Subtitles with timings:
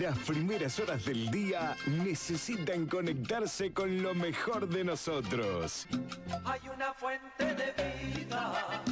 [0.00, 5.86] Las primeras horas del día necesitan conectarse con lo mejor de nosotros.
[6.44, 7.72] Hay una fuente de
[8.14, 8.82] vida,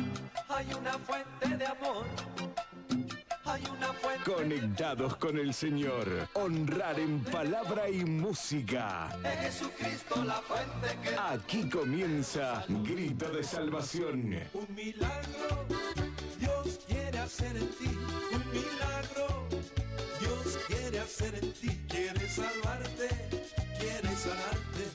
[0.48, 2.06] hay una fuente de amor.
[3.44, 6.06] Hay una fuente Conectados con el Señor.
[6.32, 9.14] Honrar en palabra y música.
[9.22, 14.40] de Jesucristo, la fuente que Aquí comienza Grito de Salvación.
[14.54, 15.66] Un milagro
[16.38, 17.98] Dios quiere hacer en ti.
[18.32, 19.23] Un milagro
[21.16, 21.70] ti.
[21.88, 23.08] Quiere salvarte,
[23.78, 24.90] quiere sanarte,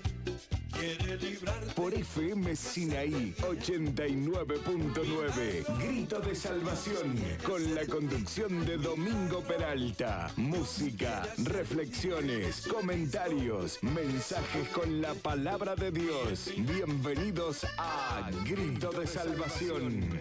[0.74, 1.74] quiere librarte.
[1.76, 5.78] Por FM Sinaí 89.9.
[5.80, 7.18] Grito de Salvación.
[7.46, 10.30] Con la conducción de Domingo Peralta.
[10.36, 16.52] Música, reflexiones, comentarios, mensajes con la palabra de Dios.
[16.58, 20.20] Bienvenidos a Grito de Salvación.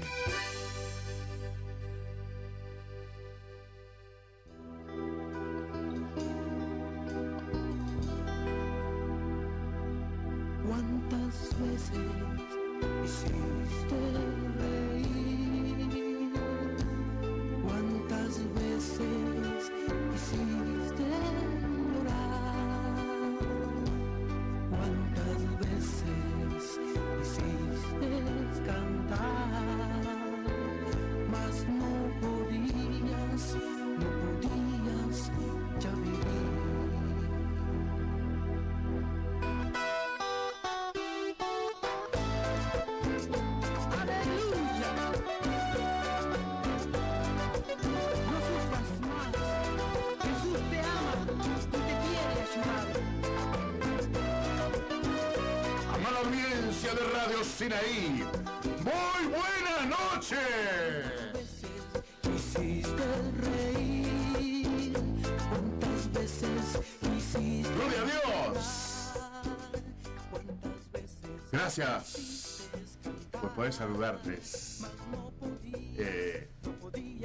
[10.69, 11.93] ¿Cuántas veces
[13.03, 14.01] hiciste
[14.61, 16.33] reír?
[17.65, 19.73] ¿Cuántas veces
[20.15, 20.78] hiciste
[57.59, 58.25] Sinaí,
[58.85, 60.39] muy buenas noches.
[62.33, 63.03] Hiciste
[63.43, 64.93] reír.
[65.49, 66.79] ¿Cuántas veces
[67.17, 69.11] hiciste Gloria a Dios.
[70.31, 71.19] ¿Cuántas veces
[71.51, 72.69] Gracias
[73.33, 74.85] por poder saludarles
[75.97, 76.49] eh,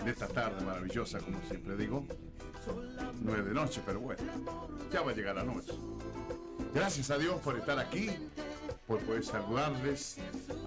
[0.04, 2.08] de esta tarde maravillosa, como siempre digo.
[3.22, 4.24] Nueve de noche, pero bueno,
[4.92, 5.74] ya va a llegar la noche.
[6.74, 8.10] Gracias a Dios por estar aquí,
[8.88, 10.18] por poder saludarles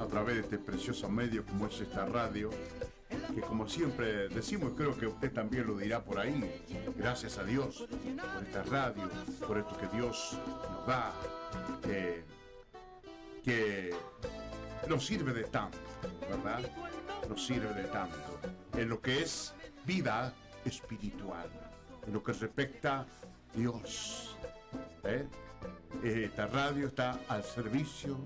[0.00, 2.50] a través de este precioso medio como es esta radio,
[3.34, 6.64] que como siempre decimos, creo que usted también lo dirá por ahí.
[6.96, 9.10] Gracias a Dios por esta radio,
[9.46, 10.38] por esto que Dios
[10.70, 11.12] nos da,
[13.44, 13.94] que
[14.88, 15.78] nos sirve de tanto,
[16.28, 16.60] ¿verdad?
[17.28, 18.38] Nos sirve de tanto
[18.74, 19.54] en lo que es
[19.84, 20.32] vida
[20.64, 21.48] espiritual,
[22.06, 23.06] en lo que respecta a
[23.54, 24.36] Dios.
[25.04, 25.26] ¿eh?
[26.02, 28.18] Esta radio está al servicio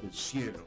[0.00, 0.64] del cielo,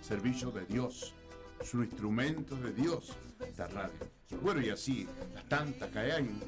[0.00, 1.14] servicio de Dios,
[1.62, 3.94] su instrumento de Dios, esta radio.
[4.42, 6.40] Bueno, y así, las tantas que hay,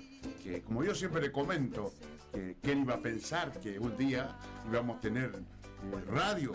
[0.43, 1.93] que como yo siempre le comento,
[2.33, 4.37] que quién iba a pensar que un día
[4.69, 6.53] íbamos a tener eh, radio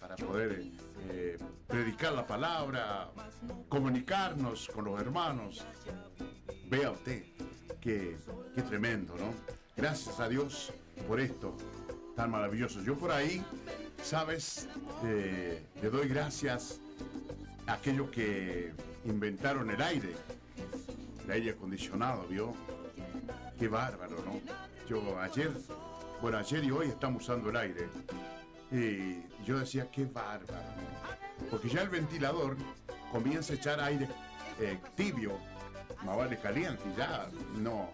[0.00, 0.64] para poder
[1.10, 3.10] eh, predicar la palabra,
[3.68, 5.64] comunicarnos con los hermanos.
[6.68, 7.24] Vea usted,
[7.80, 8.16] qué,
[8.54, 9.34] qué tremendo, ¿no?
[9.76, 10.72] Gracias a Dios
[11.06, 11.56] por esto
[12.16, 12.82] tan maravilloso.
[12.82, 13.42] Yo por ahí,
[14.02, 14.68] sabes,
[15.02, 16.80] le doy gracias
[17.66, 18.72] a aquellos que
[19.04, 20.14] inventaron el aire,
[21.24, 22.54] el aire acondicionado, ¿vio?
[23.58, 24.40] Qué bárbaro, ¿no?
[24.88, 25.52] Yo ayer,
[26.20, 27.88] bueno, ayer y hoy estamos usando el aire.
[28.70, 30.62] Y yo decía, qué bárbaro.
[31.50, 32.56] Porque ya el ventilador
[33.10, 34.08] comienza a echar aire
[34.60, 35.38] eh, tibio,
[36.04, 37.90] más vale caliente, ya no,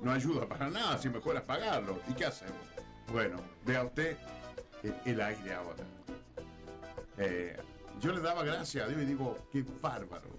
[0.00, 2.00] no ayuda para nada, si mejor apagarlo.
[2.08, 2.56] ¿Y qué hacemos?
[3.12, 4.16] Bueno, vea usted
[4.82, 5.84] el, el aire ahora.
[7.18, 7.56] Eh,
[8.00, 10.30] yo le daba gracias a Dios y digo, qué bárbaro,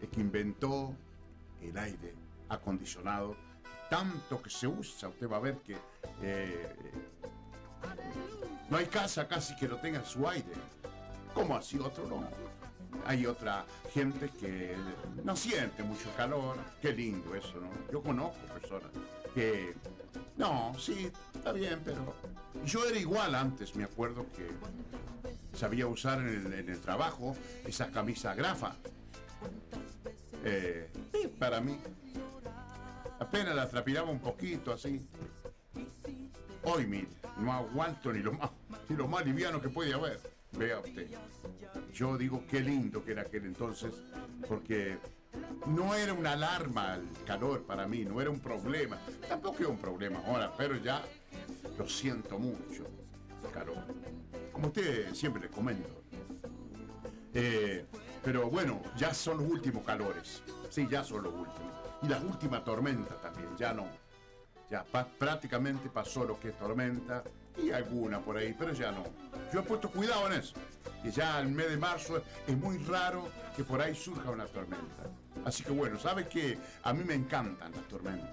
[0.00, 0.94] el que inventó
[1.60, 2.14] el aire
[2.48, 3.36] acondicionado,
[3.90, 5.76] tanto que se usa, usted va a ver que
[6.22, 6.76] eh,
[8.70, 10.54] no hay casa casi que no tenga su aire.
[11.34, 12.24] ¿Cómo así otro no?
[13.04, 14.74] Hay otra gente que
[15.22, 16.56] no siente mucho calor.
[16.80, 17.68] Qué lindo eso, ¿no?
[17.92, 18.90] Yo conozco personas
[19.34, 19.74] que...
[20.36, 22.14] No, sí, está bien, pero...
[22.64, 24.48] Yo era igual antes, me acuerdo que
[25.56, 27.36] sabía usar en el, trabajo
[27.66, 28.76] esa camisa grafa.
[30.44, 30.88] Eh,
[31.38, 31.78] para mí.
[33.18, 35.06] Apenas la trapiraba un poquito así.
[36.62, 38.50] Hoy, mire, no aguanto ni lo más,
[38.88, 40.20] ni lo más liviano que puede haber.
[40.52, 41.08] Vea usted.
[41.92, 43.92] Yo digo qué lindo que era aquel entonces,
[44.48, 44.98] porque
[45.66, 48.98] no era una alarma el calor para mí, no era un problema.
[49.28, 51.02] Tampoco era un problema ahora, pero ya
[51.78, 52.84] lo siento mucho,
[53.44, 53.84] el calor.
[54.52, 56.02] Como usted siempre le comento.
[57.34, 57.84] Eh,
[58.24, 60.42] pero bueno, ya son los últimos calores.
[60.70, 61.72] Sí, ya son los últimos.
[62.02, 63.86] Y las últimas tormentas también, ya no.
[64.70, 67.22] Ya pa- prácticamente pasó lo que es tormenta
[67.62, 69.04] y alguna por ahí, pero ya no.
[69.52, 70.54] Yo he puesto cuidado en eso.
[71.04, 75.04] Y ya el mes de marzo es muy raro que por ahí surja una tormenta.
[75.44, 76.58] Así que bueno, ¿sabe qué?
[76.82, 78.30] A mí me encantan las tormentas.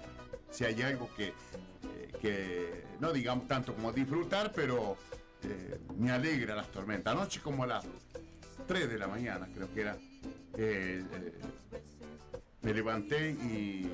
[0.50, 4.96] Si hay algo que, eh, que no digamos tanto como disfrutar, pero
[5.42, 7.14] eh, me alegra las tormentas.
[7.14, 7.84] Anoche como a las
[8.66, 9.96] 3 de la mañana, creo que era,
[10.56, 11.04] eh,
[12.62, 13.90] me levanté y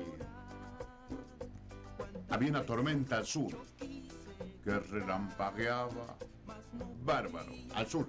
[2.29, 3.51] había una tormenta al sur
[4.63, 6.17] que relampagueaba
[7.03, 8.07] bárbaro, al sur.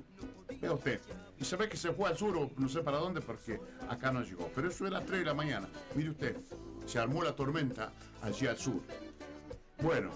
[0.60, 1.00] Vea usted.
[1.42, 4.12] Y se ve que se fue al sur, o no sé para dónde, porque acá
[4.12, 4.48] no llegó.
[4.54, 5.66] Pero eso era 3 de la mañana.
[5.96, 6.36] Mire usted,
[6.86, 7.90] se armó la tormenta
[8.22, 8.80] allí al sur.
[9.82, 10.12] Bueno,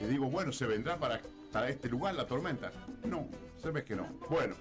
[0.00, 1.20] y digo, bueno, ¿se vendrá para,
[1.52, 2.72] para este lugar la tormenta?
[3.04, 3.28] No,
[3.62, 4.04] se ve que no.
[4.28, 4.56] Bueno,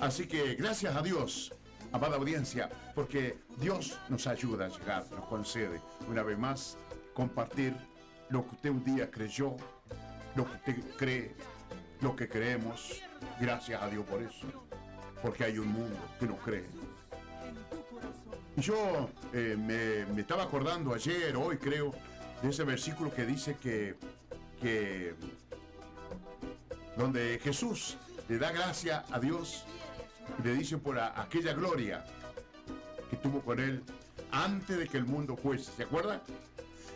[0.00, 1.54] así que gracias a Dios,
[1.92, 6.76] amada audiencia, porque Dios nos ayuda a llegar, nos concede una vez más
[7.14, 7.72] compartir
[8.30, 9.54] lo que usted un día creyó,
[10.34, 11.36] lo que usted cree,
[12.00, 13.00] lo que creemos.
[13.40, 14.48] Gracias a Dios por eso,
[15.22, 16.64] porque hay un mundo que no cree.
[18.56, 21.94] Yo eh, me, estaba acordando ayer, hoy creo,
[22.42, 23.94] de ese versículo que dice que,
[24.60, 25.14] que
[26.96, 27.96] donde Jesús
[28.28, 29.64] le da gracia a Dios
[30.42, 32.04] le dice por aquella gloria
[33.10, 33.82] que tuvo con él
[34.30, 35.72] antes de que el mundo fuese.
[35.72, 36.22] ¿Se acuerda?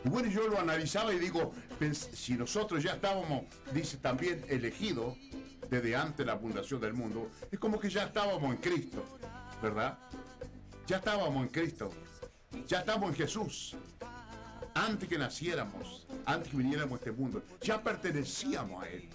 [0.05, 1.52] Y bueno, yo lo analizaba y digo,
[1.93, 5.17] si nosotros ya estábamos, dice también, elegidos
[5.70, 9.04] desde antes de la fundación del mundo, es como que ya estábamos en Cristo,
[9.62, 9.98] ¿verdad?
[10.86, 11.90] Ya estábamos en Cristo,
[12.66, 13.76] ya estamos en Jesús.
[14.74, 19.08] Antes que naciéramos, antes que viniéramos a este mundo, ya pertenecíamos a Él.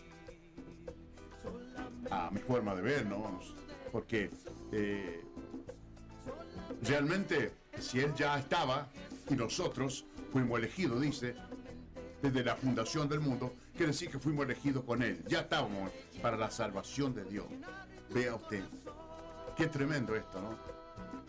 [2.10, 3.40] A mi forma de ver, ¿no?
[3.92, 4.32] Porque
[4.72, 5.24] eh,
[6.82, 8.90] realmente, si Él ya estaba
[9.30, 11.36] y nosotros fuimos elegidos, dice,
[12.22, 15.24] desde la fundación del mundo, quiere decir que fuimos elegidos con Él.
[15.28, 15.92] Ya estábamos
[16.22, 17.48] para la salvación de Dios.
[18.14, 18.64] Vea usted,
[19.56, 20.58] qué tremendo esto, ¿no?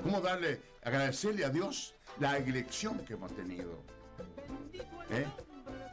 [0.03, 3.83] ¿Cómo darle, agradecerle a Dios la elección que hemos tenido?
[5.11, 5.27] ¿Eh?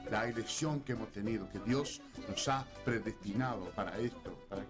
[0.09, 4.63] La elección que hemos tenido, que Dios nos ha predestinado para esto, para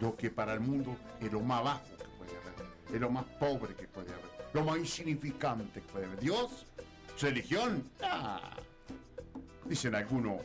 [0.00, 3.24] lo que para el mundo es lo más bajo que puede haber, es lo más
[3.38, 6.18] pobre que puede haber, lo más insignificante que puede haber.
[6.18, 6.66] Dios,
[7.20, 8.56] religión, ah.
[9.64, 10.42] Dicen algunos,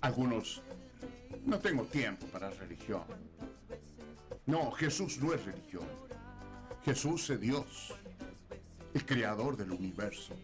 [0.00, 0.62] algunos,
[1.44, 3.02] no tengo tiempo para religión.
[4.46, 5.86] No, Jesús no es religión.
[6.84, 7.94] Jesús es Dios,
[8.92, 10.34] el creador del universo.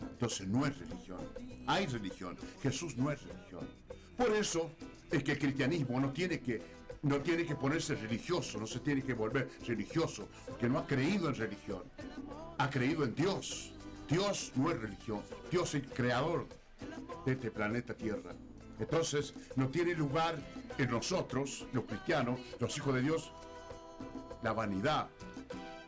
[0.00, 1.20] Entonces no es religión.
[1.66, 2.38] Hay religión.
[2.62, 3.68] Jesús no es religión.
[4.16, 4.70] Por eso
[5.10, 6.62] es que el cristianismo no tiene que,
[7.02, 11.28] no tiene que ponerse religioso, no se tiene que volver religioso, porque no ha creído
[11.28, 11.82] en religión.
[12.56, 13.73] Ha creído en Dios.
[14.08, 15.22] Dios no es religión.
[15.50, 16.46] Dios es el creador
[17.24, 18.32] de este planeta Tierra.
[18.78, 20.36] Entonces no tiene lugar
[20.78, 23.30] en nosotros, los cristianos, los hijos de Dios,
[24.42, 25.08] la vanidad,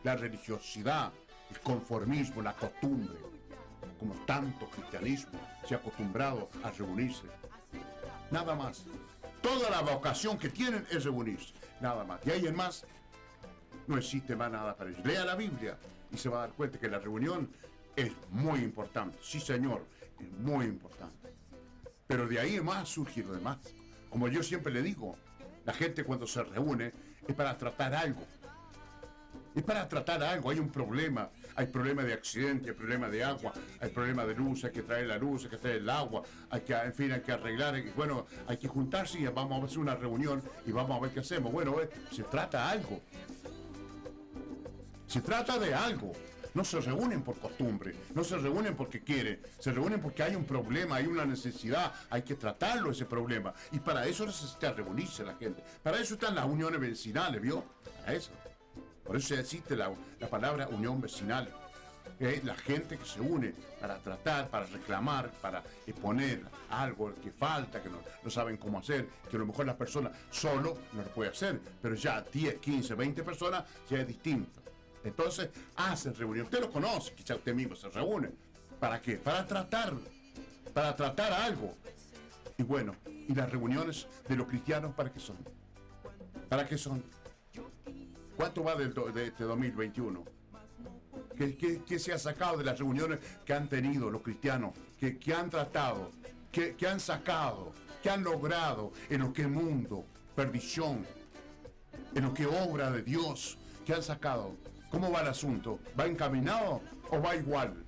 [0.05, 1.13] la religiosidad,
[1.51, 3.19] el conformismo, la costumbre,
[3.99, 7.25] como tanto cristianismo se ha acostumbrado a reunirse.
[8.31, 8.85] Nada más.
[9.43, 11.55] Toda la vocación que tienen es reunirse.
[11.81, 12.21] Nada más.
[12.27, 12.85] Y ahí en más,
[13.87, 15.05] no existe más nada para ellos.
[15.05, 15.77] Lea la Biblia
[16.11, 17.51] y se va a dar cuenta que la reunión
[17.97, 19.19] es muy importante.
[19.23, 19.85] Sí, señor,
[20.21, 21.33] es muy importante.
[22.07, 23.59] Pero de ahí más surge lo demás.
[24.11, 25.17] Como yo siempre le digo,
[25.65, 26.93] la gente cuando se reúne
[27.27, 28.23] es para tratar algo.
[29.55, 33.55] Es para tratar algo, hay un problema, hay problema de accidente, hay problema de agua,
[33.81, 36.61] hay problema de luz, hay que traer la luz, hay que traer el agua, hay
[36.61, 39.79] que, en fin, hay que arreglar, que- bueno, hay que juntarse y vamos a hacer
[39.79, 41.51] una reunión y vamos a ver qué hacemos.
[41.53, 43.01] Bueno, eh, se trata algo.
[45.07, 46.13] Se trata de algo.
[46.57, 50.47] No se reúnen por costumbre, no se reúnen porque quieren, se reúnen porque hay un
[50.47, 53.53] problema, hay una necesidad, hay que tratarlo ese problema.
[53.73, 55.63] Y para eso necesita reunirse la gente.
[55.83, 57.63] Para eso están las uniones vecinales, ¿vio?
[58.01, 58.31] Para eso.
[59.05, 61.47] Por eso existe la, la palabra unión vecinal.
[62.19, 67.83] Es la gente que se une para tratar, para reclamar, para exponer algo que falta,
[67.83, 71.09] que no, no saben cómo hacer, que a lo mejor las personas solo no lo
[71.11, 74.66] puede hacer, pero ya 10, 15, 20 personas ya es distinto.
[75.07, 76.47] Entonces hacen reunión.
[76.47, 78.31] Usted lo conoce, quizá usted mismo se reúne.
[78.81, 79.17] ¿Para qué?
[79.17, 79.95] Para tratar,
[80.75, 81.75] para tratar algo.
[82.59, 85.37] Y bueno, ¿y las reuniones de los cristianos para qué son?
[86.49, 87.03] ¿Para qué son?
[88.37, 90.25] ¿Cuánto va del de este 2021?
[91.37, 94.73] ¿Qué, se ha sacado de las reuniones que han tenido los cristianos?
[94.99, 96.11] ¿Qué, qué han tratado?
[96.51, 97.73] ¿Qué, han sacado?
[98.03, 100.05] ¿Qué han logrado en lo que mundo?
[100.35, 101.07] Perdición.
[102.15, 103.59] En lo que obra de Dios.
[103.85, 104.57] ¿Qué han sacado?
[104.97, 105.79] ¿Cómo va el asunto?
[106.01, 107.85] ¿Va encaminado o va igual?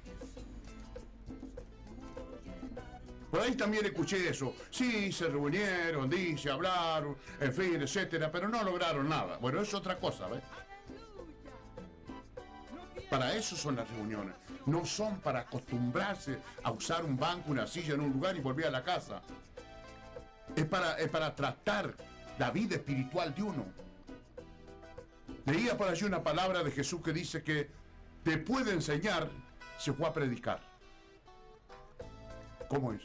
[3.30, 4.54] Por ahí también escuché eso.
[4.70, 9.38] Sí, se reunieron, dice, hablaron, en fin, etcétera, pero no lograron nada.
[9.38, 10.42] Bueno, es otra cosa, ¿ves?
[13.08, 14.34] Para eso son las reuniones.
[14.66, 18.66] No son para acostumbrarse a usar un banco, una silla en un lugar y volver
[18.66, 19.22] a la casa.
[20.54, 21.94] Es para, es para tratar
[22.38, 23.87] la vida espiritual de uno.
[25.46, 27.70] Leía por allí una palabra de Jesús que dice que
[28.24, 29.30] después de enseñar,
[29.78, 30.60] se fue a predicar.
[32.68, 33.02] ¿Cómo es?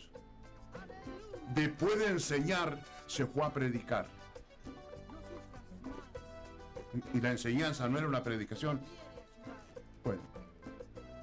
[1.53, 4.08] Después de enseñar, se fue a predicar.
[7.13, 8.82] Y la enseñanza no era una predicación.
[10.03, 10.22] Bueno,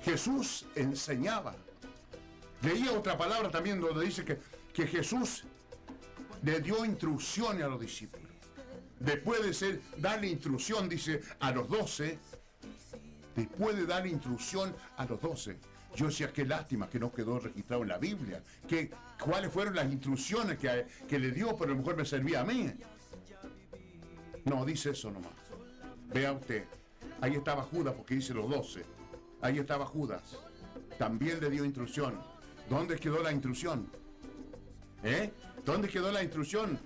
[0.02, 1.54] Jesús enseñaba.
[2.62, 4.38] Leía otra palabra también donde dice que,
[4.73, 5.45] que Jesús
[6.42, 8.19] le dio instrucciones a los discípulos.
[9.00, 12.19] Después de ser, darle instrucción, dice, a los doce,
[13.35, 15.57] después de darle instrucción a los doce,
[15.97, 18.42] yo decía, qué lástima que no quedó registrado en la Biblia.
[18.69, 21.57] Que, ¿Cuáles fueron las instrucciones que, que le dio?
[21.57, 22.71] Pero a lo mejor me servía a mí.
[24.45, 25.33] No, dice eso nomás.
[26.12, 26.64] Vea usted,
[27.21, 28.85] ahí estaba Judas porque dice los doce.
[29.40, 30.37] Ahí estaba Judas.
[30.99, 32.21] También le dio instrucción.
[32.69, 33.90] ¿Dónde quedó la instrucción?
[35.02, 35.33] ¿Eh?
[35.64, 36.78] ¿Dónde quedó la instrucción?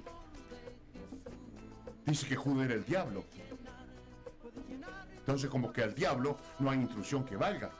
[2.06, 3.24] Dice que Judas era el diablo.
[5.18, 7.70] Entonces como que al diablo no hay instrucción que valga.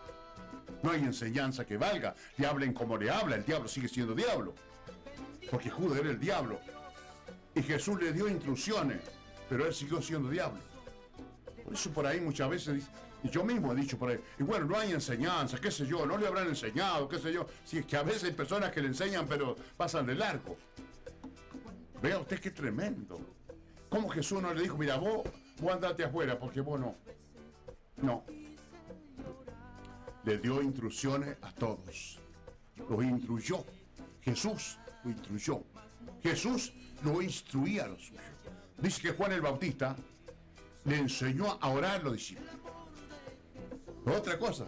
[0.83, 2.15] No hay enseñanza que valga.
[2.39, 4.55] Le hablen como le habla, el diablo sigue siendo diablo.
[5.51, 6.59] Porque Judas era el diablo.
[7.55, 9.01] Y Jesús le dio instrucciones,
[9.49, 10.61] pero él siguió siendo diablo.
[11.63, 12.85] Por eso por ahí muchas veces
[13.25, 16.05] y yo mismo he dicho por ahí, y bueno, no hay enseñanza, qué sé yo,
[16.05, 17.47] no le habrán enseñado, qué sé yo.
[17.65, 20.59] Si es que a veces hay personas que le enseñan, pero pasan de largo.
[22.03, 23.19] Vea usted qué tremendo.
[23.95, 25.23] ¿Cómo Jesús no le dijo, mira, vos,
[25.73, 26.97] andate afuera, porque vos no?
[27.99, 28.25] No.
[30.25, 32.19] Le dio instrucciones a todos.
[32.77, 33.65] Los instruyó.
[34.21, 35.63] Jesús lo instruyó.
[36.25, 36.73] Jesús
[37.05, 38.23] lo instruía a los suyos.
[38.79, 39.95] Dice que Juan el Bautista
[40.87, 42.53] le enseñó a orar a los discípulos.
[44.07, 44.67] Otra cosa.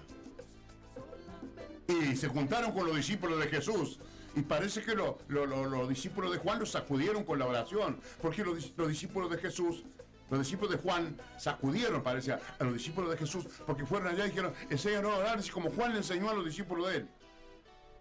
[1.89, 3.99] Y se juntaron con los discípulos de Jesús.
[4.37, 7.99] Y parece que lo- lo- lo- los discípulos de Juan los sacudieron con la oración.
[8.21, 9.83] Porque los, los discípulos de Jesús,
[10.31, 13.47] los discípulos de Juan sacudieron, parece, a, los discípulos de Jesús.
[13.67, 16.45] Porque fueron allá y dijeron, enséñanos a orar, así como Juan le enseñó a los
[16.45, 17.09] discípulos de él.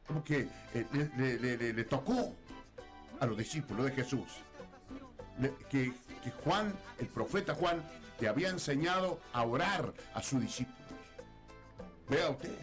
[0.05, 0.85] Como que eh,
[1.17, 2.35] le, le- tocó
[3.19, 4.27] a los discípulos de Jesús.
[5.71, 7.81] Que, que Juan, el profeta Juan,
[8.19, 10.79] le había enseñado a orar a sus discípulos.
[12.09, 12.53] Vea usted.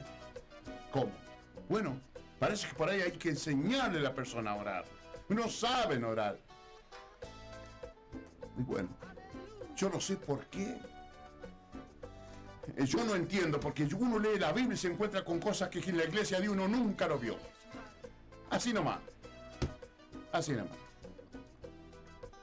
[0.91, 1.11] ¿Cómo?
[1.69, 1.99] Bueno,
[2.43, 4.85] parece que por ahí hay que enseñarle a la persona a orar.
[5.29, 6.37] No saben orar.
[8.59, 8.89] Y bueno,
[9.77, 10.77] yo no sé por qué.
[12.77, 15.79] Eh, Yo no entiendo, porque uno lee la Biblia y se encuentra con cosas que
[15.79, 17.37] en la iglesia de uno nunca lo vio.
[18.51, 18.99] Así nomás.
[20.33, 20.77] Así nomás.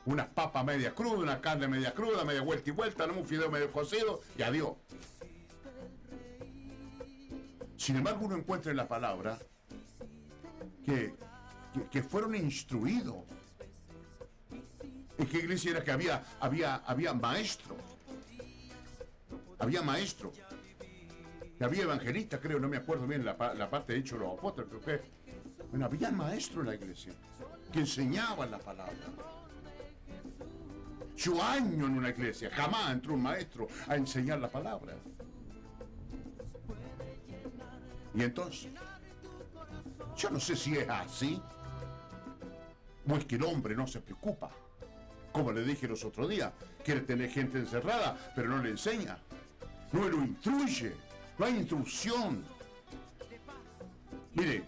[0.05, 3.15] Unas papas media cruda, una carne media cruda, media vuelta y vuelta, ¿no?
[3.15, 4.77] un fideo medio cocido y adiós.
[7.75, 9.37] Sin embargo, uno encuentra en la palabra
[10.85, 11.13] que,
[11.91, 13.17] que, fueron instruidos.
[15.17, 17.75] ¿En qué iglesia era que había, había, había maestro?
[19.59, 20.31] Había maestro.
[21.59, 24.81] Había evangelista, creo, no me acuerdo bien la, la parte de hecho los apóstoles, creo
[24.81, 25.19] que.
[25.71, 27.13] Bueno, había maestro en la iglesia
[27.71, 28.93] que enseñaban la palabra.
[31.15, 34.95] Yo año en una iglesia, jamás entró un maestro a enseñar la palabra.
[38.15, 38.71] Y entonces,
[40.19, 41.41] yo no sé si es así,
[43.09, 44.51] o es que el hombre no se preocupa.
[45.31, 46.51] Como le dije los otros días,
[46.83, 49.17] quiere tener gente encerrada, pero no le enseña.
[49.93, 50.93] No lo instruye,
[51.37, 52.43] no hay instrucción.
[54.33, 54.63] Mire,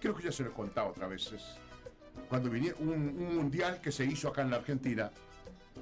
[0.00, 1.42] creo que ya se lo he contado otras veces.
[2.28, 5.10] Cuando vinieron un, un mundial que se hizo acá en la Argentina,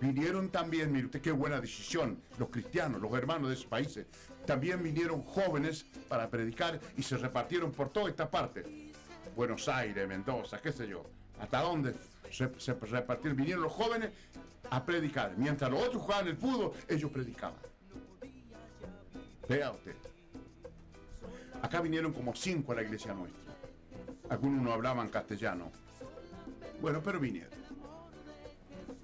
[0.00, 4.06] vinieron también, mire usted qué buena decisión, los cristianos, los hermanos de esos países,
[4.46, 8.92] también vinieron jóvenes para predicar y se repartieron por toda esta parte.
[9.37, 11.04] Buenos Aires, Mendoza, qué sé yo,
[11.40, 11.94] hasta dónde
[12.30, 14.11] se, repartieron, vinieron los jóvenes
[14.70, 15.34] a predicar.
[15.37, 17.58] Mientras los otros jugaban el fútbol, ellos predicaban.
[19.49, 19.96] Vea usted.
[21.62, 23.40] Acá vinieron como cinco a la iglesia nuestra.
[24.30, 25.70] Algunos no hablaban castellano.
[26.80, 27.62] Bueno, pero vinieron.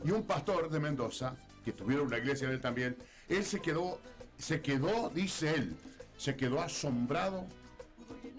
[0.04, 2.96] Y un pastor de Mendoza, que tuvieron una iglesia de él también,
[3.28, 4.00] él se quedó,
[4.38, 5.76] se quedó, dice él,
[6.16, 7.46] se quedó asombrado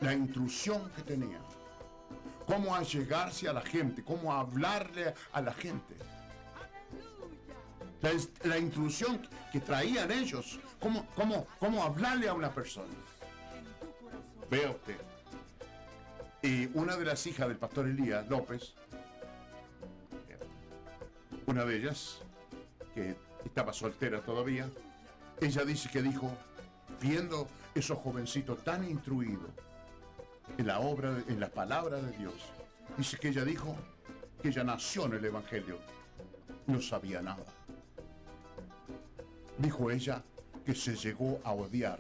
[0.01, 1.39] la intrusión que tenía.
[2.46, 5.96] Cómo allegarse a la gente, cómo hablarle a la gente.
[8.44, 12.94] La, intrusión que traían ellos, cómo, cómo, cómo hablarle a una persona.
[14.50, 14.98] Vea usted.
[16.42, 18.74] Y una de las hijas del pastor Elías López,
[21.50, 22.20] una de ellas,
[22.94, 24.70] que estaba soltera todavía,
[25.41, 26.32] ella dice que dijo,
[27.01, 29.50] viendo esos jovencitos tan instruidos
[30.60, 32.36] en la obra, en la palabra de Dios,
[32.98, 33.75] dice que ella dijo
[34.44, 35.79] que ella nació en el Evangelio,
[36.68, 37.46] no sabía nada.
[39.58, 40.22] Dijo ella
[40.63, 42.00] que se llegó a odiar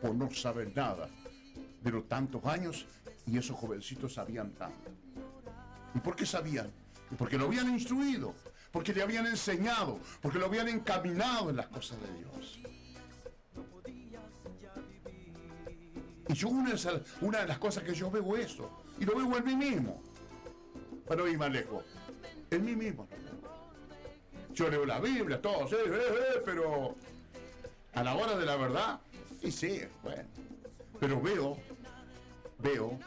[0.00, 1.10] por no saber nada
[1.82, 2.86] de los tantos años
[3.26, 4.90] y esos jovencitos sabían tanto.
[5.94, 6.85] ¿Y por qué sabían?
[7.18, 8.34] Porque lo habían instruido,
[8.72, 12.58] porque le habían enseñado, porque lo habían encaminado en las cosas de Dios.
[16.28, 19.54] Y yo una de, las cosas que yo veo eso, y lo veo en mí
[19.54, 20.02] mismo,
[21.06, 21.84] para no ir más lejos,
[22.50, 23.06] en mí mismo.
[24.52, 26.96] Yo leo la Biblia, todo, sí, eh, eh, pero
[27.92, 29.00] a la hora de la verdad,
[29.42, 30.24] y sí, bueno.
[30.98, 31.58] Pero veo,
[32.58, 32.98] veo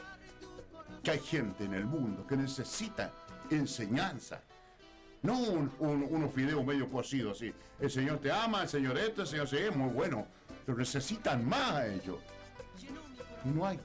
[1.03, 3.11] que hay gente en el mundo que necesita
[3.51, 4.41] enseñanza.
[5.21, 7.53] No un, un- unos fideos medio cocidos así.
[7.79, 10.25] El Señor te ama, el Señor esto, el Señor sí, es muy bueno.
[10.65, 12.19] Pero necesitan más a ellos.
[13.43, 13.79] No hay.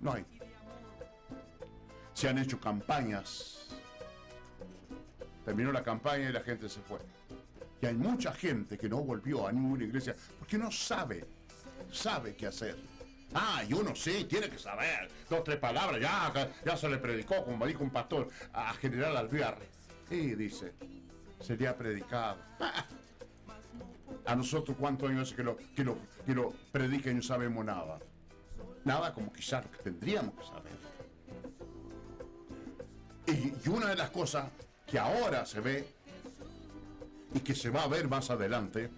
[0.00, 0.24] No hay.
[2.14, 3.68] Se han hecho campañas.
[5.44, 6.98] Terminó la campaña y la gente se fue.
[7.82, 11.24] Y hay mucha gente que no volvió a ninguna iglesia porque no sabe,
[11.90, 12.76] sabe qué hacer.
[13.34, 15.08] Ah, y uno sí, tiene que saber.
[15.28, 16.32] Dos, tres palabras, ya,
[16.64, 19.58] ya se le predicó, como dijo un pastor, a General Alvear.
[20.10, 20.72] Y dice,
[21.40, 22.38] se le ha predicado.
[24.26, 25.96] A nosotros, ¿cuántos años hace que lo, que lo,
[26.26, 27.98] que lo predica y no sabemos nada?
[28.84, 30.72] Nada como quizás tendríamos que saber.
[33.64, 34.50] Y una de las cosas
[34.86, 35.88] que ahora se ve
[37.32, 38.90] y que se va a ver más adelante,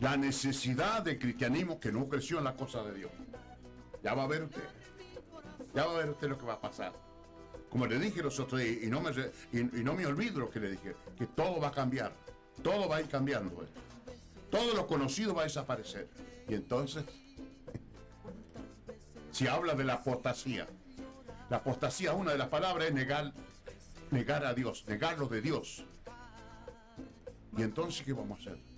[0.00, 3.12] la necesidad de cristianismo que no creció en la cosa de Dios.
[4.02, 4.64] Ya va a ver usted.
[5.74, 6.92] Ya va a ver usted lo que va a pasar.
[7.70, 9.10] Como le dije los otros días, y no me,
[9.52, 12.12] y no me olvido lo que le dije, que todo va a cambiar.
[12.62, 13.62] Todo va a ir cambiando.
[13.62, 13.66] eh.
[14.50, 16.08] Todo lo conocido va a desaparecer.
[16.48, 17.04] Y entonces,
[19.32, 20.68] si habla de la apostasía,
[21.50, 23.32] la apostasía, una de las palabras es negar,
[24.10, 25.84] negar a Dios, negar lo de Dios.
[27.56, 28.73] Y entonces, ¿qué vamos a hacer?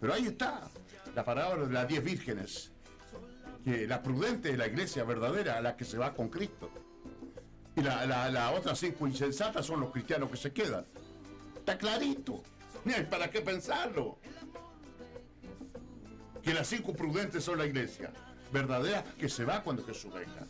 [0.00, 0.68] Pero ahí está
[1.14, 2.72] la palabra de las diez vírgenes,
[3.64, 6.70] que la prudente es la iglesia verdadera, la que se va con Cristo.
[7.76, 10.84] Y la, la, la otras cinco insensatas son los cristianos que se quedan.
[11.56, 12.42] Está clarito.
[13.10, 14.18] Para qué pensarlo.
[16.42, 18.12] Que las cinco prudentes son la iglesia
[18.52, 20.46] verdadera que se va cuando Jesús venga.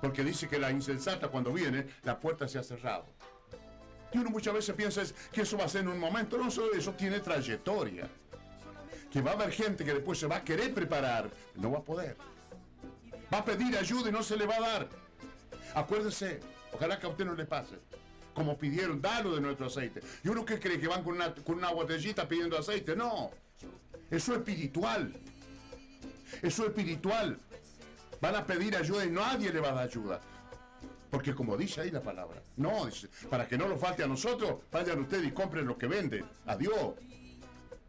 [0.00, 3.06] Porque dice que la insensata cuando viene, la puerta se ha cerrado.
[4.12, 6.38] Y uno muchas veces piensa que eso va a ser en un momento.
[6.38, 8.08] No, eso, eso tiene trayectoria.
[9.10, 11.82] Que va a haber gente que después se va a querer preparar, no va a
[11.82, 12.16] poder.
[13.32, 14.88] Va a pedir ayuda y no se le va a dar.
[15.74, 16.40] Acuérdese,
[16.72, 17.76] ojalá que a usted no le pase.
[18.34, 20.00] Como pidieron, dalo de nuestro aceite.
[20.24, 22.94] Y uno que cree que van con una, con una botellita pidiendo aceite.
[22.96, 23.30] No.
[24.10, 25.12] Eso es espiritual.
[26.42, 27.38] Eso es espiritual.
[28.20, 30.20] Van a pedir ayuda y nadie le va a dar ayuda.
[31.10, 32.88] Porque como dice ahí la palabra, no,
[33.30, 36.24] para que no lo falte a nosotros, vayan ustedes y compren lo que venden.
[36.46, 36.94] Adiós.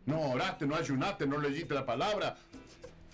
[0.06, 2.38] No oraste, no ayunaste, no leíste la palabra.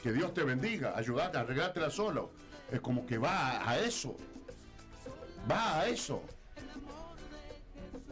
[0.01, 2.31] Que Dios te bendiga, ayudate, arreglátela solo.
[2.71, 4.15] Es como que va a, eso.
[5.49, 6.21] Va a eso.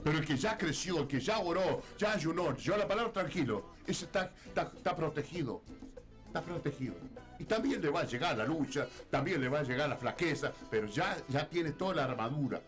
[0.04, 3.70] Pero el que ya creció, el que ya oró, ya ayunó, yo la palabra tranquilo,
[3.88, 5.62] ese está, está protegido.
[6.34, 6.96] Está protegido.
[7.38, 10.52] Y también le va a llegar la lucha, también le va a llegar la flaqueza,
[10.72, 12.60] pero ya, ya tiene toda la armadura.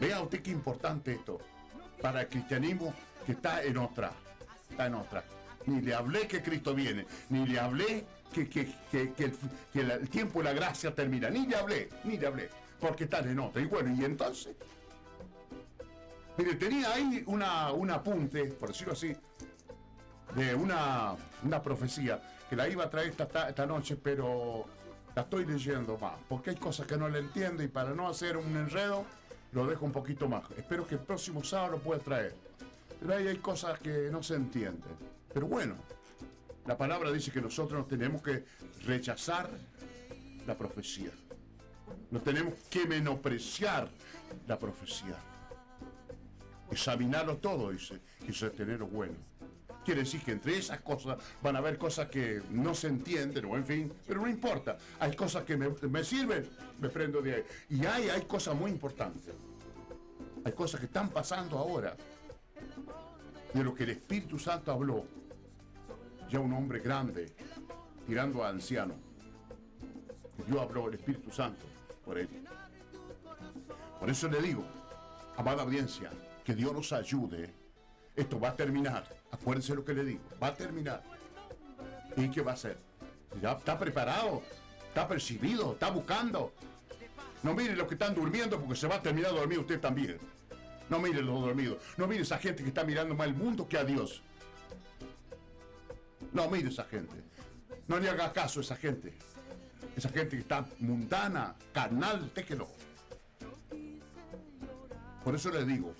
[0.00, 1.38] Vea usted qué importante esto
[2.00, 2.94] para el cristianismo
[3.26, 4.10] que está en otra.
[4.70, 5.22] Está en otra.
[5.66, 9.32] Ni le hablé que Cristo viene, ni le hablé que, que- que-
[9.74, 11.28] el tiempo y la gracia termina.
[11.28, 12.48] Ni le hablé, ni le hablé,
[12.80, 13.60] porque están en otra.
[13.60, 14.56] Y bueno, y entonces.
[16.38, 19.14] Mire, tenía ahí una, un apunte, por decirlo así,
[20.34, 24.64] de una, una profecía que la iba a traer esta, ta- esta noche, pero
[25.14, 28.36] la estoy leyendo más, porque hay cosas que no le entiendo y para no hacer
[28.36, 29.04] un enredo
[29.52, 30.44] lo dejo un poquito más.
[30.56, 32.34] Espero que el próximo sábado lo pueda traer.
[33.00, 34.90] Pero ahí hay cosas que no se entienden.
[35.32, 35.74] Pero bueno,
[36.66, 38.44] la palabra dice que nosotros no tenemos que
[38.84, 39.48] rechazar
[40.46, 41.10] la profecía.
[42.10, 43.88] No tenemos que menospreciar
[44.46, 45.16] la profecía.
[46.70, 49.14] Examinarlo todo, dice, y sostenerlo bueno.
[49.86, 53.56] Quiere decir que entre esas cosas van a haber cosas que no se entienden, o
[53.56, 54.76] en fin, pero no importa.
[54.98, 56.44] Hay cosas que me, me sirven,
[56.80, 57.44] me prendo de ahí.
[57.70, 59.32] Y hay, hay cosas muy importantes.
[60.44, 61.96] Hay cosas que están pasando ahora.
[63.54, 65.04] De lo que el Espíritu Santo habló.
[66.28, 67.32] Ya un hombre grande,
[68.08, 68.94] tirando a anciano.
[70.48, 71.64] Dios habló el Espíritu Santo
[72.04, 72.28] por él.
[74.00, 74.64] Por eso le digo,
[75.36, 76.10] amada audiencia,
[76.44, 77.54] que Dios nos ayude.
[78.16, 79.15] Esto va a terminar.
[79.40, 80.20] Acuérdense lo que le digo.
[80.42, 81.02] Va a terminar.
[82.16, 82.78] ¿Y qué va a hacer?
[83.42, 84.42] Ya está preparado,
[84.88, 86.52] está percibido, está buscando.
[87.42, 90.18] No mire los que están durmiendo porque se va a terminar de dormir usted también.
[90.88, 91.78] No mire los dormidos.
[91.96, 94.22] No mire esa gente que está mirando más el mundo que a Dios.
[96.32, 97.16] No mire esa gente.
[97.86, 99.14] No le haga caso a esa gente.
[99.94, 102.68] Esa gente que está mundana, carnal, déjelo.
[105.22, 105.92] Por eso le digo,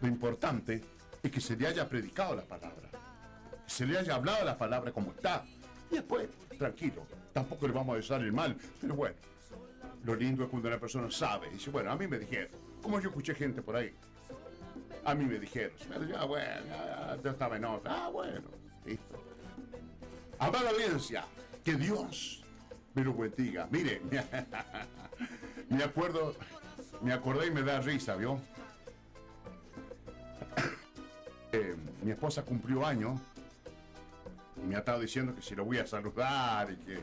[0.00, 0.82] lo importante
[1.28, 2.88] es que se le haya predicado la palabra.
[3.64, 5.44] Que se le haya hablado la palabra como está.
[5.90, 8.56] Y después, tranquilo, tampoco le vamos a desear el mal.
[8.80, 9.16] Pero bueno,
[10.04, 11.50] lo lindo es cuando una persona sabe.
[11.50, 12.50] Dice, bueno, a mí me dijeron.
[12.82, 13.94] Como yo escuché gente por ahí.
[15.04, 15.72] A mí me dijeron.
[16.16, 18.06] Ah, bueno, ya, ya estaba en otra.
[18.06, 18.48] Ah, bueno,
[18.84, 19.24] listo.
[20.38, 21.24] Amada audiencia,
[21.64, 22.44] que Dios
[22.94, 23.68] me lo bendiga.
[23.70, 24.00] Mire,
[25.68, 26.36] me acuerdo,
[27.02, 28.40] me acordé y me da risa, ¿vio?
[31.52, 33.20] Eh, mi esposa cumplió años
[34.62, 37.00] y me ha estado diciendo que si lo voy a saludar y que...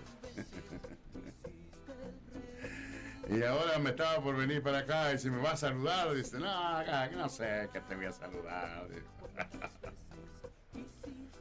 [3.36, 6.38] y ahora me estaba por venir para acá y si me va a saludar, dice,
[6.38, 8.88] no, no sé que te voy a saludar.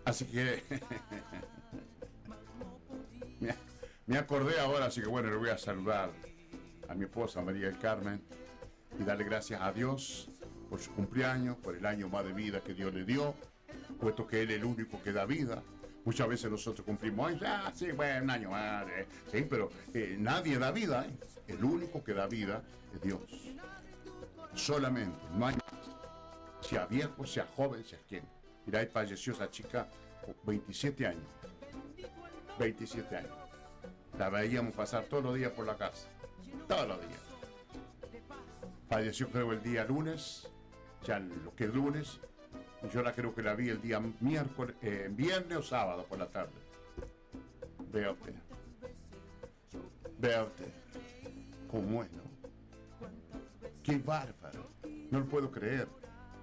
[0.04, 0.62] Así que
[3.40, 3.54] me,
[4.06, 6.10] me acordé ahora, así que bueno, le voy a saludar
[6.88, 8.22] a mi esposa María del Carmen
[8.98, 10.28] y darle gracias a Dios
[10.74, 13.32] por su cumpleaños, por el año más de vida que Dios le dio,
[14.00, 15.62] puesto que Él es el único que da vida.
[16.04, 20.16] Muchas veces nosotros cumplimos años, ah, sí, bueno, un año más, eh, sí, pero eh,
[20.18, 21.16] nadie da vida, ¿eh?
[21.46, 22.60] el único que da vida
[22.92, 23.20] es Dios.
[24.56, 25.54] Solamente, no hay.
[26.60, 28.24] Sea viejo, sea joven, sea quien.
[28.66, 29.86] Mira, ahí falleció esa chica,
[30.42, 31.22] 27 años.
[32.58, 33.32] 27 años.
[34.18, 36.08] La veíamos pasar todos los días por la casa.
[36.66, 37.20] Todos los días.
[38.88, 40.48] Falleció creo el día lunes,
[41.04, 42.20] ya lo que es lunes.
[42.92, 46.26] Yo la creo que la vi el día miércoles, eh, viernes o sábado por la
[46.26, 46.52] tarde.
[47.92, 48.34] Vea usted.
[51.70, 52.22] ¿Cómo es, no?
[53.82, 54.68] Qué bárbaro.
[55.10, 55.88] No lo puedo creer.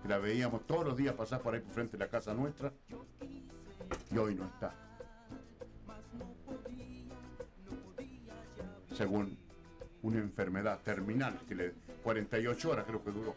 [0.07, 2.71] La veíamos todos los días pasar por ahí por frente de la casa nuestra.
[4.11, 4.73] Y hoy no está.
[9.01, 9.35] según
[10.03, 13.35] una enfermedad terminal que le 48 horas creo que duró.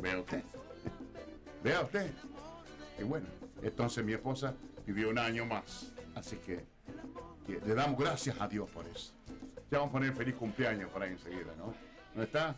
[0.00, 0.42] Vea usted.
[1.62, 2.10] Vea usted.
[2.98, 3.26] Y bueno,
[3.62, 4.54] entonces mi esposa
[4.86, 5.92] vivió un año más.
[6.14, 6.64] Así que,
[7.46, 9.12] que le damos gracias a Dios por eso.
[9.70, 11.74] Ya vamos a poner feliz cumpleaños por ahí enseguida, ¿no?
[12.14, 12.56] ¿No está?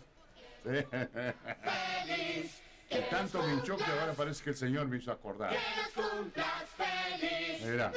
[0.64, 0.86] Sí.
[2.90, 5.54] Y tanto me hinchó que ahora parece que el Señor me hizo acordar.
[7.64, 7.92] Mira.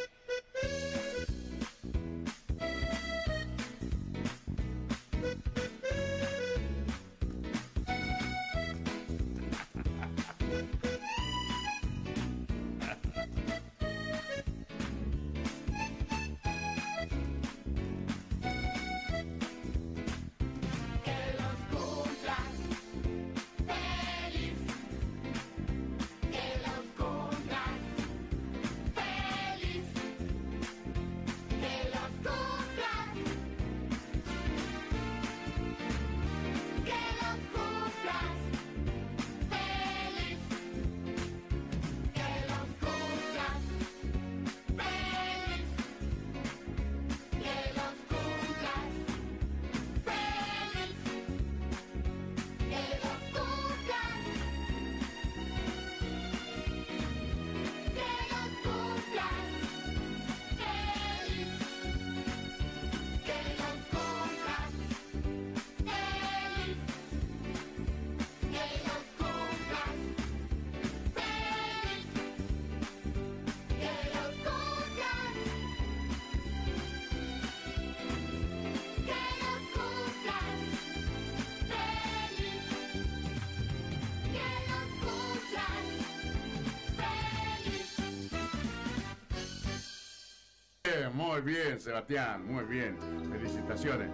[91.33, 92.95] Muy bien, Sebastián, muy bien.
[93.31, 94.07] Felicitaciones.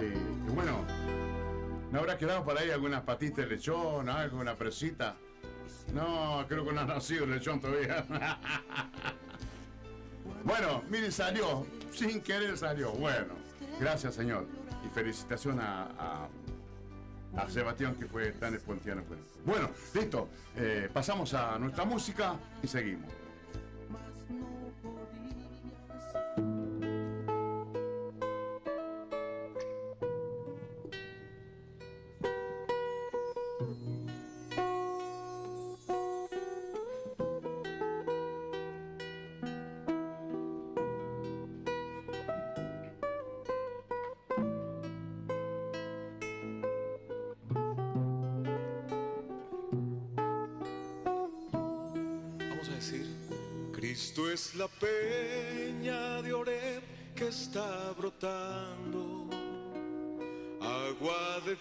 [0.00, 0.16] Eh,
[0.52, 0.84] bueno,
[1.92, 5.14] ¿no habrá quedado por ahí algunas patitas de lechón, algo, una presita?
[5.94, 8.04] No, creo que no ha nacido el lechón todavía.
[10.44, 12.90] bueno, miren, salió, sin querer salió.
[12.90, 13.34] Bueno,
[13.78, 14.48] gracias, señor.
[14.84, 16.28] Y felicitación a, a,
[17.36, 19.04] a Sebastián, que fue tan espontáneo.
[19.44, 20.28] Bueno, listo.
[20.56, 23.25] Eh, pasamos a nuestra música y seguimos.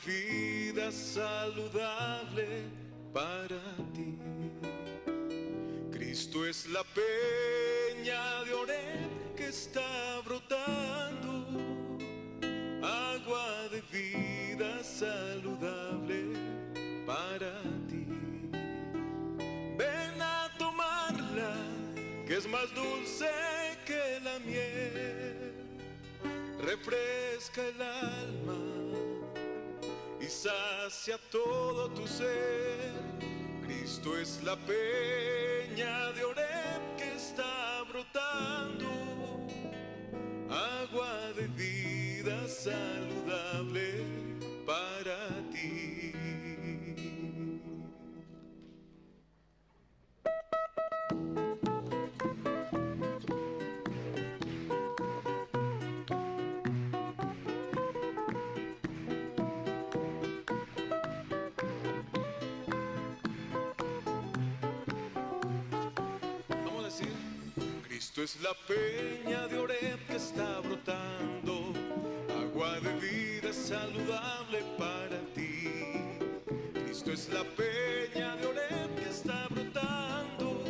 [0.06, 2.64] Vida saludable
[3.14, 3.62] para
[3.94, 4.18] ti.
[5.92, 11.48] Cristo es la peña de Oreb que está brotando,
[12.82, 16.34] agua de vida saludable
[17.06, 18.06] para ti.
[19.78, 21.56] Ven a tomarla,
[22.28, 23.30] que es más dulce
[23.86, 25.54] que la miel,
[26.60, 28.85] refresca el alma
[30.26, 32.94] y sacia todo tu ser.
[33.64, 38.88] Cristo es la peña de Oreb que está brotando,
[40.50, 43.15] agua de vida saludable
[68.16, 71.74] Cristo es la peña de Oreb que está brotando,
[72.40, 76.18] agua de vida saludable para ti.
[76.86, 80.64] Cristo es la peña de Oreb que está brotando,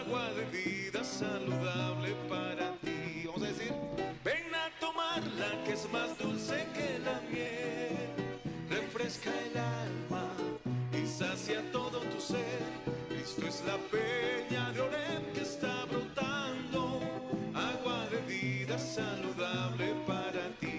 [0.00, 3.22] agua de vida saludable para ti.
[3.24, 3.72] Vamos a decir,
[4.24, 8.10] ven a tomarla que es más dulce que la miel,
[8.68, 10.28] refresca el alma
[10.92, 12.58] y sacia todo tu ser.
[13.10, 15.33] Cristo es la peña de Oreb
[18.94, 20.78] saludable para ti.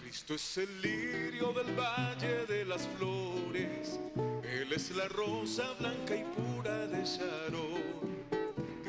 [0.00, 4.00] Cristo es el lirio del valle de las flores,
[4.42, 8.17] Él es la rosa blanca y pura de Sharon.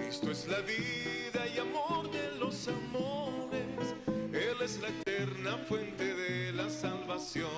[0.10, 6.52] Cristo es la vida y amor de los amores, Él es la eterna fuente de
[6.52, 7.52] la salvación.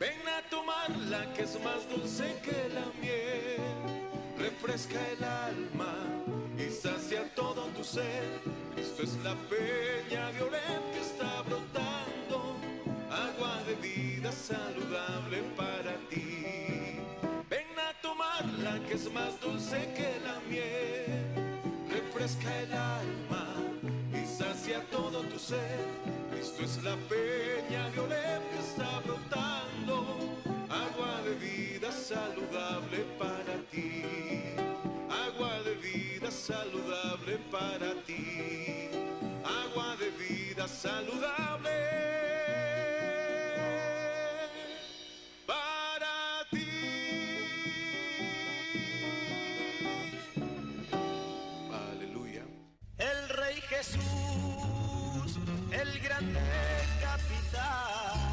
[0.00, 3.60] Ven a tomarla que es más dulce que la miel,
[4.38, 5.92] refresca el alma
[6.56, 8.40] y sacia todo tu ser.
[8.74, 11.85] Cristo es la peña de Oreb que está brotando,
[37.58, 38.90] para ti.
[39.44, 41.78] Agua de vida saludable
[45.46, 46.68] para ti.
[51.90, 52.44] Aleluya.
[52.98, 55.30] El Rey Jesús,
[55.82, 56.40] el grande
[57.06, 58.26] capitán,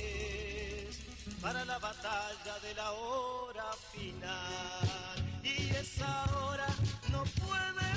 [1.41, 5.41] para la batalla de la hora final.
[5.43, 6.67] Y esa hora
[7.11, 7.93] no puede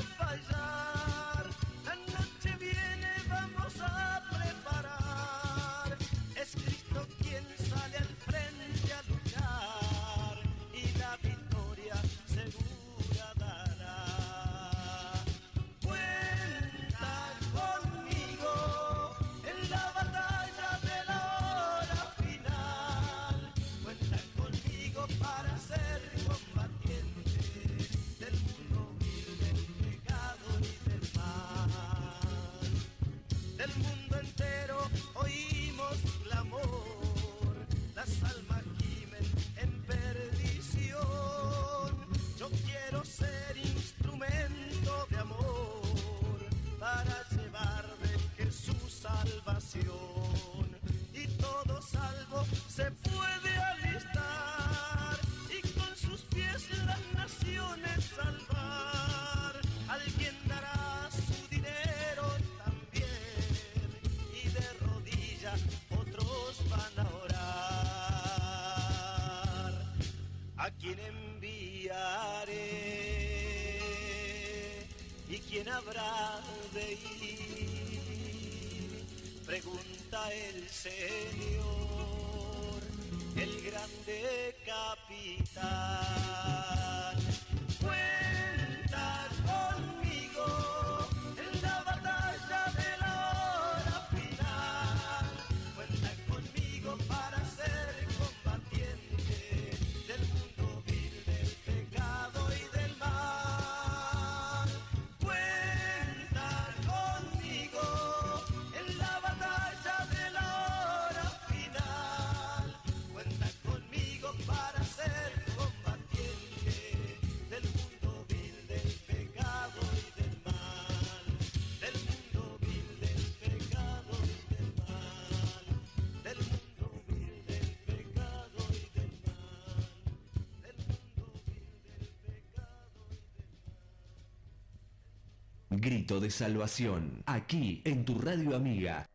[135.86, 139.08] Grito de salvación, aquí en tu radio amiga.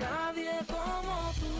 [0.00, 1.52] Nadie como tú.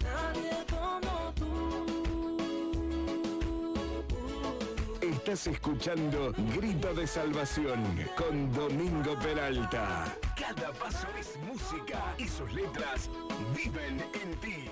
[0.00, 1.52] Nadie como tú.
[5.02, 7.82] Estás escuchando Grito de Salvación
[8.16, 10.04] con Domingo Peralta.
[10.38, 13.10] Cada paso es música y sus letras
[13.54, 14.70] viven en ti.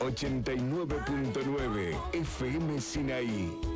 [0.00, 3.73] 89.9 FM Sinaí.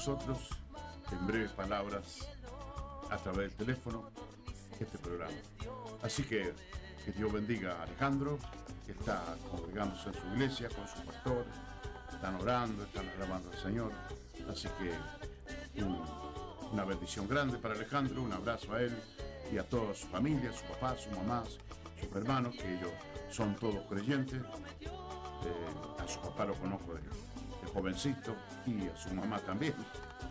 [0.00, 0.38] Nosotros
[1.12, 2.26] en breves palabras
[3.10, 4.08] a través del teléfono
[4.80, 5.34] este programa.
[6.02, 6.54] Así que
[7.04, 8.38] que Dios bendiga a Alejandro,
[8.86, 11.44] que está congregándose en su iglesia con su pastor,
[12.14, 13.92] están orando, están alabando al Señor.
[14.50, 16.02] Así que un-
[16.72, 18.96] una bendición grande para Alejandro, un abrazo a él
[19.52, 21.44] y a toda su familia, su papá, su mamá,
[22.00, 22.90] sus hermanos, que ellos
[23.30, 24.40] son todos creyentes.
[24.80, 27.08] Eh, a su papá lo conozco de, de
[27.72, 29.74] jovencito y a su mamá también.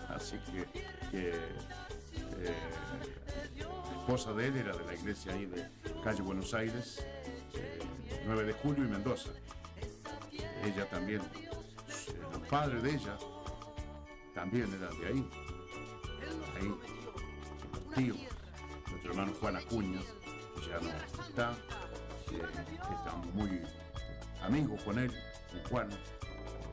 [0.09, 0.65] Así que,
[1.11, 1.29] que,
[2.37, 2.55] eh,
[3.57, 5.67] la esposa de él era de la iglesia ahí de
[6.03, 7.05] calle Buenos Aires,
[7.53, 7.79] eh,
[8.25, 9.29] 9 de julio y Mendoza.
[10.63, 11.49] Ella también, eh,
[12.31, 13.17] los padres de ella
[14.33, 15.29] también eran de ahí.
[16.57, 16.75] Ahí,
[17.95, 18.17] tíos,
[18.89, 19.99] nuestro hermano Juan Acuña,
[20.67, 20.89] ya no
[21.23, 21.51] está,
[22.31, 22.41] eh,
[22.97, 23.61] estamos muy
[24.41, 25.11] amigos con él,
[25.51, 25.89] con Juan,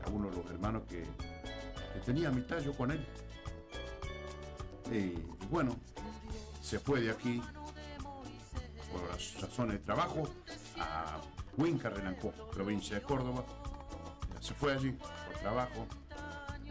[0.07, 1.05] uno de los hermanos que,
[2.05, 3.05] tenía mi tallo con él.
[4.91, 5.75] Y, y bueno,
[6.61, 7.41] se fue de aquí
[8.91, 10.29] por las razones de trabajo
[10.79, 11.19] a
[11.57, 13.43] Huinca, Renancó, provincia de Córdoba.
[14.39, 15.87] Se fue allí por trabajo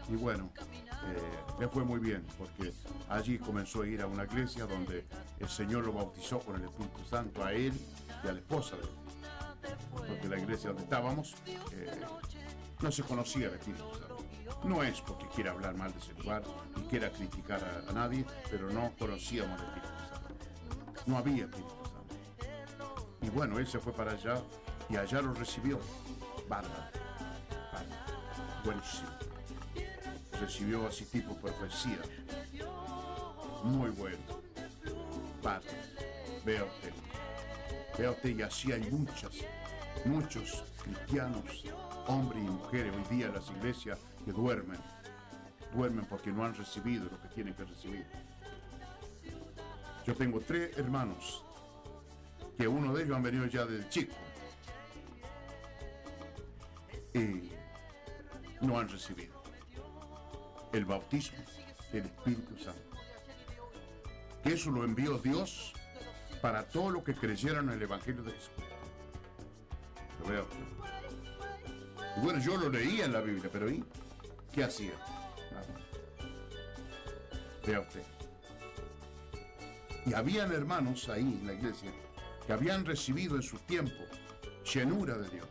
[0.09, 2.73] y bueno, eh, le fue muy bien porque
[3.09, 5.05] allí comenzó a ir a una iglesia donde
[5.39, 7.73] el Señor lo bautizó con el Espíritu Santo a él
[8.23, 8.89] y a la esposa de él.
[9.91, 11.91] Porque la iglesia donde estábamos eh,
[12.81, 14.17] no se conocía Espíritu Santo.
[14.63, 16.43] No es porque quiera hablar mal de ese lugar
[16.75, 20.35] y quiera criticar a, nadie, pero no conocíamos Espíritu Santo.
[21.05, 21.77] No había Santo.
[23.21, 24.41] Y bueno, él se fue para allá
[24.89, 25.79] y allá lo recibió.
[26.47, 26.73] Bárbaro.
[27.73, 28.63] Bárbaro.
[28.63, 29.09] Buenísimo.
[30.39, 31.99] Recibió así tipo profecía.
[33.63, 34.17] Muy bueno.
[35.43, 35.87] Bárbaro.
[36.45, 39.31] Vea usted, y así hay muchas,
[40.05, 41.65] muchos cristianos,
[42.07, 44.79] hombres y mujeres hoy día en las iglesias que duermen.
[45.73, 48.05] Duermen porque no han recibido lo que tienen que recibir.
[50.05, 51.43] Yo tengo tres hermanos
[52.57, 54.15] que uno de ellos han venido ya desde chico
[57.13, 57.51] y
[58.61, 59.43] no han recibido
[60.73, 61.39] el bautismo
[61.91, 62.81] del Espíritu Santo.
[64.43, 65.73] Que eso lo envió Dios
[66.41, 68.51] para todos los que creyeron en el Evangelio de Jesús.
[70.21, 70.47] Lo veo.
[72.17, 73.83] Y bueno, yo lo leía en la Biblia, pero ¿y
[74.51, 74.93] qué hacía?
[75.51, 75.67] Nada.
[77.65, 78.03] Vea usted.
[80.05, 81.91] Y habían hermanos ahí en la iglesia
[82.45, 84.03] que habían recibido en su tiempo
[84.73, 85.49] llenura de Dios.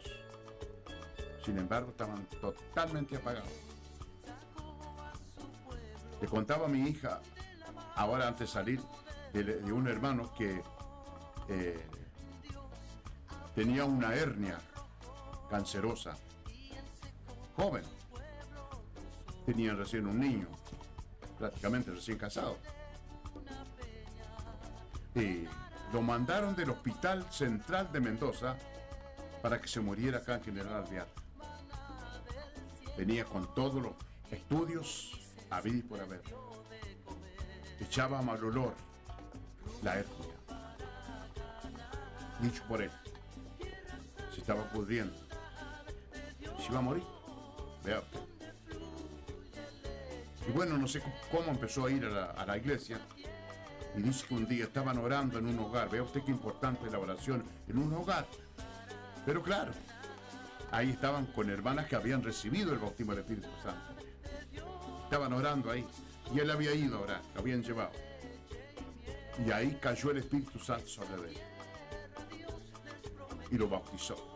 [1.45, 3.49] Sin embargo, estaban totalmente apagados.
[6.21, 7.21] Le contaba a mi hija,
[7.95, 8.81] ahora antes de salir,
[9.33, 10.63] de, de un hermano que
[11.49, 11.87] eh,
[13.55, 14.59] tenía una hernia
[15.49, 16.17] cancerosa,
[17.57, 17.83] joven.
[19.45, 20.49] Tenía recién un niño,
[21.39, 22.59] prácticamente recién casado.
[25.15, 25.47] Y
[25.93, 28.57] lo mandaron del Hospital Central de Mendoza
[29.43, 31.07] para que se muriera acá en General Alvear.
[32.99, 33.93] Venía con todos los
[34.31, 35.13] estudios
[35.51, 36.23] a y por haber.
[37.81, 38.75] Echaba mal olor
[39.83, 40.27] la hernia.
[42.41, 42.91] dicho por él.
[44.33, 45.15] Se estaba pudriendo.
[46.59, 47.16] Se iba a morir.
[50.49, 53.01] Y bueno, no sé cómo empezó a ir a la, a la iglesia.
[53.97, 55.89] Y dice que un día estaban orando en un hogar.
[55.89, 58.27] Vea usted qué importante la oración en un hogar.
[59.25, 59.73] Pero claro,
[60.71, 64.03] ahí estaban con hermanas que habían recibido el bautismo del Espíritu Santo.
[65.05, 65.87] Estaban orando ahí.
[66.35, 67.93] Y él había ido a orar, lo habían llevado.
[69.45, 71.39] Y ahí cayó el Espíritu Santo sobre él.
[73.51, 74.36] Y lo bautizó.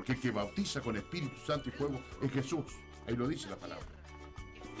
[0.00, 2.64] Porque el que bautiza con Espíritu Santo y fuego es Jesús.
[3.06, 3.84] Ahí lo dice la palabra.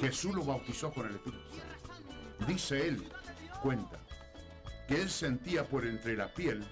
[0.00, 2.46] Jesús lo bautizó con el Espíritu Santo.
[2.46, 3.06] Dice él,
[3.62, 3.98] cuenta,
[4.88, 6.64] que él sentía por entre la piel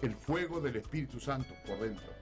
[0.00, 2.12] el fuego del Espíritu Santo por dentro.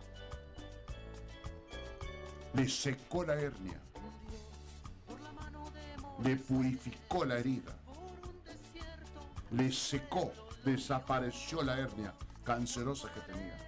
[2.55, 3.79] Le secó la hernia.
[6.25, 7.77] Le purificó la herida.
[9.51, 10.33] Le secó,
[10.65, 12.15] desapareció la hernia
[12.45, 13.66] cancerosa que tenía.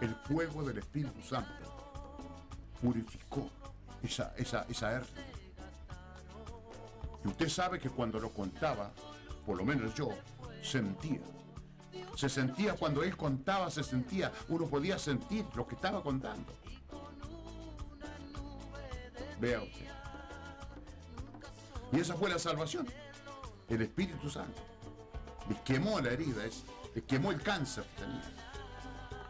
[0.00, 1.52] El fuego del Espíritu Santo
[2.82, 3.48] purificó
[4.02, 5.24] esa, esa, esa hernia.
[7.24, 8.90] Y usted sabe que cuando lo contaba,
[9.46, 10.10] por lo menos yo,
[10.62, 11.20] sentía.
[12.16, 16.52] Se sentía cuando él contaba, se sentía, uno podía sentir lo que estaba contando.
[19.40, 19.88] Vea usted.
[21.92, 22.86] Y esa fue la salvación.
[23.68, 24.60] El Espíritu Santo.
[25.48, 26.64] Le quemó la herida, es-
[26.94, 28.22] le quemó el cáncer que tenía.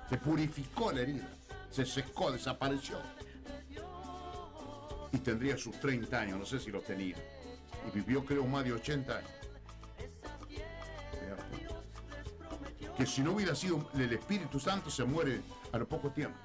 [0.09, 1.29] Se purificó la herida.
[1.71, 2.99] Se secó, desapareció.
[5.13, 7.17] Y tendría sus 30 años, no sé si los tenía.
[7.87, 9.31] Y vivió creo más de 80 años.
[12.97, 15.41] Que si no hubiera sido el Espíritu Santo se muere
[15.73, 16.39] a lo poco tiempo.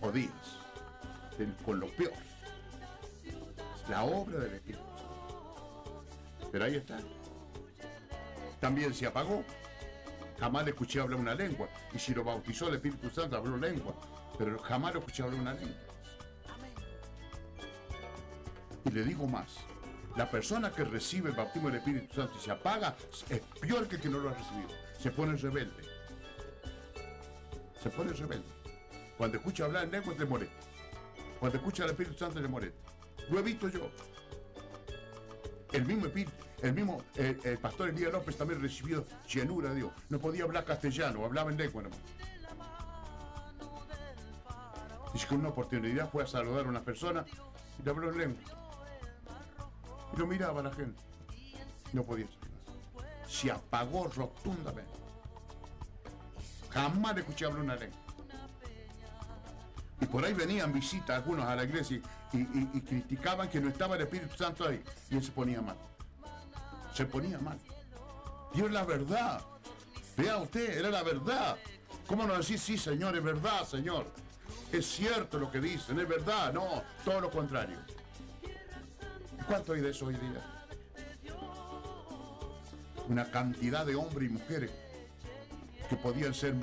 [0.00, 0.32] O días.
[1.64, 2.12] con lo peor.
[3.88, 4.82] La obra del Espíritu.
[6.50, 6.98] Pero ahí está.
[8.60, 9.44] También se apagó.
[10.38, 11.68] Jamás le escuché hablar una lengua.
[11.92, 13.94] Y si lo bautizó el Espíritu Santo, habló lengua.
[14.38, 15.76] Pero jamás lo escuché hablar una lengua.
[18.84, 19.56] Y le digo más.
[20.16, 22.96] La persona que recibe el bautismo del Espíritu Santo y se apaga
[23.28, 24.68] es peor que el que no lo ha recibido.
[24.98, 25.84] Se pone rebelde.
[27.82, 28.48] Se pone rebelde.
[29.16, 30.56] Cuando escucha hablar en lengua, le molesta.
[31.38, 32.90] Cuando escucha al Espíritu Santo, le molesta.
[33.30, 33.90] Lo he visto yo.
[35.72, 36.06] El mismo
[36.62, 39.92] el mismo eh, el pastor Elías López también recibió llenura de Dios.
[40.08, 41.98] No podía hablar castellano, hablaba en lengua nomás.
[45.28, 47.24] Que en una oportunidad fue a saludar a una persona
[47.78, 48.42] y le habló en lengua.
[50.14, 51.00] Y lo miraba a la gente.
[51.92, 52.26] No podía.
[53.26, 54.92] Se apagó rotundamente.
[56.70, 57.98] Jamás le escuché hablar una lengua.
[60.00, 62.00] Y por ahí venían visitas algunos a la iglesia
[62.32, 64.82] y, criticaban que no estaba el Espíritu Santo ahí.
[65.10, 65.76] Y él se ponía mal.
[66.94, 67.58] Se ponía mal.
[68.54, 69.40] Y es la verdad.
[70.16, 71.56] Vea usted, era la verdad.
[72.06, 74.06] ¿Cómo no decir, sí, Señor, es verdad, Señor?
[74.72, 76.52] Es cierto lo que dicen, es verdad.
[76.52, 77.78] No, todo lo contrario.
[79.46, 81.34] ¿Cuánto hay de eso hoy día?
[83.08, 84.70] Una cantidad de hombres y mujeres
[85.88, 86.54] que podían ser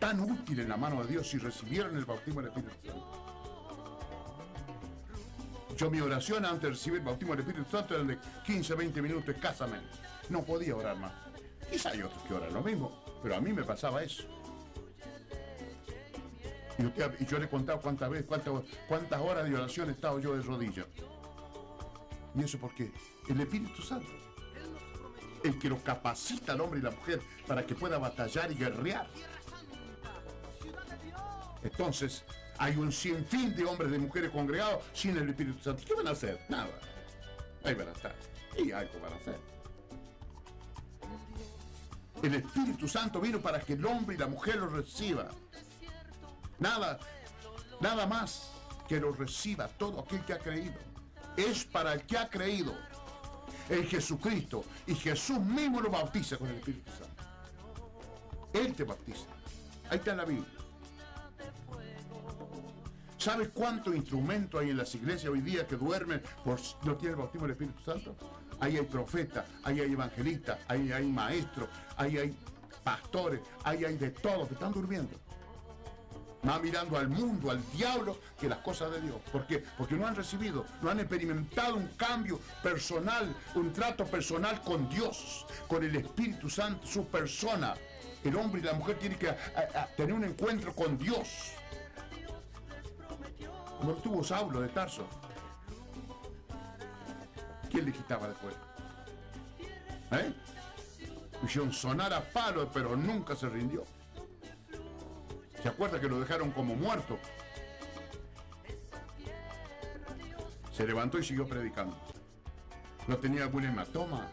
[0.00, 3.31] tan útiles en la mano de Dios si recibieron el bautismo del Espíritu Santo.
[5.76, 9.02] Yo mi oración antes de recibir el bautismo del Espíritu Santo era de 15, 20
[9.02, 9.88] minutos escasamente.
[10.28, 11.12] No podía orar más.
[11.70, 14.24] Quizá hay otros que oran lo mismo, pero a mí me pasaba eso.
[16.78, 18.52] Y, yo le he contado cuántas veces, cuántas,
[18.88, 20.86] cuántas horas de oración he estado yo de rodillas.
[22.34, 22.90] ¿Y eso por qué?
[23.28, 24.10] El Espíritu Santo.
[25.44, 29.08] El que lo capacita al hombre y la mujer para que pueda batallar y guerrear.
[31.62, 32.24] Entonces,
[32.62, 35.82] hay un sinfín de hombres de mujeres congregados sin el Espíritu Santo.
[35.84, 36.38] ¿Qué van a hacer?
[36.48, 36.70] Nada.
[37.64, 38.14] Ahí van a estar.
[38.56, 39.36] Y algo van a hacer.
[42.22, 45.28] El Espíritu Santo vino para que el hombre y la mujer lo reciba.
[46.60, 47.00] Nada,
[47.80, 48.52] nada más
[48.86, 50.78] que lo reciba todo aquel que ha creído.
[51.36, 52.76] Es para el que ha creído
[53.70, 54.64] en Jesucristo.
[54.86, 57.24] Y Jesús mismo lo bautiza con el Espíritu Santo.
[58.52, 59.26] Él te bautiza.
[59.90, 60.61] Ahí está la Biblia.
[63.22, 67.16] ¿Sabes cuántos instrumentos hay en las iglesias hoy día que duermen por no tienen el
[67.18, 68.16] bautismo del Espíritu Santo?
[68.58, 72.36] Ahí hay profetas, ahí hay evangelistas, ahí hay maestros, ahí hay
[72.82, 75.16] pastores, ahí hay de todos que están durmiendo.
[76.42, 79.20] Más mirando al mundo, al diablo, que las cosas de Dios.
[79.30, 79.62] ¿Por qué?
[79.78, 85.46] Porque no han recibido, no han experimentado un cambio personal, un trato personal con Dios,
[85.68, 87.74] con el Espíritu Santo, su persona.
[88.24, 89.32] El hombre y la mujer tienen que
[89.96, 91.52] tener un encuentro con Dios.
[93.82, 95.04] Como tuvo Saulo de Tarso.
[97.68, 98.54] ¿Quién le quitaba después?
[100.12, 100.32] ¿Eh?
[101.44, 103.84] Hicieron sonar a palo, pero nunca se rindió.
[105.60, 107.18] ¿Se acuerda que lo dejaron como muerto?
[110.72, 111.96] Se levantó y siguió predicando.
[113.08, 114.30] ¿No tenía algún hematoma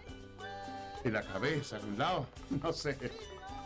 [1.03, 2.27] en la cabeza, en un lado?
[2.61, 2.99] No sé.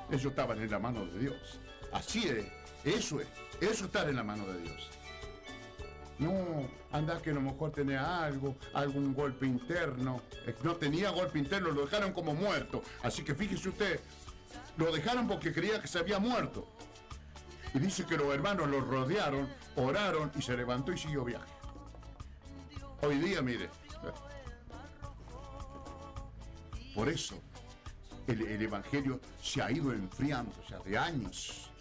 [0.09, 1.59] Ellos estaban en la mano de Dios.
[1.91, 2.45] Así es.
[2.85, 3.27] Eso es.
[3.59, 5.02] Eso estar en la mano de Dios.
[6.19, 10.21] No, anda que a lo mejor tenía algo, algún golpe interno.
[10.45, 12.83] Eh, No tenía golpe interno, lo dejaron como muerto.
[13.01, 13.99] Así que fíjese usted,
[14.77, 16.67] lo dejaron porque creía que se había muerto.
[17.73, 21.51] Y dice que los hermanos lo rodearon, oraron y se levantó y siguió viaje.
[23.01, 23.69] Hoy día, mire,
[26.93, 27.35] por eso
[28.27, 31.71] el, el Evangelio se ha ido enfriando, o sea, de años.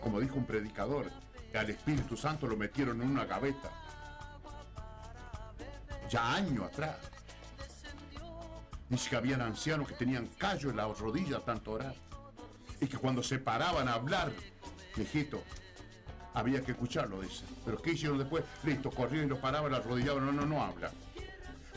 [0.00, 1.10] Como dijo un predicador,
[1.58, 3.70] al Espíritu Santo lo metieron en una gaveta.
[6.08, 6.96] Ya años atrás.
[8.88, 11.94] Dice que habían ancianos que tenían callo en las rodillas tanto orar.
[12.80, 14.32] Y que cuando se paraban a hablar,
[14.96, 15.42] viejito,
[16.34, 17.44] había que escucharlo, dice.
[17.64, 18.44] Pero ¿qué hicieron después?
[18.64, 20.90] Listo, corrieron y lo paraban, lo arrodillaban, no, no, no habla.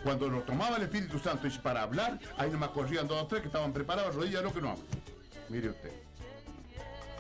[0.04, 3.42] Cuando lo tomaba el Espíritu Santo y para hablar, ahí nomás corrían dos o tres
[3.42, 4.86] que estaban preparados, rodillas, no que no hablan.
[5.50, 5.92] Mire usted.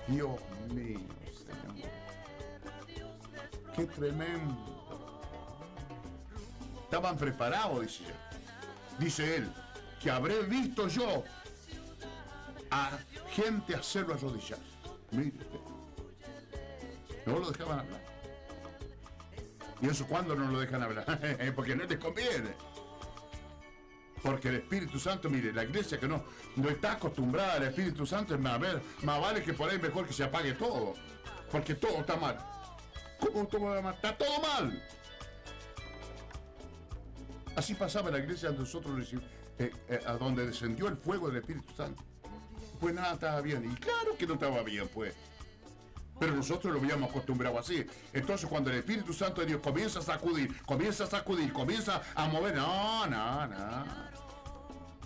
[0.08, 0.40] Dios
[0.74, 1.25] mío.
[3.76, 4.56] Qué tremendo.
[6.84, 8.04] Estaban preparados, dice.
[8.98, 9.52] Dice él,
[10.02, 11.24] que habré visto yo
[12.72, 12.98] a
[13.32, 14.60] gente hacerlo arrodillar.
[15.12, 15.34] Mire.
[17.26, 18.02] No lo dejaban hablar.
[19.82, 21.06] ¿Y eso cuándo no lo dejan hablar?
[21.56, 22.52] Porque no les conviene.
[24.24, 26.24] Porque el Espíritu Santo, mire, la iglesia que no,
[26.56, 28.60] no está acostumbrada al Espíritu Santo, más,
[29.04, 30.96] más vale que por ahí mejor que se apague todo.
[31.52, 32.38] Porque todo está mal.
[33.34, 33.94] ¿Cómo todo está mal?
[33.96, 34.84] Está todo mal.
[37.56, 39.14] Así pasaba la iglesia nosotros
[39.60, 42.04] eh, eh, a donde descendió el fuego del Espíritu Santo.
[42.80, 43.64] Pues nada estaba bien.
[43.72, 45.14] Y claro que no estaba bien, pues.
[46.20, 47.86] Pero nosotros lo habíamos acostumbrado así.
[48.14, 52.28] Entonces cuando el Espíritu Santo de Dios comienza a sacudir, comienza a sacudir, comienza a
[52.28, 53.86] mover, no, no, no.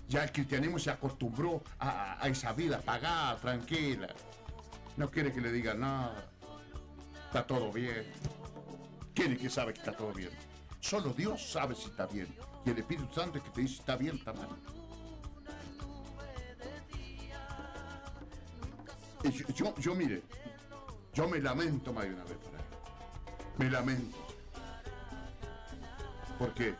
[0.07, 4.07] Ya el cristianismo se acostumbró a, a- a esa vida apagada, tranquila.
[4.97, 6.31] No quiere que le digan nada.
[7.29, 8.07] Está todo bien.
[9.13, 10.31] ¿Quién es que sabe que está todo bien?
[10.79, 12.27] Solo Dios sabe si está bien.
[12.65, 14.47] Y el Espíritu Santo es que te dice si está bien, está mal.
[19.23, 20.23] Yo, yo, yo, mire,
[21.13, 22.65] yo me lamento más de una vez por ahí.
[23.59, 24.17] Me lamento.
[26.39, 26.73] Porque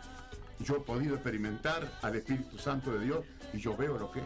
[0.62, 3.24] yo he podido experimentar al Espíritu Santo de Dios
[3.54, 4.26] y yo veo lo que es.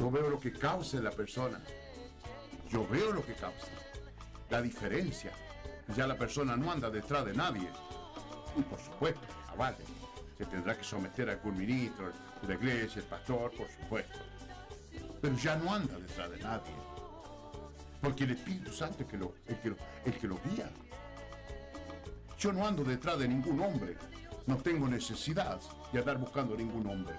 [0.00, 1.62] Yo veo lo que causa en la persona.
[2.68, 3.68] Yo veo lo que causa.
[4.50, 5.32] La diferencia.
[5.96, 7.68] Ya la persona no anda detrás de nadie.
[8.56, 9.20] Y por supuesto,
[9.56, 9.78] vale.
[10.38, 12.12] Se tendrá que someter a algún ministro
[12.46, 14.18] la iglesia, el pastor, por supuesto.
[15.20, 16.72] Pero ya no anda detrás de nadie.
[18.00, 20.70] Porque el Espíritu Santo es que lo, el que lo, el que lo guía.
[22.38, 23.96] Yo no ando detrás de ningún hombre.
[24.46, 25.60] No tengo necesidad
[25.92, 27.16] de andar buscando ningún hombre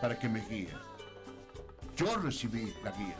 [0.00, 0.74] para que me guíe.
[1.96, 3.16] Yo recibí la guía.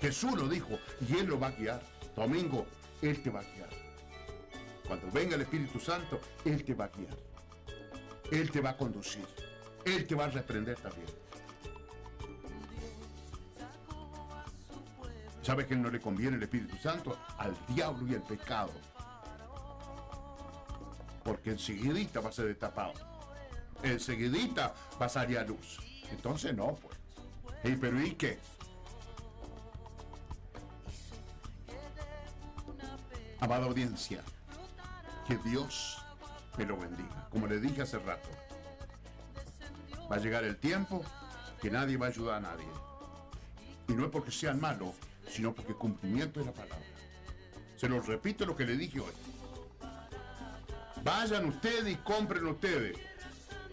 [0.00, 1.91] Jesús lo dijo y Él lo va a guiar.
[2.16, 2.66] Domingo,
[3.00, 3.70] Él te va a guiar.
[4.86, 7.16] Cuando venga el Espíritu Santo, Él te va a guiar.
[8.30, 9.26] Él te va a conducir.
[9.84, 11.08] Él te va a reprender también.
[15.42, 17.18] ¿Sabe que no le conviene el Espíritu Santo?
[17.36, 18.70] Al diablo y al pecado.
[21.24, 22.94] Porque enseguidita va a ser destapado.
[23.82, 25.78] Enseguidita va a salir a luz.
[26.10, 26.96] Entonces no, pues.
[27.64, 28.38] Ey, pero ¿y qué?
[33.42, 34.22] Amada audiencia,
[35.26, 35.98] que Dios
[36.56, 37.26] me lo bendiga.
[37.28, 38.28] Como le dije hace rato,
[40.08, 41.04] va a llegar el tiempo
[41.60, 42.68] que nadie va a ayudar a nadie.
[43.88, 44.94] Y no es porque sean malos,
[45.28, 46.86] sino porque cumplimiento de la palabra.
[47.76, 49.12] Se los repito lo que le dije hoy.
[51.02, 52.96] Vayan ustedes y compren ustedes,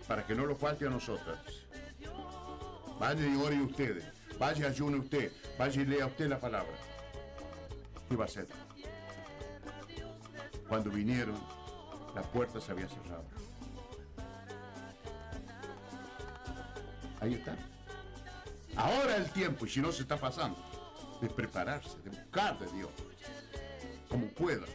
[0.07, 1.37] para que no lo falte a nosotras.
[2.99, 4.03] Vayan y oren ustedes,
[4.39, 6.73] vaya y ayune usted, vaya y lea usted la palabra.
[8.09, 8.47] ¿Qué va a hacer?
[10.69, 11.35] Cuando vinieron,
[12.13, 13.25] la puerta se había cerrado.
[17.19, 17.57] Ahí está.
[18.75, 20.57] Ahora el tiempo, y si no se está pasando,
[21.19, 22.91] de prepararse, de buscar de Dios,
[24.07, 24.65] como pueda.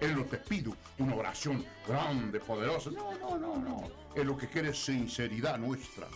[0.00, 2.90] Él no te pide una oración grande, poderosa.
[2.90, 3.90] No, no, no, no.
[4.14, 6.06] Él lo que quiere es sinceridad nuestra.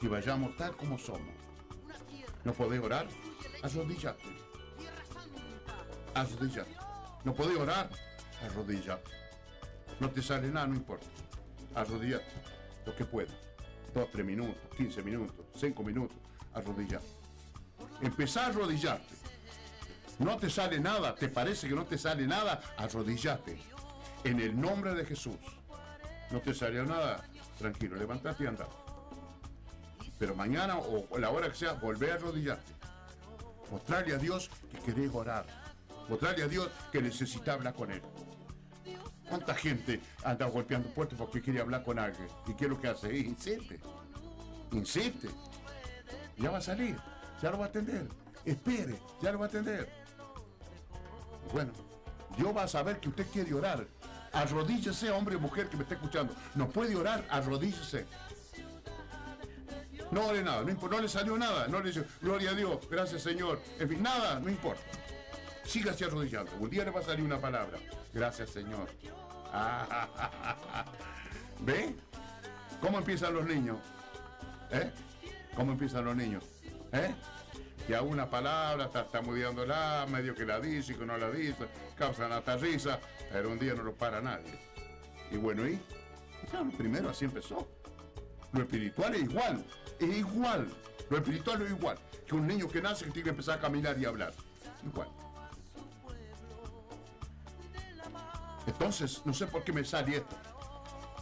[0.00, 1.34] Que vayamos tal como somos.
[2.44, 3.06] ¿No podés orar?
[3.62, 4.24] Arrodillate.
[6.14, 6.79] Arrodillate.
[7.24, 7.90] ¿No podés orar?
[8.42, 9.10] Arrodillate.
[9.98, 11.06] No te sale nada, no importa.
[11.74, 12.24] Arrodillate.
[12.86, 13.34] Lo que puedas.
[13.94, 16.16] Dos, tres minutos, 15 minutos, cinco minutos.
[16.54, 17.06] Arrodillate.
[18.00, 19.14] Empezá a arrodillarte.
[20.18, 23.58] no te sale nada, te parece que no te sale nada, arrodillate.
[24.24, 25.36] En el nombre de Jesús.
[26.30, 27.24] No te salió nada,
[27.58, 28.66] tranquilo, levantate y anda.
[30.18, 32.72] Pero mañana o la hora que sea, volvé a arrodillarte.
[33.70, 35.69] Mostrarle a Dios que querés orar.
[36.10, 38.02] Mostrarle a Dios que necesita hablar con Él.
[39.28, 42.26] ¿Cuánta gente anda golpeando puertas porque quiere hablar con alguien?
[42.48, 43.16] ¿Y qué es lo que hace?
[43.16, 43.78] Insiste.
[44.72, 45.28] Insiste.
[46.36, 46.96] Ya va a salir.
[47.40, 48.08] Ya lo va a atender.
[48.44, 48.98] Espere.
[49.22, 49.88] Ya lo va a atender.
[51.52, 51.70] Bueno,
[52.36, 53.86] Dios va a saber que usted quiere orar.
[54.32, 56.34] Arrodíllese, hombre o mujer que me está escuchando.
[56.56, 58.04] No puede orar, arrodíllese.
[60.10, 61.68] No ore nada, no, no le salió nada.
[61.68, 63.60] No le dice, gloria a Dios, gracias Señor.
[63.78, 64.82] En fin, nada, no importa.
[65.64, 66.52] Sígase arrodillando.
[66.58, 67.78] Un día le va a salir una palabra.
[68.12, 68.88] Gracias Señor.
[71.60, 71.94] ¿Ve?
[72.80, 73.78] ¿Cómo empiezan los niños?
[74.70, 74.90] ¿Eh?
[75.54, 76.44] ¿Cómo empiezan los niños?
[76.92, 77.14] ¿Eh?
[77.86, 81.66] Que a una palabra está tartamudeándola, medio que la dice y que no la dice,
[81.96, 83.00] causan hasta risa,
[83.32, 84.58] pero un día no lo para nadie.
[85.30, 85.80] Y bueno, ¿y?
[86.50, 87.68] Claro, primero así empezó.
[88.52, 89.64] Lo espiritual es igual,
[89.98, 90.68] es igual.
[91.08, 91.98] Lo espiritual es igual
[92.30, 94.32] que un niño que nace que tiene que empezar a caminar y hablar.
[94.86, 95.08] Igual.
[98.70, 100.36] Entonces, no sé por qué me sale esto.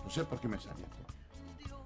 [0.05, 0.97] No sé por qué me sale esto.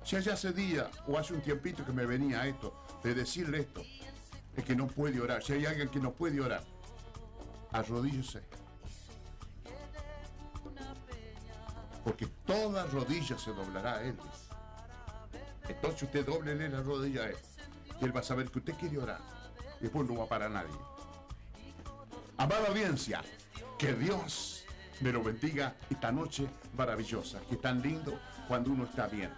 [0.04, 3.82] Si allá hace día o hace un tiempito que me venía esto, de decirle esto,
[4.56, 5.40] es que no puede orar.
[5.42, 6.64] Si hay alguien que no puede orar,
[7.70, 8.42] arrodíllese.
[12.04, 14.16] Porque toda rodilla se doblará a Él.
[15.68, 17.36] Entonces usted doblele la rodilla a Él.
[18.00, 19.20] Y Él va a saber que usted quiere orar.
[19.80, 20.74] Después no va para nadie.
[22.36, 23.22] Amada audiencia,
[23.78, 24.61] que Dios
[25.02, 29.30] me lo bendiga esta noche maravillosa, que tan lindo cuando uno está bien.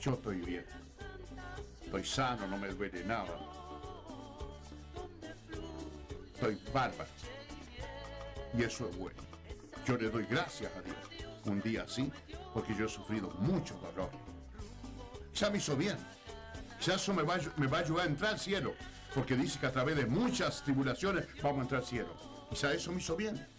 [0.00, 0.64] Yo estoy bien.
[1.84, 3.36] Estoy sano, no me duele nada.
[6.34, 7.10] Estoy bárbaro.
[8.56, 9.20] Y eso es bueno.
[9.84, 10.96] Yo le doy gracias a Dios
[11.46, 12.10] un día así,
[12.54, 14.10] porque yo he sufrido mucho dolor.
[15.34, 15.96] Ya me hizo bien.
[16.80, 18.74] Ya eso me va, me va a ayudar a entrar al cielo,
[19.14, 22.14] porque dice que a través de muchas tribulaciones vamos a entrar al cielo.
[22.50, 23.53] Quizá eso me hizo bien.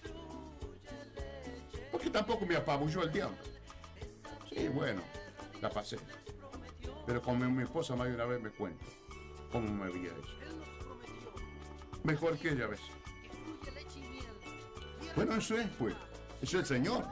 [2.05, 3.35] Porque tampoco me apabulló el diablo.
[4.47, 5.01] Sí, bueno,
[5.59, 5.97] la pasé.
[7.03, 8.85] Pero como mi esposa más de una vez me cuenta
[9.51, 10.37] cómo me veía eso.
[12.03, 12.85] Mejor que ella a veces.
[15.15, 15.95] Bueno, eso es, pues.
[16.43, 17.05] Es el Señor.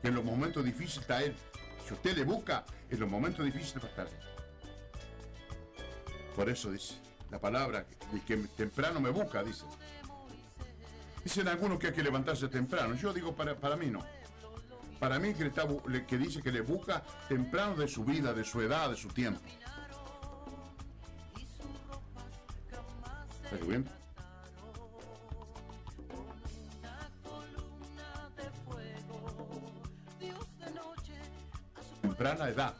[0.00, 1.34] Que en los momentos difíciles está Él.
[1.88, 4.14] Si usted le busca, en los momentos difíciles va a estar Él.
[6.36, 6.94] Por eso dice
[7.32, 9.64] la palabra, el que temprano me busca, dice.
[11.24, 12.94] Dicen algunos que hay que levantarse temprano.
[12.94, 14.04] Yo digo, para, para mí no.
[14.98, 15.66] Para mí que, está
[16.06, 19.40] que dice que le busca temprano de su vida, de su edad, de su tiempo.
[23.44, 23.88] ¿Está bien?
[32.02, 32.74] Temprana edad.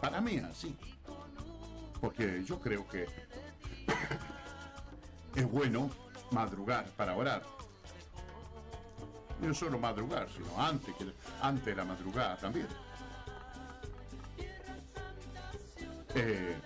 [0.00, 0.76] Para mí así.
[2.00, 3.04] Porque yo creo que
[5.34, 5.90] es bueno
[6.30, 7.42] madrugar para orar.
[9.40, 11.12] No solo madrugar, sino antes, que,
[11.42, 12.68] antes de la madrugada también.
[16.14, 16.56] Eh,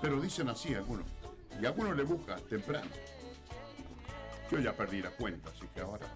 [0.00, 1.06] pero dicen así algunos.
[1.60, 2.90] Y algunos le busca temprano.
[4.50, 6.06] Yo ya perdí la cuenta, así que ahora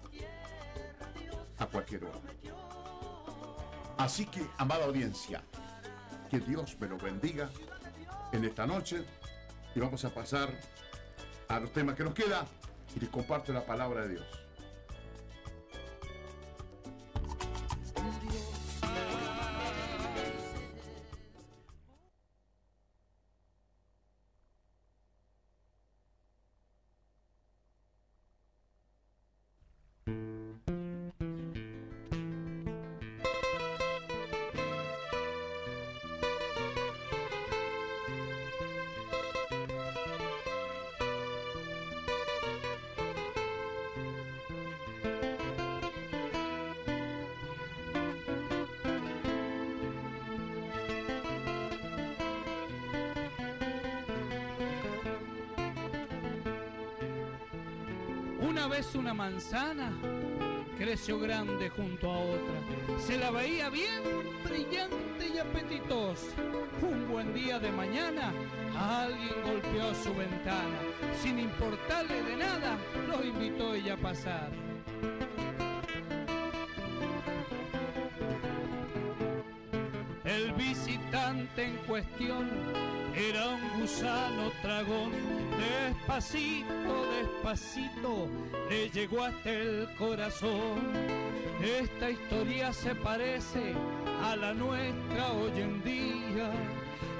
[1.59, 2.19] a cualquier hora.
[3.97, 5.43] Así que, amada audiencia,
[6.29, 7.49] que Dios me lo bendiga
[8.31, 9.05] en esta noche
[9.75, 10.49] y vamos a pasar
[11.47, 12.45] a los temas que nos queda
[12.95, 14.42] y les comparto la palabra de Dios.
[59.43, 59.91] Manzana
[60.77, 62.99] creció grande junto a otra.
[63.05, 64.01] Se la veía bien
[64.43, 66.27] brillante y apetitosa.
[66.81, 68.31] Un buen día de mañana,
[68.77, 70.79] alguien golpeó su ventana.
[71.21, 72.77] Sin importarle de nada,
[73.07, 74.49] lo invitó ella a pasar.
[80.23, 82.49] El visitante en cuestión
[83.15, 85.11] era un gusano tragón.
[85.57, 88.27] Despacito, despacito,
[88.73, 90.79] le llegó hasta el corazón.
[91.61, 93.73] Esta historia se parece
[94.23, 96.49] a la nuestra hoy en día.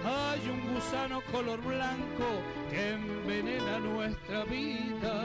[0.04, 2.30] Hay un gusano color blanco
[2.72, 5.16] que envenena nuestra vida.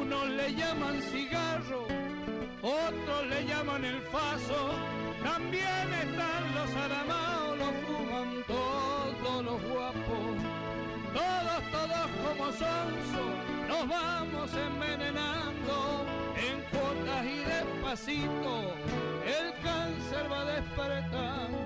[0.00, 1.82] Unos le llaman cigarro,
[2.62, 4.60] otros le llaman el faso.
[5.22, 10.36] También están los aramaos, los fuman todos los guapos.
[11.16, 13.35] Todos, todos como sonso,
[13.88, 16.04] vamos envenenando
[16.36, 18.74] en cuotas y despacito.
[19.24, 21.65] El cáncer va despertando.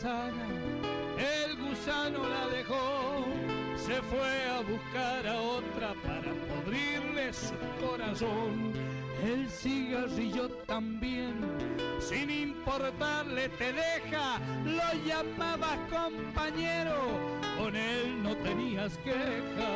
[0.00, 3.24] El gusano la dejó,
[3.76, 8.72] se fue a buscar a otra para podrirle su corazón.
[9.22, 11.34] El cigarrillo también,
[12.00, 16.96] sin importarle te deja, lo llamabas compañero,
[17.56, 19.72] con él no tenías queja.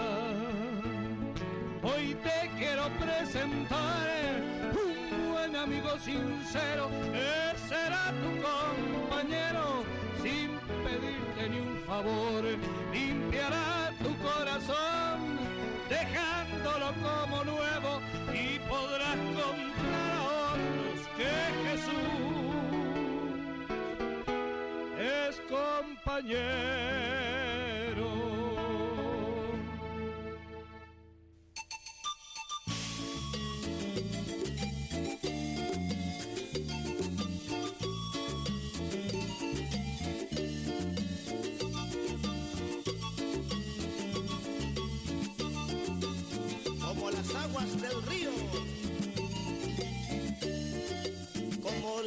[1.83, 4.43] Hoy te quiero presentar
[4.73, 9.85] un buen amigo sincero, él será tu compañero,
[12.93, 15.39] limpiará tu corazón,
[15.89, 18.01] dejándolo como nuevo
[18.35, 20.23] y podrás contar a
[20.53, 21.33] otros que
[21.69, 22.17] Jesús
[24.99, 26.96] es compañero.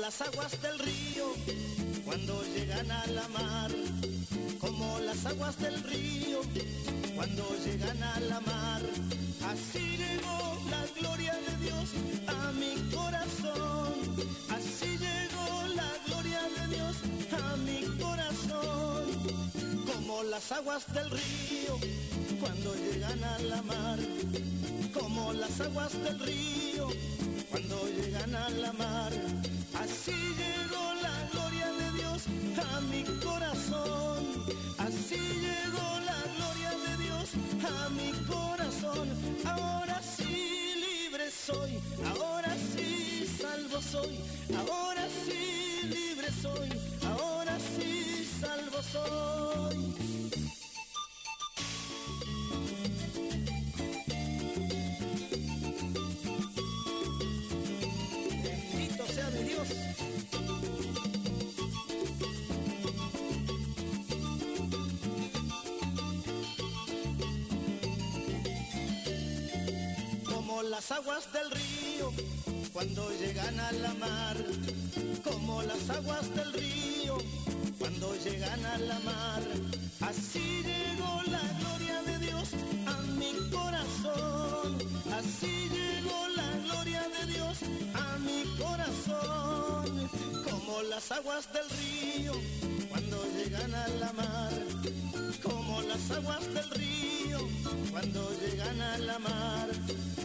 [0.10, 1.26] Las aguas del río
[2.04, 3.70] cuando llegan a la mar,
[4.60, 6.42] como las aguas del río
[7.16, 8.82] cuando llegan a la mar.
[9.46, 11.90] Así llegó la gloria de Dios
[12.26, 13.94] a mi corazón,
[14.50, 16.96] así llegó la gloria de Dios
[17.44, 19.06] a mi corazón,
[19.94, 21.78] como las aguas del río
[22.40, 24.00] cuando llegan a la mar
[24.92, 26.88] como las aguas del río
[27.52, 29.12] cuando llegan a la mar.
[29.82, 32.24] Así llegó la gloria de Dios
[32.58, 34.26] a mi corazón.
[34.78, 37.30] Así llegó la gloria de Dios
[37.64, 39.08] a mi corazón.
[39.46, 44.20] Ahora sí libre soy, ahora sí salvo soy,
[44.58, 46.70] ahora sí libre soy,
[47.08, 50.39] ahora sí salvo soy.
[70.70, 72.12] Las aguas del río
[72.72, 74.38] cuando llegan a la mar,
[75.24, 77.18] como las aguas del río
[77.80, 79.42] cuando llegan a la mar,
[80.02, 82.50] así llegó la gloria de Dios
[82.86, 84.78] a mi corazón,
[85.18, 87.58] así llegó la gloria de Dios
[87.96, 90.10] a mi corazón,
[90.44, 92.34] como las aguas del río
[92.90, 94.54] cuando llegan a la mar,
[95.42, 97.40] como las aguas del río
[97.92, 99.70] cuando llegan a la mar,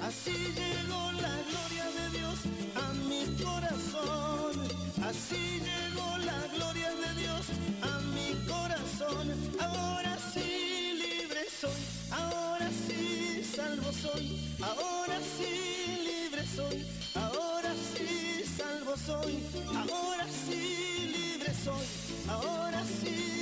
[0.03, 2.39] así llegó la gloria de Dios
[2.75, 4.69] a mi corazón,
[5.05, 7.47] así llegó la gloria de Dios
[7.83, 9.27] a mi corazón,
[9.61, 15.53] ahora sí libre soy, ahora sí salvo soy, ahora sí
[16.09, 19.45] libre soy, ahora sí salvo soy,
[19.77, 21.87] ahora sí libre soy,
[22.29, 23.34] ahora sí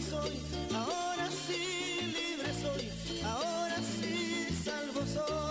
[0.00, 0.40] soy,
[0.74, 2.90] ahora sí libre soy,
[3.24, 5.48] ahora sí salvo soy.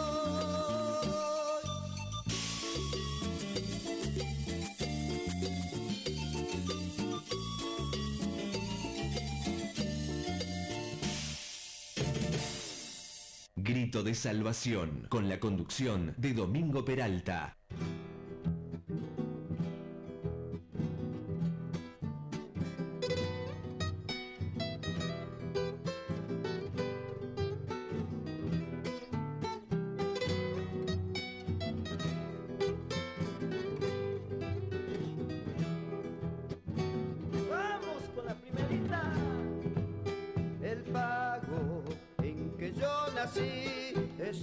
[13.56, 17.58] Grito de Salvación, con la conducción de Domingo Peralta.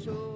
[0.01, 0.34] Es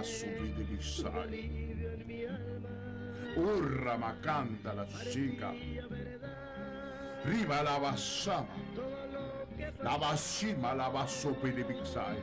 [0.00, 2.38] La de alma.
[3.36, 5.52] Urrama canta la chica.
[7.24, 8.46] Riva la basama.
[9.82, 12.16] La basima la basopi de cama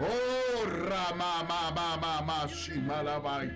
[0.00, 3.48] Oh, Rama ma ma ma shima la vai.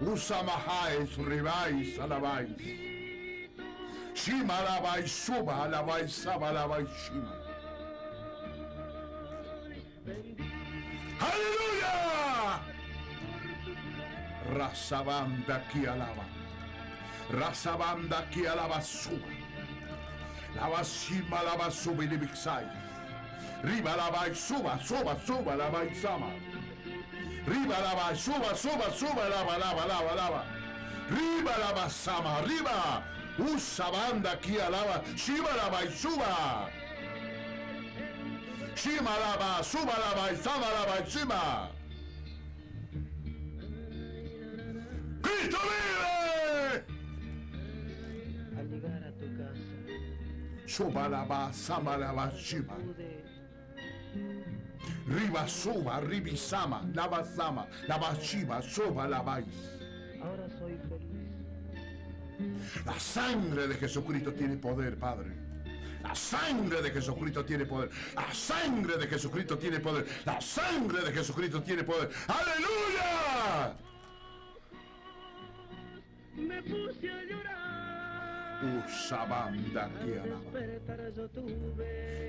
[0.00, 2.48] Usamahais rivais alabais.
[4.14, 7.45] Shima la vai suba alabais saba la vai shima.
[11.20, 12.60] ¡Aleluya!
[14.54, 16.24] Raza banda que alaba.
[17.30, 19.28] Raza banda que alaba suba.
[20.54, 21.56] La basima la
[22.06, 22.66] de Bixai.
[23.62, 26.30] Riba la suba, suba, suba la vai sama.
[27.46, 30.44] Riba la suba, suba, suba lava, lava, lava, lava.
[31.10, 33.02] Riba la basama, arriba.
[33.38, 35.02] Usa banda aquí alaba.
[35.16, 36.75] Shiba la suba.
[38.76, 41.70] Shima la va, suba la vai, sama la vai, shima.
[45.22, 46.84] ¡Cristo vive!
[48.58, 52.76] al llegar a tu casa Suba la va, sama la va, shima.
[55.08, 59.46] Riba suba, ribisama, lava sama, lava shiba, suba la vais.
[60.22, 65.45] ahora soy feliz La sangre de Jesucristo tiene poder, Padre.
[66.06, 67.90] La sangre de Jesucristo tiene poder.
[68.14, 70.06] La sangre de Jesucristo tiene poder.
[70.24, 72.10] La sangre de Jesucristo tiene poder.
[72.28, 73.76] ¡Aleluya!
[76.36, 80.20] me puse a llorar Usabanda que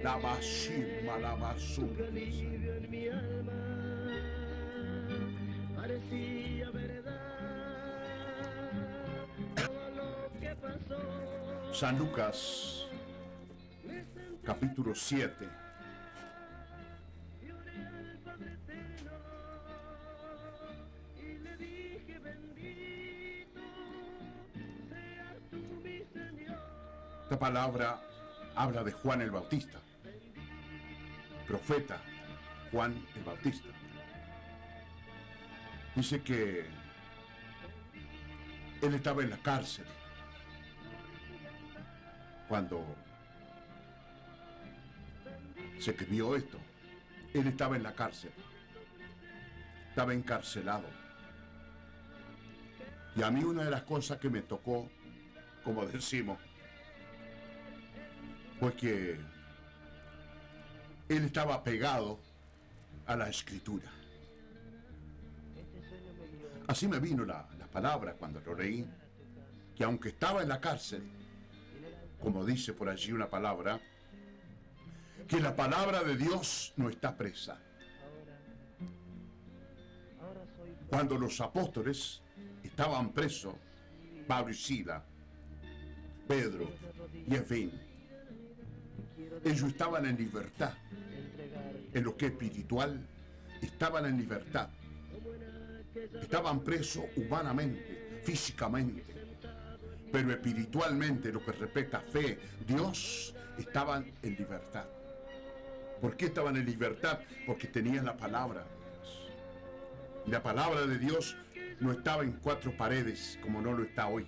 [0.03, 2.07] La bashima, la basura.
[2.07, 3.53] alivio en mi alma
[5.75, 7.27] parecía verdad
[11.71, 12.76] San Lucas,
[14.47, 15.49] capítulo 7.
[27.23, 28.01] Esta palabra
[28.55, 29.79] habla de Juan el Bautista,
[31.45, 32.01] profeta
[32.71, 33.67] Juan el Bautista.
[35.93, 36.65] Dice que
[38.81, 39.85] él estaba en la cárcel
[42.47, 42.95] cuando
[45.79, 46.57] se escribió esto.
[47.33, 48.31] Él estaba en la cárcel,
[49.89, 50.87] estaba encarcelado.
[53.15, 54.89] Y a mí una de las cosas que me tocó,
[55.63, 56.37] como decimos,
[58.59, 59.19] fue que
[61.09, 62.19] él estaba pegado
[63.05, 63.91] a la escritura.
[66.67, 68.85] Así me vino la, la palabra cuando lo leí,
[69.75, 71.03] que aunque estaba en la cárcel,
[72.21, 73.79] como dice por allí una palabra,
[75.27, 77.59] que la palabra de Dios no está presa.
[80.89, 82.21] Cuando los apóstoles
[82.63, 83.55] estaban presos,
[84.25, 85.03] Pablo y Sila,
[86.27, 86.69] Pedro
[87.13, 87.45] y en
[89.43, 90.73] ellos estaban en libertad.
[91.93, 93.05] En lo que es espiritual,
[93.61, 94.69] estaban en libertad.
[96.21, 99.03] Estaban presos humanamente, físicamente,
[100.11, 104.85] pero espiritualmente, lo que respecta a fe, Dios, estaban en libertad.
[106.01, 107.19] ¿Por qué estaban en libertad?
[107.45, 109.31] Porque tenían la palabra de Dios.
[110.27, 111.35] La palabra de Dios
[111.79, 114.25] no estaba en cuatro paredes como no lo está hoy.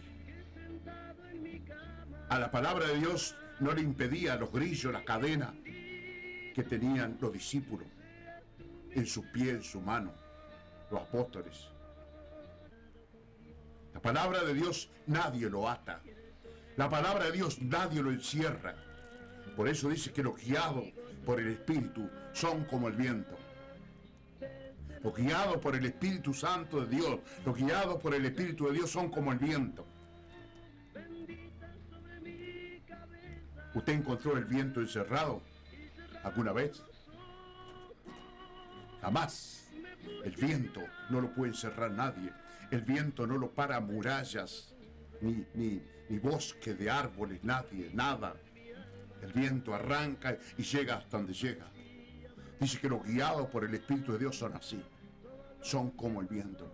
[2.29, 5.53] A la palabra de Dios no le impedía los grillos, la cadena
[6.55, 7.87] que tenían los discípulos
[8.91, 10.13] en su pie, en su mano,
[10.89, 11.67] los apóstoles.
[13.93, 16.01] La palabra de Dios nadie lo ata.
[16.77, 18.75] La palabra de Dios nadie lo encierra.
[19.55, 20.85] Por eso dice que los guiados
[21.25, 23.37] por el Espíritu son como el viento.
[25.03, 28.89] Los guiados por el Espíritu Santo de Dios, los guiados por el Espíritu de Dios
[28.89, 29.85] son como el viento.
[33.73, 35.41] ¿Usted encontró el viento encerrado
[36.23, 36.83] alguna vez?
[39.01, 39.69] Jamás.
[40.23, 42.33] El viento no lo puede encerrar nadie.
[42.71, 44.73] El viento no lo para murallas,
[45.21, 48.35] ni, ni, ni bosque de árboles, nadie, nada.
[49.21, 51.65] El viento arranca y llega hasta donde llega.
[52.59, 54.81] Dice que los guiados por el Espíritu de Dios son así.
[55.61, 56.71] Son como el viento.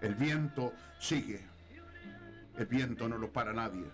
[0.00, 1.40] El viento sigue.
[2.58, 3.84] El viento no lo para nadie.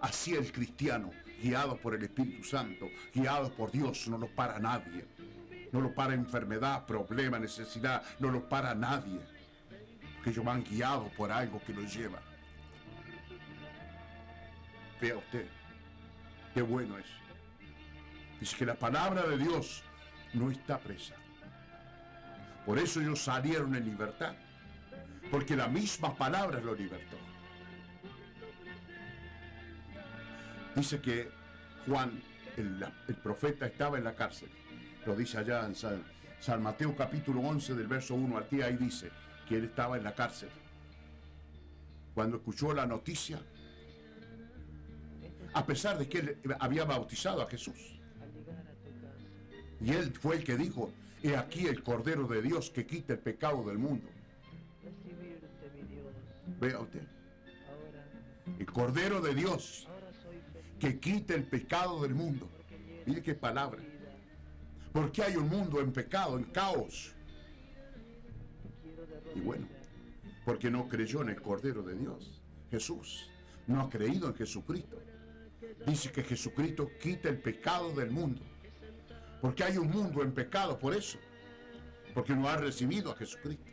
[0.00, 1.10] Así el cristiano,
[1.42, 5.04] guiado por el Espíritu Santo, guiado por Dios, no lo para nadie.
[5.72, 9.20] No lo para enfermedad, problema, necesidad, no lo para nadie.
[10.22, 12.20] Que ellos van guiados por algo que los lleva.
[15.02, 15.46] Vea usted,
[16.54, 17.06] qué bueno es.
[18.38, 19.82] Dice que la palabra de Dios
[20.32, 21.14] no está presa.
[22.64, 24.34] Por eso ellos salieron en libertad.
[25.28, 27.16] Porque la misma palabra lo libertó.
[30.76, 31.30] Dice que
[31.86, 32.22] Juan,
[32.56, 34.50] el, profeta, estaba en la cárcel.
[35.04, 39.10] Lo dice allá en San, Mateo capítulo 11 del verso 1 al 10, ahí dice
[39.48, 40.50] que él estaba en la cárcel.
[42.14, 43.40] Cuando escuchó la noticia,
[45.54, 47.98] a pesar de que él había bautizado a Jesús.
[49.80, 50.92] Y él fue el que dijo,
[51.22, 54.08] he aquí el Cordero de Dios que quita el pecado del mundo.
[56.60, 57.02] Vea usted.
[58.58, 59.88] El Cordero de Dios
[60.78, 62.48] que quita el pecado del mundo.
[63.06, 63.82] Mire qué palabra.
[64.92, 67.12] Porque hay un mundo en pecado, en caos.
[69.34, 69.66] Y bueno,
[70.44, 73.30] porque no creyó en el Cordero de Dios, Jesús.
[73.66, 75.00] No ha creído en Jesucristo.
[75.86, 78.42] Dice que Jesucristo quita el pecado del mundo.
[79.40, 81.18] Porque hay un mundo en pecado, por eso.
[82.14, 83.64] Porque no ha recibido a Jesucristo.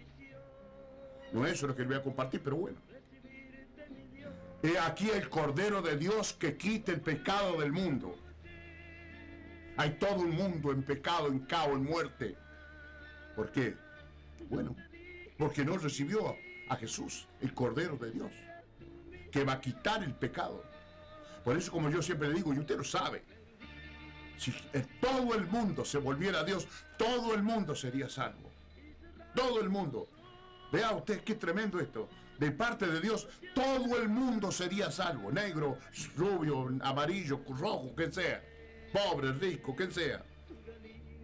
[1.31, 2.77] No es eso lo que le voy a compartir, pero bueno.
[4.63, 8.15] He aquí el Cordero de Dios que quita el pecado del mundo.
[9.77, 12.35] Hay todo un mundo en pecado, en caos, en muerte.
[13.35, 13.75] ¿Por qué?
[14.49, 14.75] Bueno,
[15.37, 16.35] porque no recibió
[16.67, 18.31] a Jesús, el Cordero de Dios,
[19.31, 20.68] que va a quitar el pecado.
[21.49, 23.23] Por eso, como yo siempre digo, y usted lo sabe,
[24.37, 24.53] si
[25.01, 28.51] todo el mundo se volviera a Dios, todo el mundo sería salvo.
[29.33, 30.07] Todo el mundo.
[30.71, 32.07] Vea usted qué tremendo esto.
[32.37, 35.31] De parte de Dios, todo el mundo sería salvo.
[35.31, 35.79] Negro,
[36.15, 38.43] rubio, amarillo, rojo, quien sea.
[38.93, 40.23] Pobre, rico, quien sea.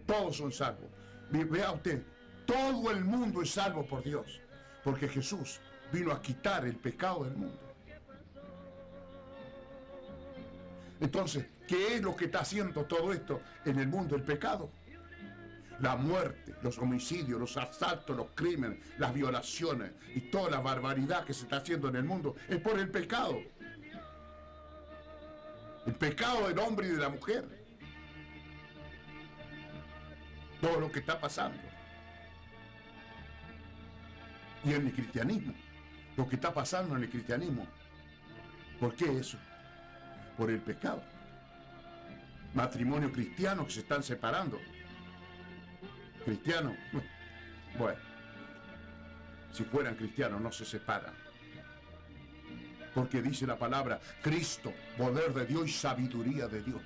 [0.08, 0.90] Todos son salvos.
[1.30, 2.02] Vea usted,
[2.44, 4.40] todo el mundo es salvo por Dios.
[4.82, 5.60] Porque Jesús
[5.92, 7.65] vino a quitar el pecado del mundo.
[11.00, 14.16] Entonces, ¿qué es lo que está haciendo todo esto en el mundo?
[14.16, 14.70] El pecado.
[15.80, 21.34] La muerte, los homicidios, los asaltos, los crímenes, las violaciones y toda la barbaridad que
[21.34, 23.38] se está haciendo en el mundo es por el pecado.
[25.84, 27.46] El pecado del hombre y de la mujer.
[30.62, 31.58] Todo lo que está pasando.
[34.64, 35.54] Y en el cristianismo.
[36.16, 37.66] Lo que está pasando en el cristianismo.
[38.80, 39.38] ¿Por qué eso?
[40.36, 41.02] Por el pecado.
[42.54, 44.58] Matrimonios cristianos que se están separando.
[46.24, 46.76] Cristianos.
[47.78, 47.98] Bueno.
[49.52, 51.12] Si fueran cristianos no se separan.
[52.94, 56.80] Porque dice la palabra, Cristo, poder de Dios y sabiduría de Dios.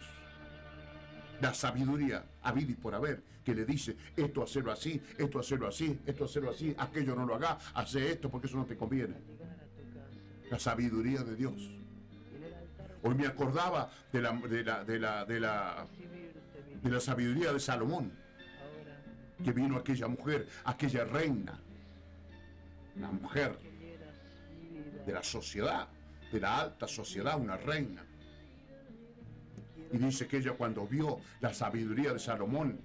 [1.41, 6.01] La sabiduría, habido y por haber, que le dice, esto hacerlo así, esto hacerlo así,
[6.05, 9.15] esto hacerlo así, aquello no lo haga, hace esto porque eso no te conviene.
[10.51, 11.80] La sabiduría de Dios.
[13.03, 15.87] Hoy me acordaba de la, de la, de la, de la,
[16.83, 18.13] de la sabiduría de Salomón,
[19.43, 21.59] que vino aquella mujer, aquella reina,
[22.97, 23.59] la mujer
[25.07, 25.89] de la sociedad,
[26.31, 28.05] de la alta sociedad, una reina.
[29.93, 32.81] Y dice que ella cuando vio la sabiduría de Salomón,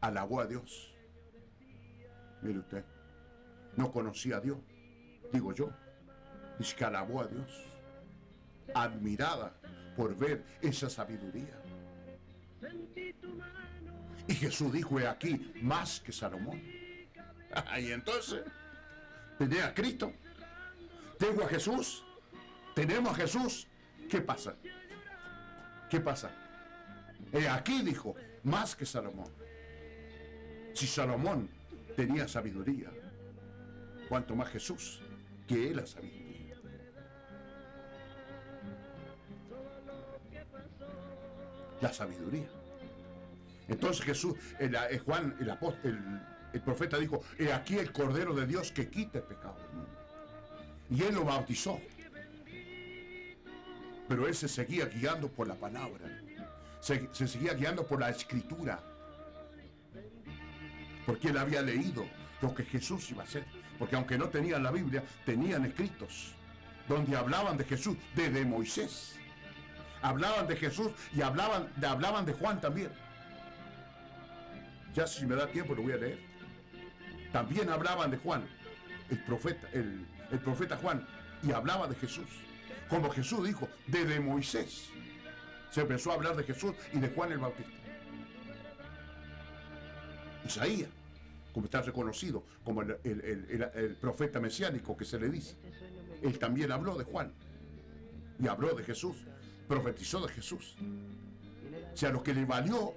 [0.00, 0.94] alabó a Dios.
[2.42, 2.84] Mire usted,
[3.76, 4.58] no conocía a Dios,
[5.32, 5.70] digo yo.
[6.58, 7.67] Dice que alabó a Dios,
[8.74, 9.54] admirada
[9.96, 11.60] por ver esa sabiduría.
[14.26, 16.60] Y Jesús dijo, he aquí, más que Salomón.
[17.80, 18.42] Y entonces,
[19.38, 20.12] tenía a Cristo,
[21.18, 22.04] tengo a Jesús,
[22.74, 23.66] tenemos a Jesús,
[24.08, 24.54] ¿qué pasa?
[25.88, 26.30] ¿Qué pasa?
[27.32, 28.14] He aquí, dijo,
[28.44, 29.32] más que Salomón.
[30.74, 31.48] Si Salomón
[31.96, 32.90] tenía sabiduría,
[34.08, 35.00] cuanto más Jesús,
[35.46, 36.27] que él la sabiduría.
[41.80, 42.48] La sabiduría.
[43.68, 46.20] Entonces Jesús, el, el Juan, el, apóstol, el,
[46.54, 49.98] el profeta dijo, he aquí el Cordero de Dios que quita el pecado del mundo.
[50.90, 51.80] Y él lo bautizó.
[54.08, 56.22] Pero él se seguía guiando por la palabra.
[56.80, 58.80] Se, se seguía guiando por la escritura.
[61.04, 62.06] Porque él había leído
[62.40, 63.44] lo que Jesús iba a hacer.
[63.78, 66.34] Porque aunque no tenían la Biblia, tenían escritos
[66.88, 69.14] donde hablaban de Jesús, desde Moisés.
[70.02, 72.90] Hablaban de Jesús y hablaban, de- hablaban de Juan también.
[74.94, 76.18] Ya si me da tiempo lo voy a leer.
[77.32, 78.42] También hablaban de Juan,
[79.10, 81.06] el profeta, el, el profeta Juan,
[81.42, 82.26] y hablaba de Jesús.
[82.88, 84.88] Como Jesús dijo, desde Moisés
[85.70, 87.70] se empezó a hablar de Jesús y de Juan el Bautista.
[90.46, 90.88] Isaías,
[91.52, 95.56] como está reconocido como el- el- el profeta mesiánico que se le dice,
[96.22, 97.32] él también habló de Juan
[98.40, 99.16] y habló de Jesús,
[99.68, 100.76] profetizó de Jesús.
[101.92, 102.94] O sea, lo que le valió,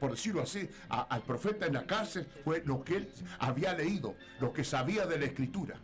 [0.00, 4.52] por decirlo así, al profeta en la cárcel fue lo que él había leído, lo
[4.52, 5.76] que sabía de la escritura.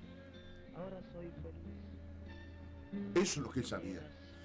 [3.15, 4.01] Eso es lo que él sabía.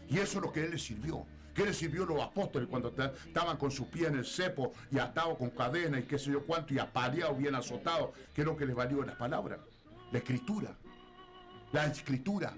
[0.08, 1.26] Y eso es lo que él le sirvió.
[1.54, 4.98] ¿Qué le sirvió los apóstoles cuando ta- estaban con su pie en el cepo y
[5.00, 8.12] atados con cadena y qué sé yo cuánto y apaleados, bien azotados?
[8.34, 9.60] ¿Qué es lo que les valió las palabras?
[10.12, 10.72] La escritura.
[11.72, 12.54] La escritura.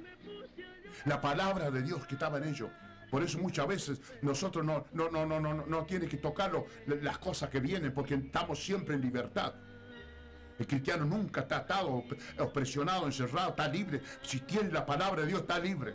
[1.06, 2.70] La palabra de Dios que estaba en ellos.
[3.12, 7.18] Por eso muchas veces nosotros no, no, no, no, no, no, tiene que tocarlo las
[7.18, 9.54] cosas que vienen porque estamos siempre en libertad.
[10.58, 12.06] El cristiano nunca está atado,
[12.54, 14.02] presionado, encerrado, está libre.
[14.22, 15.94] Si tiene la palabra de Dios, está libre.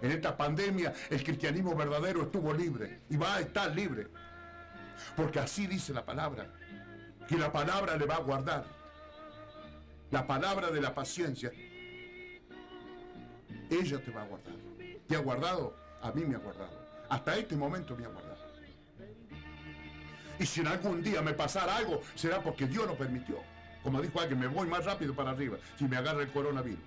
[0.00, 4.06] En esta pandemia, el cristianismo verdadero estuvo libre y va a estar libre.
[5.16, 6.46] Porque así dice la palabra,
[7.26, 8.64] que la palabra le va a guardar.
[10.12, 11.50] La palabra de la paciencia,
[13.70, 14.54] ella te va a guardar.
[15.08, 15.81] ¿Te ha guardado?
[16.02, 16.82] A mí me ha guardado.
[17.08, 18.42] Hasta este momento me ha guardado.
[20.38, 23.38] Y si en algún día me pasara algo, será porque Dios lo permitió.
[23.82, 26.80] Como dijo alguien, me voy más rápido para arriba si me agarra el coronavirus.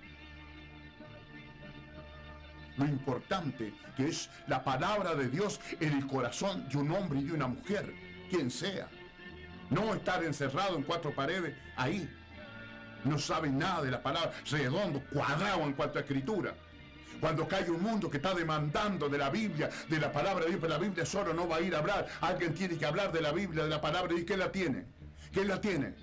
[2.76, 7.24] Lo importante que es la palabra de Dios en el corazón de un hombre y
[7.24, 7.94] de una mujer,
[8.28, 8.88] quien sea.
[9.70, 12.08] No estar encerrado en cuatro paredes ahí.
[13.04, 16.54] No saben nada de la palabra, redondo, cuadrado en cuanto a escritura.
[17.20, 20.60] Cuando cae un mundo que está demandando de la Biblia, de la palabra de Dios,
[20.60, 22.06] pero la Biblia solo no va a ir a hablar.
[22.20, 24.26] Alguien tiene que hablar de la Biblia, de la palabra de Dios.
[24.26, 24.84] ¿Quién la tiene?
[25.32, 25.94] ¿Quién la tiene?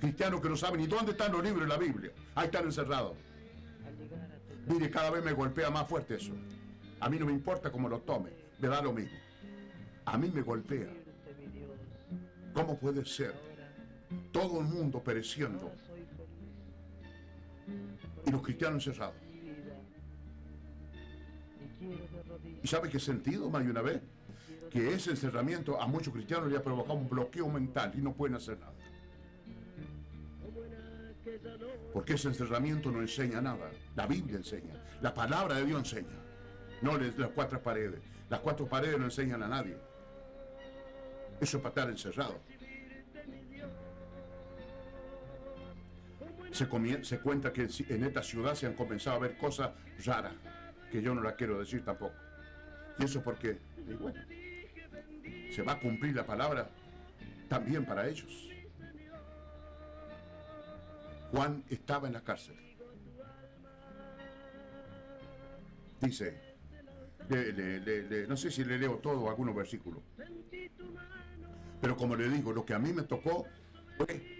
[0.00, 2.12] Cristianos que no saben ni dónde están los libros de la Biblia.
[2.34, 3.16] Ahí están encerrados.
[4.66, 6.32] Mire, cada vez me golpea más fuerte eso.
[7.00, 9.16] A mí no me importa cómo lo tome, me da lo mismo.
[10.04, 10.88] A mí me golpea.
[12.52, 13.34] ¿Cómo puede ser
[14.32, 15.70] todo el mundo pereciendo
[18.26, 19.27] Y los cristianos encerrados.
[22.62, 24.00] ¿Y sabe qué sentido, más de una vez?
[24.70, 28.36] Que ese encerramiento a muchos cristianos le ha provocado un bloqueo mental y no pueden
[28.36, 28.74] hacer nada.
[31.92, 33.70] Porque ese encerramiento no enseña nada.
[33.94, 34.74] La Biblia enseña.
[35.00, 36.16] La palabra de Dios enseña.
[36.82, 38.00] No las cuatro paredes.
[38.28, 39.76] Las cuatro paredes no enseñan a nadie.
[41.40, 42.38] Eso es para estar encerrado.
[46.50, 46.66] Se,
[47.04, 49.70] se cuenta que en esta ciudad se han comenzado a ver cosas
[50.04, 50.34] raras,
[50.90, 52.14] que yo no las quiero decir tampoco.
[52.98, 53.58] ¿Y eso por qué?
[55.50, 56.68] Se va a cumplir la palabra
[57.48, 58.48] también para ellos.
[61.30, 62.56] Juan estaba en la cárcel.
[66.00, 66.56] Dice,
[68.28, 70.02] no sé si le leo todo algunos versículos,
[71.80, 73.46] pero como le digo, lo que a mí me tocó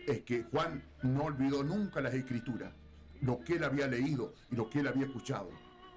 [0.07, 2.73] es que Juan no olvidó nunca las escrituras,
[3.21, 5.51] lo que él había leído y lo que él había escuchado.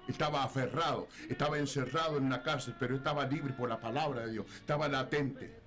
[0.08, 4.46] Estaba aferrado, estaba encerrado en una cárcel, pero estaba libre por la palabra de Dios,
[4.54, 5.62] estaba latente.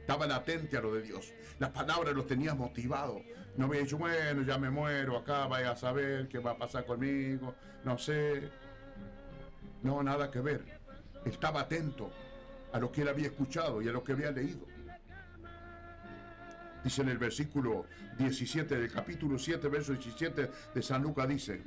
[0.00, 1.32] Estaba latente a lo de Dios.
[1.58, 3.22] Las palabras los tenía motivados.
[3.56, 6.84] No había dicho, bueno, ya me muero acá, vaya a saber qué va a pasar
[6.84, 8.50] conmigo, no sé.
[9.82, 10.62] No, nada que ver.
[11.24, 12.12] Estaba atento
[12.72, 14.66] a lo que él había escuchado y a lo que había leído.
[16.84, 17.86] Dice en el versículo
[18.16, 21.62] 17 del capítulo 7, verso 17 de San Lucas, dice,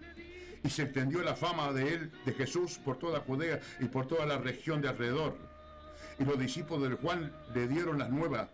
[0.64, 4.26] y se extendió la fama de él, de Jesús, por toda Judea y por toda
[4.26, 5.38] la región de alrededor.
[6.20, 8.50] Y los discípulos de Juan le dieron las nuevas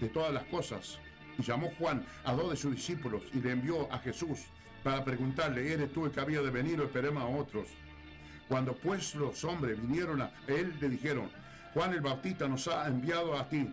[0.00, 0.98] de todas las cosas.
[1.38, 4.46] Y llamó Juan a dos de sus discípulos y le envió a Jesús
[4.82, 7.68] para preguntarle, ¿eres tú el que había de venir o esperemos a otros?
[8.48, 11.30] Cuando pues los hombres vinieron a él, le dijeron,
[11.74, 13.70] Juan el Bautista nos ha enviado a ti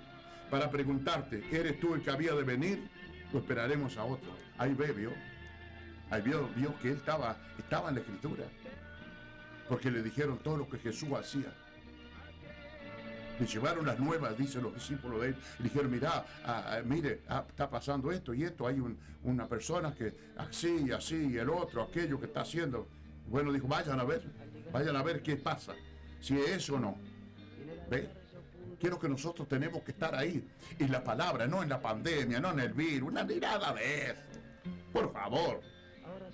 [0.51, 2.87] para preguntarte, ¿eres tú el que había de venir
[3.33, 4.29] o esperaremos a otro?
[4.57, 5.11] Ahí vio.
[6.09, 6.49] Ahí vio,
[6.81, 8.45] que él estaba, estaba en la escritura.
[9.67, 11.51] Porque le dijeron todo lo que Jesús hacía.
[13.39, 15.35] Le llevaron las nuevas, dicen los discípulos de él.
[15.59, 16.25] Y dijeron, mira,
[16.85, 18.65] mire, ah, está pasando esto y esto.
[18.65, 22.87] Hay un- una persona que así y así, y el otro, aquello que está haciendo.
[23.27, 24.23] Bueno, dijo, vayan a ver,
[24.71, 25.73] vayan a ver qué pasa.
[26.21, 26.97] Si es eso o no.
[27.89, 28.09] ¿Ve?
[28.79, 30.47] Quiero que nosotros tenemos que estar ahí.
[30.79, 34.21] En la palabra, no en la pandemia, no en el virus, una mirada de eso.
[34.93, 35.61] Por favor.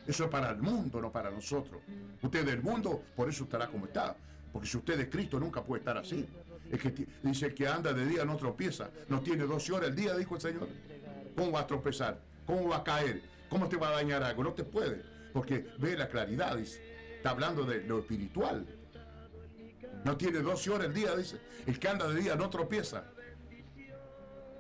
[0.05, 1.81] Eso es para el mundo, no para nosotros.
[2.21, 4.15] Usted del mundo, por eso estará como está.
[4.51, 6.27] Porque si usted es Cristo, nunca puede estar así.
[6.71, 8.89] El que dice el que anda de día no tropieza.
[9.09, 10.67] No tiene 12 horas al día, dijo el Señor.
[11.35, 12.19] ¿Cómo va a tropezar?
[12.45, 13.21] ¿Cómo va a caer?
[13.49, 14.43] ¿Cómo te va a dañar algo?
[14.43, 15.01] No te puede.
[15.33, 16.81] Porque ve la claridad, dice.
[17.15, 18.65] Está hablando de lo espiritual.
[20.03, 21.39] No tiene 12 horas al día, dice.
[21.65, 23.05] El que anda de día no tropieza.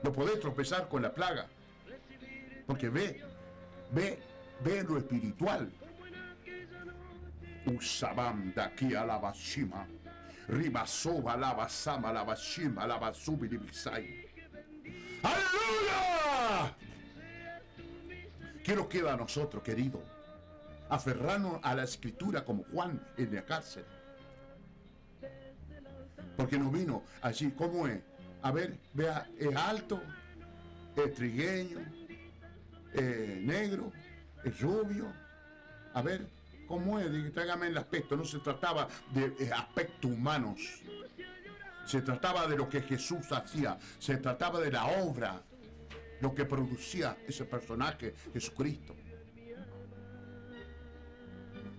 [0.01, 1.47] No podés tropezar con la plaga.
[2.65, 3.21] Porque ve,
[3.91, 4.19] ve,
[4.61, 5.71] ve lo espiritual.
[7.65, 9.87] Usabam de aquí a la bashima.
[10.47, 14.27] Ribasoba la basama la bashima la basubi libisai.
[15.23, 16.75] ¡Aleluya!
[18.63, 20.01] ¿Qué nos queda a nosotros, querido?
[20.89, 23.85] Aferrarnos a la escritura como Juan en la cárcel.
[26.35, 28.01] Porque no vino allí, ¿cómo es?
[28.41, 30.01] A ver, vea, es alto,
[30.95, 31.79] es trigueño,
[32.93, 33.91] es negro,
[34.43, 35.11] es rubio.
[35.93, 36.27] A ver,
[36.67, 37.33] ¿cómo es?
[37.33, 38.15] Tráigame el aspecto.
[38.15, 40.59] No se trataba de eh, aspectos humanos.
[41.85, 43.77] Se trataba de lo que Jesús hacía.
[43.99, 45.41] Se trataba de la obra,
[46.21, 48.95] lo que producía ese personaje, Jesucristo.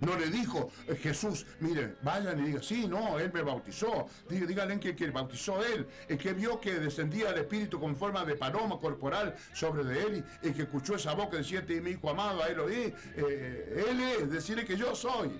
[0.01, 4.07] No le dijo eh, Jesús, mire, vayan y digan, sí, no, él me bautizó.
[4.29, 8.25] Dí- Díganle que, que bautizó él, el que vio que descendía el Espíritu con forma
[8.25, 12.11] de paloma corporal sobre de él, y que escuchó esa voz que decía, mi hijo
[12.11, 15.31] amado, a él oí, eh, él es, decirle que yo soy.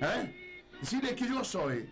[0.00, 0.68] ¿Eh?
[0.80, 1.90] Decirle que yo soy.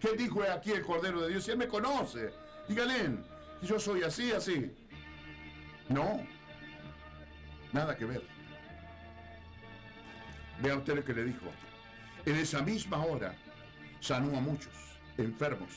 [0.00, 1.44] ¿Qué dijo aquí el Cordero de Dios?
[1.44, 2.30] Si él me conoce,
[2.68, 3.18] díganle
[3.60, 4.70] que yo soy así, así.
[5.88, 6.26] No,
[7.72, 8.33] nada que ver.
[10.62, 11.46] Vean ustedes lo que le dijo.
[12.26, 13.34] En esa misma hora
[14.00, 14.72] sanó a muchos
[15.18, 15.68] enfermos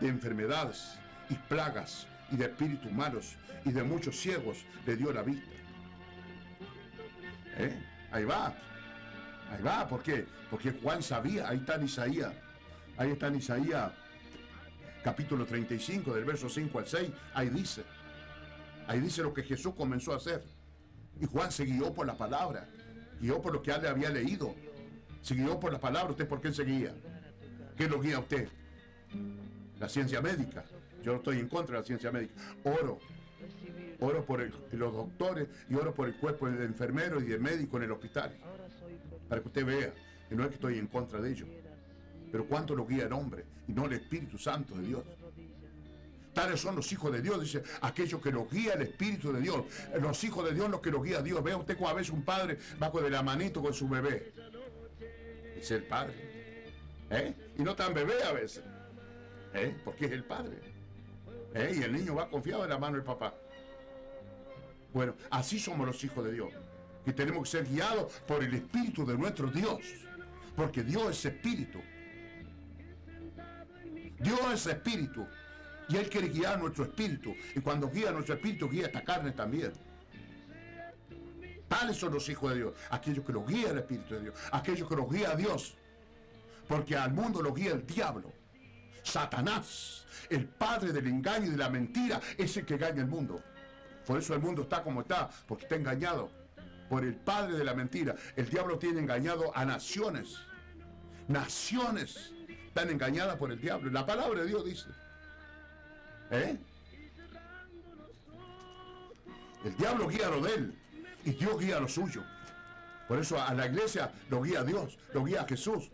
[0.00, 5.22] de enfermedades y plagas y de espíritus malos y de muchos ciegos le dio la
[5.22, 5.50] vista.
[7.58, 7.78] ¿Eh?
[8.10, 8.54] Ahí va.
[9.50, 9.86] Ahí va.
[9.86, 10.26] ¿Por qué?
[10.50, 11.48] Porque Juan sabía.
[11.48, 12.32] Ahí está en Isaías.
[12.96, 13.92] Ahí está en Isaías
[15.02, 17.10] capítulo 35 del verso 5 al 6.
[17.34, 17.84] Ahí dice.
[18.86, 20.42] Ahí dice lo que Jesús comenzó a hacer.
[21.20, 22.68] Y Juan se guió por la palabra,
[23.22, 24.54] guió por lo que él había leído,
[25.22, 26.10] se guió por la palabra.
[26.10, 26.92] ¿Usted por qué se guía?
[27.76, 28.48] ¿Qué lo guía a usted?
[29.78, 30.64] La ciencia médica.
[31.02, 32.34] Yo no estoy en contra de la ciencia médica.
[32.64, 32.98] Oro.
[34.00, 34.40] oro por
[34.72, 38.36] los doctores y oro por el cuerpo de enfermeros y de médicos en el hospital.
[39.28, 39.94] Para que usted vea
[40.28, 41.48] que no es que estoy en contra de ellos,
[42.30, 45.04] pero cuánto lo guía el hombre y no el Espíritu Santo de Dios.
[46.32, 49.64] Tales son los hijos de Dios, dice aquellos que los guía el Espíritu de Dios.
[50.00, 51.42] Los hijos de Dios, los que los guía Dios.
[51.42, 54.32] Vea usted a veces un padre va de la manito con su bebé.
[55.56, 56.14] Es el padre.
[57.10, 57.34] ¿Eh?
[57.58, 58.64] Y no tan bebé a veces.
[59.54, 59.76] ¿Eh?
[59.84, 60.58] Porque es el padre.
[61.54, 61.76] ¿Eh?
[61.78, 63.34] Y el niño va confiado en la mano del papá.
[64.92, 66.50] Bueno, así somos los hijos de Dios.
[67.04, 69.80] Que tenemos que ser guiados por el Espíritu de nuestro Dios.
[70.56, 71.80] Porque Dios es Espíritu.
[74.18, 75.26] Dios es Espíritu.
[75.92, 77.34] Y Él quiere guiar nuestro espíritu.
[77.54, 79.72] Y cuando guía nuestro espíritu, guía esta carne también.
[81.68, 82.74] Tales son los hijos de Dios.
[82.90, 84.34] Aquellos que los guía el Espíritu de Dios.
[84.52, 85.74] Aquellos que los guía a Dios.
[86.66, 88.32] Porque al mundo lo guía el diablo.
[89.02, 93.42] Satanás, el padre del engaño y de la mentira, es el que engaña el mundo.
[94.06, 96.30] Por eso el mundo está como está, porque está engañado
[96.88, 98.14] por el padre de la mentira.
[98.36, 100.38] El diablo tiene engañado a naciones.
[101.28, 102.32] Naciones
[102.66, 103.90] están engañadas por el diablo.
[103.90, 104.88] La palabra de Dios dice.
[106.32, 106.58] ¿Eh?
[109.64, 110.74] El diablo guía lo de él
[111.24, 112.24] y Dios guía lo suyo.
[113.06, 115.90] Por eso a la iglesia lo guía Dios, lo guía Jesús.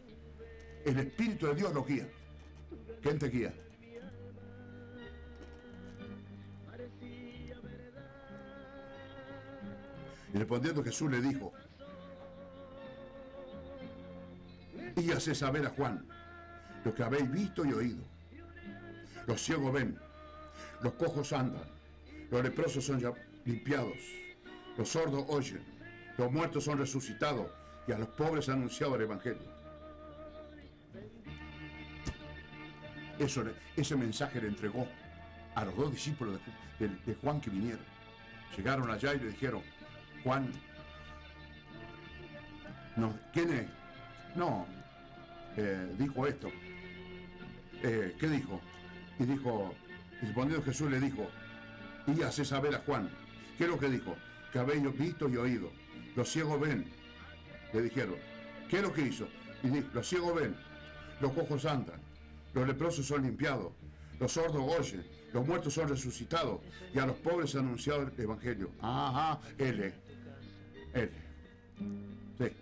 [0.85, 2.09] El Espíritu de Dios lo guía.
[3.02, 3.52] ¿Quién te guía?
[10.32, 11.52] Y respondiendo Jesús le dijo,
[14.94, 16.06] y hace saber a Juan
[16.85, 18.05] lo que habéis visto y oído.
[19.27, 19.98] Los ciegos ven,
[20.82, 21.64] los cojos andan,
[22.30, 23.12] los leprosos son ya
[23.44, 23.96] limpiados,
[24.76, 25.62] los sordos oyen,
[26.16, 27.46] los muertos son resucitados
[27.86, 29.59] y a los pobres ha anunciado el Evangelio.
[33.18, 33.44] Eso,
[33.76, 34.86] ese mensaje le entregó
[35.55, 36.38] a los dos discípulos
[36.78, 37.84] de, Juan que vinieron.
[38.56, 39.62] Llegaron allá y le dijeron,
[40.22, 40.52] Juan,
[42.96, 43.66] no, ¿quién es?
[44.36, 44.66] No,
[45.56, 46.48] eh, dijo esto.
[47.82, 48.60] Eh, ¿Qué dijo?
[49.18, 49.74] Y dijo,
[50.20, 51.28] respondiendo Jesús le dijo,
[52.06, 53.10] y hace saber a Juan,
[53.56, 54.16] ¿qué es lo que dijo?
[54.52, 55.70] Que habéis visto y oído.
[56.16, 56.86] Los ciegos ven,
[57.72, 58.16] le dijeron,
[58.68, 59.28] ¿qué es lo que hizo?
[59.62, 60.56] Y dijo, los ciegos ven,
[61.20, 62.00] los cojos andan,
[62.54, 63.72] los leprosos son limpiados,
[64.18, 66.60] los sordos oyen, los muertos son resucitados
[66.94, 68.70] y a los pobres ha anunciado el Evangelio.
[68.80, 69.40] Ajá.
[69.58, 69.94] Él es.
[72.38, 72.52] Sí.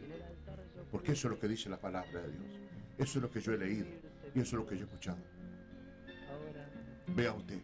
[0.91, 2.45] Porque eso es lo que dice la palabra de Dios.
[2.99, 3.87] Eso es lo que yo he leído
[4.35, 5.19] y eso es lo que yo he escuchado.
[7.09, 7.59] Vea usted.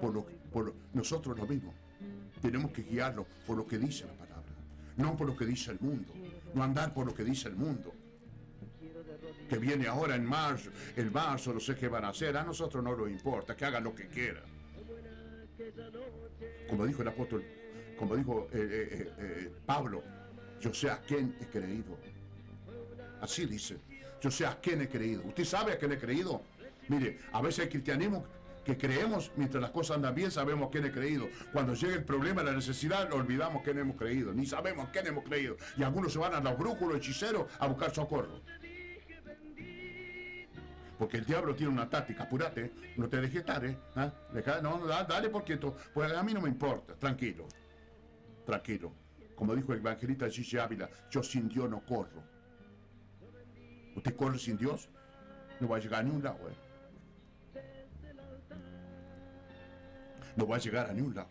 [0.00, 1.74] Por lo, por nosotros lo mismo.
[2.40, 4.52] Tenemos que guiarlo por lo que dice la palabra.
[4.96, 6.12] No por lo que dice el mundo.
[6.54, 7.92] No andar por lo que dice el mundo.
[9.48, 12.36] Que viene ahora en marzo, el marzo, no sé qué van a hacer.
[12.36, 14.44] A nosotros no nos importa, que hagan lo que quieran.
[16.68, 17.44] Como dijo el apóstol,
[17.98, 20.02] como dijo eh, eh, eh, Pablo,
[20.60, 21.96] yo sé a quién he creído.
[23.20, 23.78] Así dice,
[24.20, 25.22] yo sé a quién he creído.
[25.24, 26.42] ¿Usted sabe a quién he creído?
[26.92, 28.24] Mire, a veces hay cristianismo
[28.64, 31.26] que creemos mientras las cosas andan bien, sabemos quién he creído.
[31.52, 34.32] Cuando llega el problema, la necesidad, olvidamos quién hemos creído.
[34.34, 35.56] Ni sabemos quién hemos creído.
[35.76, 38.40] Y algunos se van a los brújulos hechiceros a buscar socorro.
[40.98, 43.76] Porque el diablo tiene una táctica, apúrate, no te dejes estar, ¿eh?
[43.96, 44.12] ¿Ah?
[44.32, 47.48] Deja- no, no, da- dale porque esto, pues a mí no me importa, tranquilo,
[48.46, 48.92] tranquilo.
[49.34, 52.22] Como dijo el evangelista Gigi Ávila, yo sin Dios no corro.
[53.96, 54.88] Usted corre sin Dios,
[55.58, 56.54] no va a llegar a ningún lado, ¿eh?
[60.36, 61.28] No va a llegar a ningún lado.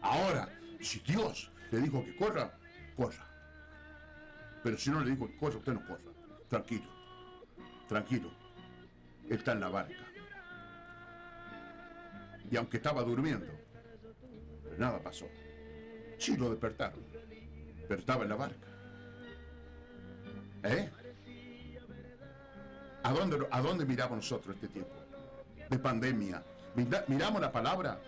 [0.00, 0.48] Ahora,
[0.80, 2.52] si Dios le dijo que corra,
[2.96, 3.26] corra.
[4.62, 6.00] Pero si no le dijo que corra, usted no corra.
[6.48, 6.88] Tranquilo,
[7.88, 8.30] tranquilo.
[9.28, 10.06] Está en la barca.
[12.50, 13.46] Y aunque estaba durmiendo,
[14.78, 15.28] nada pasó.
[16.18, 17.00] Sí lo despertaron,
[17.88, 18.66] pero estaba en la barca.
[20.64, 20.90] ¿Eh?
[23.02, 24.94] ¿A dónde, ¿A dónde miramos nosotros este tiempo?
[25.70, 26.42] De pandemia.
[26.74, 27.98] Mira- miramos la palabra,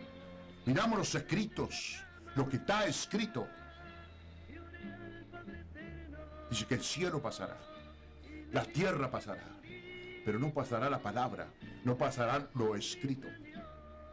[0.64, 1.96] miramos los escritos,
[2.36, 3.46] lo que está escrito.
[6.50, 7.56] Dice que el cielo pasará,
[8.52, 9.44] la tierra pasará,
[10.24, 11.46] pero no pasará la palabra,
[11.84, 13.28] no pasará lo escrito.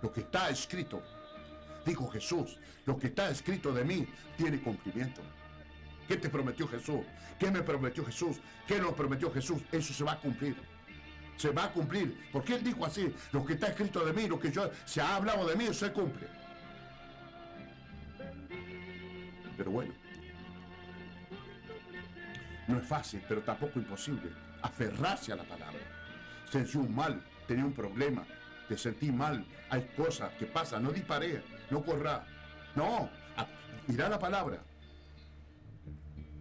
[0.02, 1.04] Lo que está escrito,
[1.86, 4.08] dijo Jesús, lo que está escrito de mí
[4.38, 5.22] tiene cumplimiento.
[6.08, 7.02] ¿Qué te prometió Jesús?
[7.38, 8.38] ¿Qué me prometió Jesús?
[8.66, 9.62] ¿Qué nos prometió Jesús?
[9.72, 10.56] Eso se va a cumplir.
[11.40, 12.28] Se va a cumplir.
[12.34, 15.16] Porque Él dijo así, lo que está escrito de mí, lo que yo se ha
[15.16, 16.28] hablado de mí, se cumple.
[19.56, 19.94] Pero bueno,
[22.68, 24.30] no es fácil, pero tampoco imposible
[24.62, 25.80] aferrarse a la palabra.
[26.52, 28.26] Senció un mal, tenía un problema,
[28.68, 32.26] te sentí mal, hay cosas que pasan, no disparé, no corra.
[32.76, 33.10] No,
[33.88, 34.62] mirá la palabra.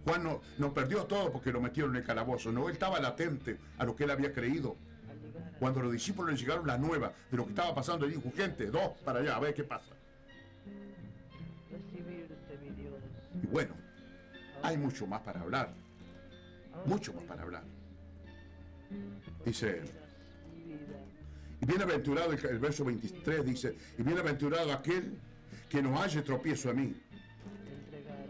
[0.03, 3.59] Juan no, no perdió todo porque lo metieron en el calabozo, no, él estaba latente
[3.77, 4.75] a lo que él había creído.
[5.59, 8.67] Cuando los discípulos le llegaron la nueva de lo que estaba pasando, él dijo, gente,
[8.67, 9.91] dos para allá, a ver qué pasa.
[13.43, 13.73] Y bueno,
[14.63, 15.73] hay mucho más para hablar,
[16.85, 17.63] mucho más para hablar.
[19.45, 19.81] Dice,
[21.61, 25.19] y bienaventurado, el, verso 23 dice, y bienaventurado aquel
[25.69, 26.95] que no halle tropiezo a mí.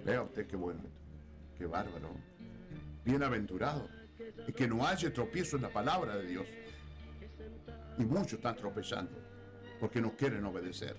[0.03, 0.81] Vea usted qué bueno,
[1.57, 2.09] qué bárbaro.
[3.05, 3.87] Bienaventurado.
[4.47, 6.47] Y que no haya tropiezo en la palabra de Dios.
[7.99, 9.11] Y muchos están tropezando
[9.79, 10.95] porque no quieren obedecer.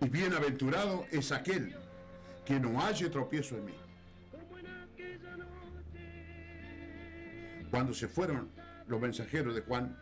[0.00, 1.74] Y bienaventurado es aquel
[2.46, 3.74] que no haya tropiezo en mí.
[7.72, 8.50] Cuando se fueron
[8.86, 9.98] los mensajeros de Juan,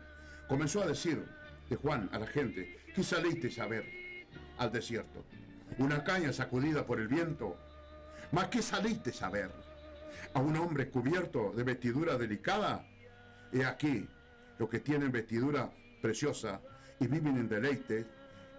[0.47, 1.25] comenzó a decir
[1.69, 3.83] de Juan a la gente, ¿qué salisteis a ver
[4.59, 5.25] al desierto?
[5.79, 7.57] Una caña sacudida por el viento.
[8.31, 9.51] ¿Mas qué salisteis a ver?
[10.35, 12.85] ¿A un hombre cubierto de vestidura delicada?
[13.51, 14.07] He aquí,
[14.57, 15.71] los que tienen vestidura
[16.01, 16.61] preciosa
[16.99, 18.05] y viven en deleite,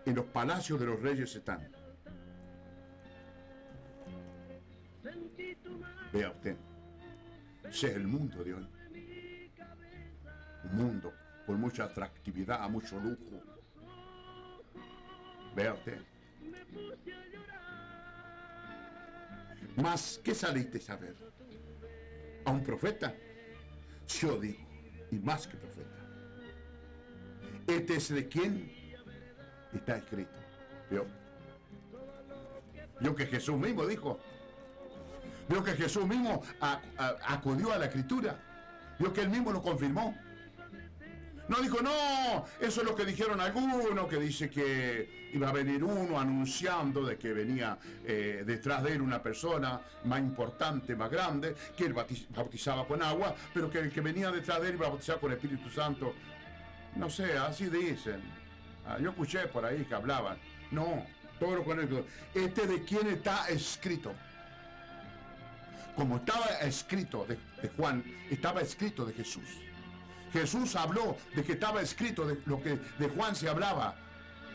[0.05, 1.69] en los palacios de los reyes están.
[6.13, 6.57] Vea usted,
[7.65, 8.69] ese es el mundo de hoy.
[10.65, 11.13] Un mundo
[11.47, 13.43] con mucha atractividad, mucho lujo.
[15.55, 15.99] Vea usted.
[19.77, 21.15] Más, ¿qué saliste a ver?
[22.45, 23.15] ¿A un profeta?
[24.07, 24.68] Yo digo,
[25.11, 25.89] y más que profeta.
[27.67, 28.73] Este es de quien
[29.73, 30.39] está escrito.
[30.91, 31.07] ¿Vio?
[33.01, 34.19] Vio que Jesús mismo dijo.
[35.49, 36.43] Vio que Jesús mismo
[37.27, 38.39] acudió a la escritura.
[38.99, 40.17] Vio que él mismo lo confirmó.
[41.49, 45.83] No dijo, no, eso es lo que dijeron algunos, que dice que iba a venir
[45.83, 51.55] uno anunciando de que venía eh, detrás de él una persona más importante, más grande,
[51.75, 54.91] que él bautizaba con agua, pero que el que venía detrás de él iba a
[54.91, 56.15] bautizar con Espíritu Santo.
[56.97, 58.21] No sé, así dicen.
[58.87, 60.37] Ah, yo escuché por ahí que hablaban.
[60.71, 61.07] No,
[61.39, 62.05] todo lo contrario.
[62.35, 64.13] Este de quién está escrito.
[65.97, 69.68] Como estaba escrito de Juan, estaba escrito de Jesús.
[70.33, 73.97] Jesús habló de que estaba escrito de lo que de Juan se hablaba.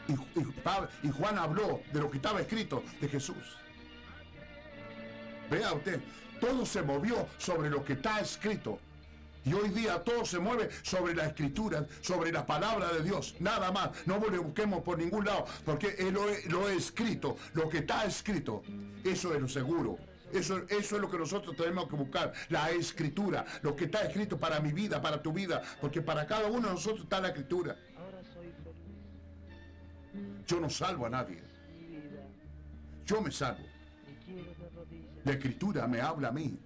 [0.08, 3.58] Y, Juan habló de lo que estaba escrito de Jesús.
[5.50, 6.02] Vea usted,
[6.42, 8.80] todo se movió sobre lo que está escrito.
[9.46, 13.72] Y hoy día todo se mueve sobre la escritura, sobre la palabra de Dios, nada
[13.72, 13.90] más.
[14.06, 18.64] No le busquemos por ningún lado, porque lo, lo escrito, lo que está escrito,
[19.04, 19.98] eso es lo seguro.
[20.34, 24.38] Eso, eso es lo que nosotros tenemos que buscar, la escritura, lo que está escrito
[24.38, 27.78] para mi vida, para tu vida, porque para cada uno de nosotros está la escritura.
[27.98, 30.46] Ahora soy feliz.
[30.48, 31.42] Yo no salvo a nadie,
[33.06, 33.64] yo me salvo.
[35.24, 36.58] La escritura me habla a mí.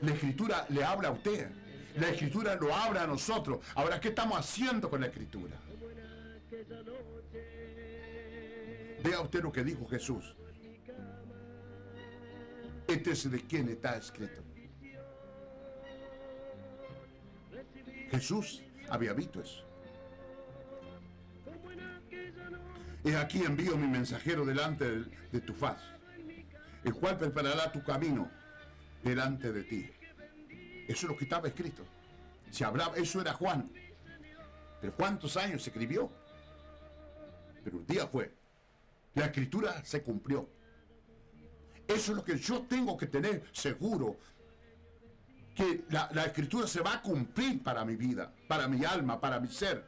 [0.00, 1.50] La escritura le habla a usted.
[1.96, 3.60] La escritura lo habla a nosotros.
[3.74, 5.54] Ahora, ¿qué estamos haciendo con la escritura?
[9.02, 10.34] Vea usted lo que dijo Jesús.
[12.92, 14.42] Este es de quien está escrito.
[18.10, 19.64] Jesús había visto eso.
[23.02, 25.80] Y aquí envío mi mensajero delante de, de tu faz,
[26.84, 28.30] el cual preparará tu camino
[29.02, 29.90] delante de ti.
[30.86, 31.84] Eso es lo que estaba escrito.
[32.50, 33.72] Se hablaba, eso era Juan.
[34.82, 36.12] Pero ¿cuántos años se escribió?
[37.64, 38.34] Pero un día fue.
[39.14, 40.46] La escritura se cumplió.
[41.94, 44.16] Eso es lo que yo tengo que tener seguro.
[45.54, 49.38] Que la, la escritura se va a cumplir para mi vida, para mi alma, para
[49.38, 49.84] mi ser.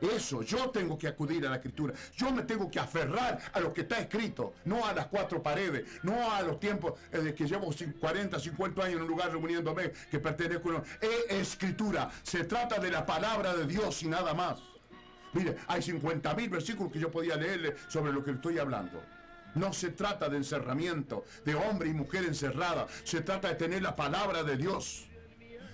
[0.00, 1.94] Eso, yo tengo que acudir a la escritura.
[2.16, 5.84] Yo me tengo que aferrar a lo que está escrito, no a las cuatro paredes,
[6.02, 9.30] no a los tiempos eh, de que llevo cin- 40, 50 años en un lugar
[9.30, 10.82] reuniéndome, que pertenezco a una...
[11.00, 14.58] Es escritura, se trata de la palabra de Dios y nada más.
[15.34, 19.00] Mire, hay 50 mil versículos que yo podía leerle sobre lo que estoy hablando.
[19.54, 22.86] No se trata de encerramiento, de hombre y mujer encerrada.
[23.04, 25.06] Se trata de tener la palabra de Dios.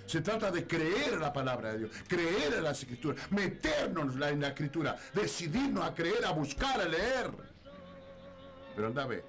[0.05, 4.47] Se trata de creer la palabra de Dios, creer en las escrituras, meternos en la
[4.47, 7.29] escritura, decidirnos a creer, a buscar, a leer.
[8.75, 9.23] Pero anda a ver.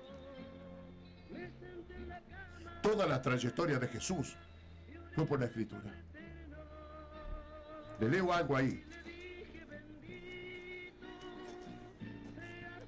[2.82, 4.34] Toda la trayectoria de Jesús
[5.14, 5.82] fue por la escritura.
[8.00, 8.82] Le leo algo ahí.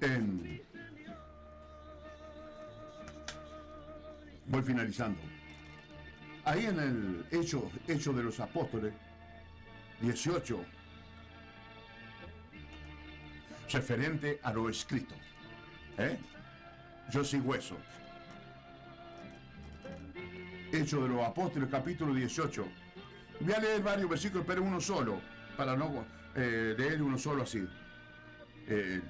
[0.01, 0.62] En-
[4.47, 5.19] Voy finalizando.
[6.45, 8.93] Ahí en el hecho, hecho de los apóstoles,
[10.01, 10.59] 18,
[13.71, 15.15] referente a lo escrito.
[15.97, 16.17] ¿eh?
[17.11, 17.77] Yo sigo eso.
[20.71, 22.67] Hechos de los Apóstoles, capítulo 18.
[23.39, 25.21] Voy a leer varios versículos, pero uno solo,
[25.55, 26.05] para no
[26.35, 27.65] eh, leer uno solo así.
[28.67, 29.01] Eh,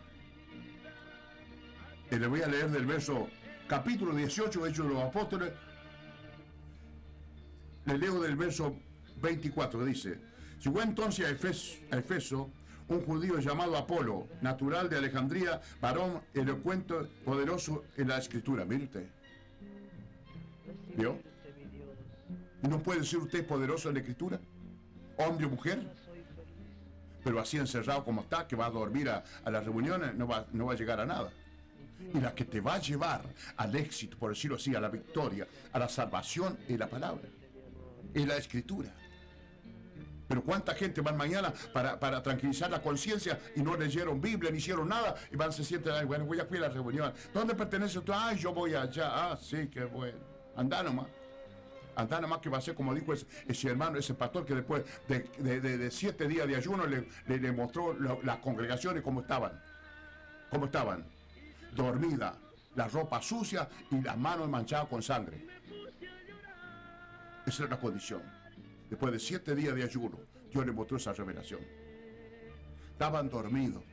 [2.12, 3.30] le voy a leer del verso
[3.68, 5.52] capítulo 18, Hechos de los Apóstoles.
[7.86, 8.76] Le leo del verso
[9.22, 10.20] 24 que dice,
[10.62, 11.26] llegó entonces
[11.92, 12.50] a Efeso
[12.88, 16.96] un judío llamado Apolo, natural de Alejandría, varón elocuente,
[17.26, 18.66] poderoso en la escritura.
[18.66, 19.06] Mire usted.
[20.96, 21.18] ¿Vio?
[22.62, 24.40] ¿No puede ser usted poderoso en la escritura?
[25.18, 25.82] Hombre o mujer.
[27.24, 30.46] Pero así encerrado como está, que va a dormir a, a las reuniones, no va,
[30.52, 31.32] no va a llegar a nada.
[32.14, 33.22] Y la que te va a llevar
[33.58, 37.24] al éxito, por decirlo así, a la victoria, a la salvación, es la palabra,
[38.14, 38.90] es la escritura.
[40.28, 44.58] Pero cuánta gente van mañana para, para tranquilizar la conciencia y no leyeron Biblia, ni
[44.58, 47.14] hicieron nada, y van, se sienten, bueno, voy a cuidar la reunión.
[47.34, 48.12] ¿Dónde pertenece tú?
[48.16, 49.10] Ay, yo voy allá.
[49.32, 50.18] Ah, sí, qué bueno.
[50.56, 51.08] Anda nomás.
[51.96, 55.20] Anda nomás que va a ser como dijo ese, hermano, ese pastor que después de,
[55.38, 57.94] de- de- siete días de ayuno le, le- mostró
[58.24, 59.62] las congregaciones cómo estaban.
[60.50, 61.06] ¿Cómo estaban?
[61.76, 62.38] Dormida,
[62.76, 65.48] la ropa sucia y las manos manchadas con sangre.
[67.46, 68.22] Esa era la condición.
[68.90, 70.20] Después de siete días de ayuno,
[70.52, 71.62] Dios le mostró esa revelación.
[72.92, 73.84] Estaban dormidos,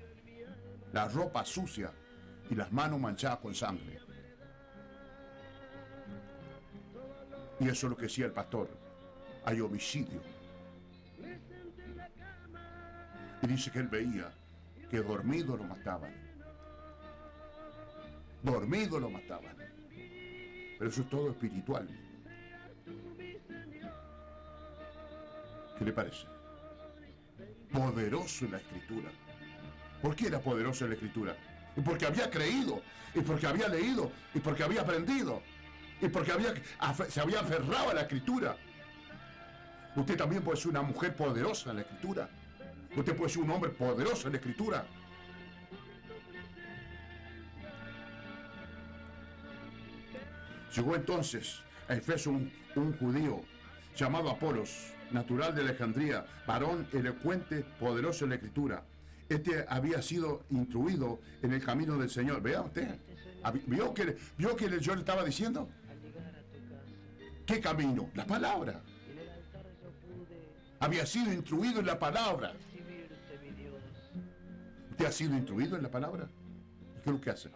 [0.92, 1.90] la ropa sucia
[2.50, 3.98] y las manos manchadas con sangre.
[7.58, 8.68] Y eso es lo que decía el pastor.
[9.44, 10.20] Hay homicidio.
[13.42, 14.30] Y dice que él veía
[14.90, 16.29] que dormido lo mataban.
[18.42, 19.56] Dormido lo mataban.
[20.78, 21.88] Pero eso es todo espiritual.
[25.78, 26.26] ¿Qué le parece?
[27.72, 29.10] Poderoso en la escritura.
[30.02, 31.36] ¿Por qué era poderoso en la escritura?
[31.76, 32.82] Y porque había creído,
[33.14, 35.42] y porque había leído, y porque había aprendido,
[36.00, 36.54] y porque había,
[37.08, 38.56] se había aferrado a la escritura.
[39.96, 42.28] Usted también puede ser una mujer poderosa en la escritura.
[42.96, 44.86] Usted puede ser un hombre poderoso en la escritura.
[50.74, 53.40] Llegó entonces a Efeso un, un judío
[53.96, 58.84] llamado Apolos, natural de Alejandría, varón elocuente, poderoso en la escritura.
[59.28, 62.42] Este había sido instruido en el camino del Señor.
[62.42, 62.98] Vea usted.
[63.66, 65.68] ¿Vio que, vio que yo le estaba diciendo?
[67.46, 68.10] ¿Qué camino?
[68.14, 68.80] La palabra.
[70.80, 72.52] Había sido instruido en la palabra.
[74.90, 76.28] ¿Usted ha sido instruido en la palabra?
[77.02, 77.50] ¿Qué es lo que hace?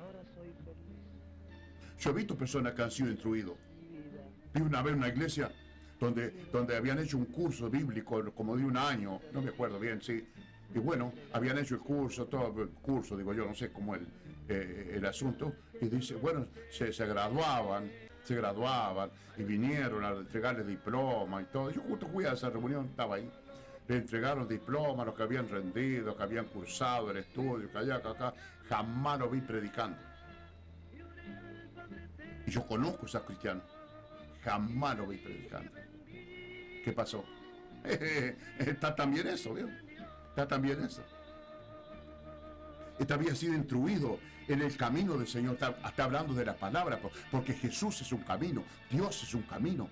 [1.99, 3.57] Yo he visto personas que han sido instruidos.
[4.53, 5.51] Vi una vez una iglesia
[5.99, 10.01] donde, donde habían hecho un curso bíblico como de un año, no me acuerdo bien,
[10.01, 10.27] sí.
[10.75, 14.07] Y bueno, habían hecho el curso, todo el curso, digo yo, no sé cómo el,
[14.49, 15.53] eh, el asunto.
[15.81, 17.91] Y dice, bueno, se, graduaban,
[18.23, 21.71] se graduaban y vinieron a entregarles diploma y todo.
[21.71, 23.31] Yo justo fui a esa reunión, estaba ahí.
[23.87, 28.01] Le entregaron diploma a los que habían rendido, que habían cursado el estudio, que allá,
[28.01, 28.35] que acá.
[28.69, 29.97] Jamás lo vi predicando.
[32.47, 33.65] Y yo conozco a esos cristianos.
[34.43, 35.71] Jamás lo vi predicando.
[36.85, 37.25] ¿Qué pasó?
[38.59, 39.69] Está también eso, ¿vio?
[40.31, 41.03] Está también eso.
[42.99, 45.55] Este había sido instruido en el camino del Señor.
[45.55, 49.43] Está, está hablando de la palabra, po- porque Jesús es un camino, Dios es un
[49.43, 49.89] camino.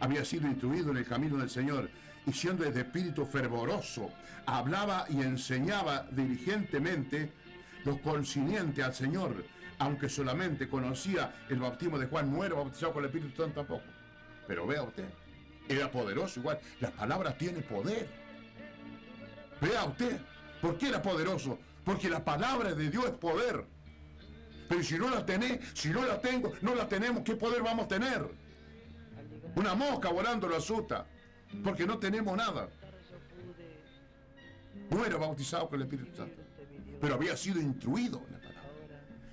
[0.00, 1.88] Había sido instruido en el camino del Señor
[2.26, 4.10] y siendo de espíritu fervoroso,
[4.44, 7.32] hablaba y enseñaba diligentemente
[7.86, 9.44] lo consiguiente al Señor,
[9.78, 13.84] aunque solamente conocía el bautismo de Juan, no era bautizado con el Espíritu Santo tampoco.
[14.48, 15.08] Pero vea usted,
[15.68, 16.58] era poderoso igual.
[16.80, 18.08] Las palabras tienen poder.
[19.60, 20.20] Vea usted,
[20.60, 21.58] ¿por qué era poderoso?
[21.84, 23.64] Porque la palabra de Dios es poder.
[24.68, 27.84] Pero si no la tenés, si no la tengo, no la tenemos, ¿qué poder vamos
[27.84, 28.28] a tener?
[29.54, 31.06] Una mosca volando lo asusta,
[31.62, 32.68] porque no tenemos nada.
[34.90, 36.42] No era bautizado con el Espíritu Santo,
[37.00, 38.56] pero había sido instruido en la palabra.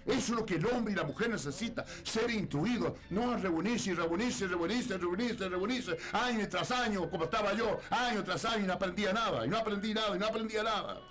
[0.05, 3.93] Eso es lo que el hombre y la mujer necesita, ser instruido, no reunirse y
[3.93, 8.73] reunirse, reunirse, reunirse, reunirse, año tras año, como estaba yo, año tras año y no
[8.73, 11.01] aprendía nada, y no aprendí nada, y no aprendía nada.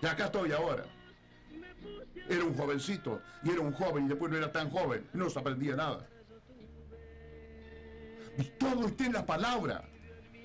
[0.00, 0.84] Y acá estoy ahora.
[2.28, 5.28] Era un jovencito, y era un joven, y después no era tan joven, y no
[5.30, 6.06] se aprendía nada.
[8.38, 9.84] Y todo está en la palabra.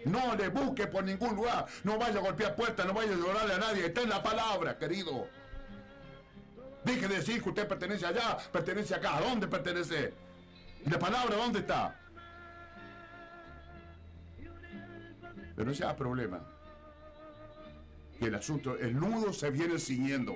[0.05, 1.67] No le busque por ningún lugar.
[1.83, 3.85] No vaya a golpear puertas, no vaya a llorarle a nadie.
[3.85, 5.27] Está en la palabra, querido.
[6.83, 9.17] Deje de decir que usted pertenece allá, pertenece acá.
[9.17, 10.13] ¿A dónde pertenece?
[10.85, 11.99] ¿Y la palabra dónde está?
[15.55, 16.41] Pero no sea problema.
[18.19, 20.35] Que el asunto, el nudo se viene ciñendo.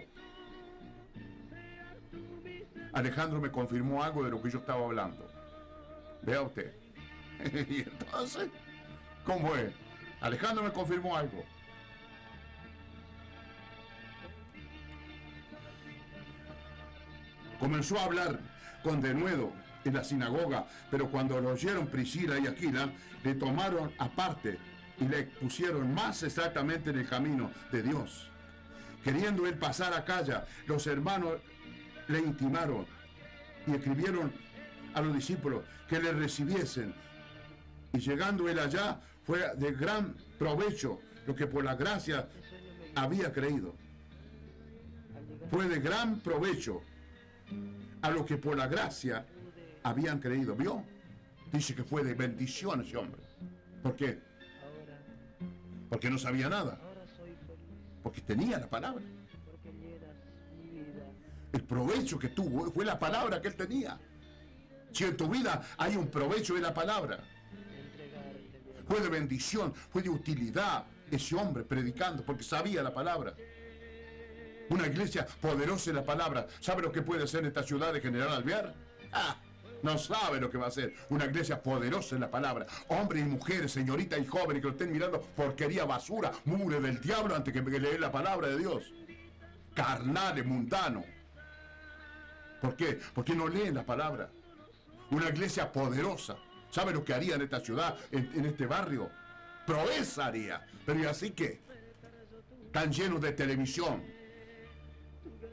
[2.94, 5.28] Alejandro me confirmó algo de lo que yo estaba hablando.
[6.22, 6.74] Vea usted.
[7.70, 8.50] y entonces,
[9.26, 9.74] ¿cómo es?
[10.22, 11.44] Alejandro me confirmó algo.
[17.60, 18.40] Comenzó a hablar
[18.84, 19.52] con denuedo
[19.84, 22.90] en la sinagoga, pero cuando lo oyeron Priscila y Aquila,
[23.24, 24.58] le tomaron aparte
[25.00, 28.30] y le pusieron más exactamente en el camino de Dios.
[29.04, 31.36] Queriendo él pasar a Calla, los hermanos
[32.08, 32.86] le intimaron
[33.66, 34.34] y escribieron
[34.94, 36.94] a los discípulos que le recibiesen.
[37.94, 42.28] Y llegando él allá, fue de gran provecho lo que por la gracia
[42.96, 43.76] había creído.
[45.50, 46.82] Fue de gran provecho
[48.02, 49.26] a lo que por la gracia
[49.84, 50.56] habían creído.
[50.56, 50.84] ¿Vio?
[51.52, 53.22] Dice que fue de bendición ese hombre.
[53.82, 54.20] ¿Por qué?
[55.90, 56.80] Porque no sabía nada.
[58.04, 59.04] Porque tenía la palabra.
[61.54, 63.98] El provecho que tuvo fue la palabra que él tenía.
[64.92, 67.20] Si en tu vida hay un provecho de la palabra,
[68.88, 73.36] fue de bendición, fue de utilidad ese hombre predicando porque sabía la palabra.
[74.70, 76.48] Una iglesia poderosa en la palabra.
[76.60, 78.74] ¿Sabe lo que puede hacer esta ciudad de General Alvear?
[79.12, 79.38] Ah,
[79.84, 80.94] no sabe lo que va a hacer.
[81.10, 82.66] Una iglesia poderosa en la palabra.
[82.88, 87.36] Hombres y mujeres, señoritas y jóvenes que lo estén mirando porquería, basura, mugre del diablo
[87.36, 88.94] antes que leer la palabra de Dios.
[89.74, 91.06] Carnales, mundanos.
[92.62, 93.00] ¿Por qué?
[93.14, 94.30] Porque no leen la palabra.
[95.12, 96.38] Una iglesia poderosa.
[96.72, 99.10] ¿Sabe lo que haría en esta ciudad, en, este barrio?
[99.66, 100.66] Proeza haría.
[100.86, 101.62] Pero ¿y así qué?
[102.66, 104.04] Están llenos de televisión.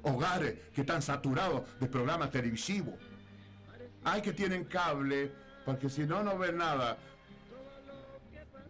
[0.05, 2.95] Hogares que están saturados de programas televisivos.
[4.05, 5.33] Hay que tienen cable,
[5.65, 6.99] porque si no, no ven nada.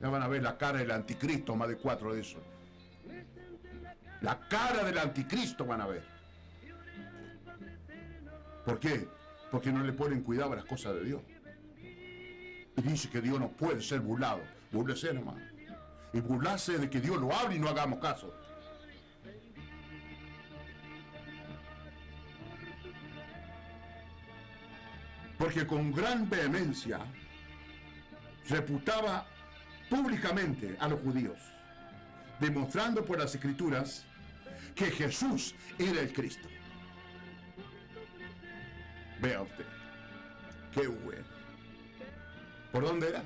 [0.01, 2.43] Ya van a ver la cara del anticristo, más de cuatro de esos.
[4.20, 6.02] La cara del anticristo van a ver.
[8.65, 9.09] ¿Por qué?
[9.51, 11.23] Porque no le ponen cuidado a las cosas de Dios.
[12.77, 14.40] Y dice que Dios no puede ser burlado.
[14.73, 15.36] Búrlese nomás.
[16.12, 18.32] Y burlarse de que Dios lo hable y no hagamos caso.
[25.45, 27.01] Porque con gran vehemencia
[28.49, 29.27] reputaba
[29.91, 31.39] públicamente a los judíos,
[32.41, 34.07] demostrando por las escrituras
[34.75, 36.49] que Jesús era el Cristo.
[39.21, 39.66] Vea usted,
[40.73, 41.27] qué bueno.
[42.73, 43.23] ¿Por dónde era?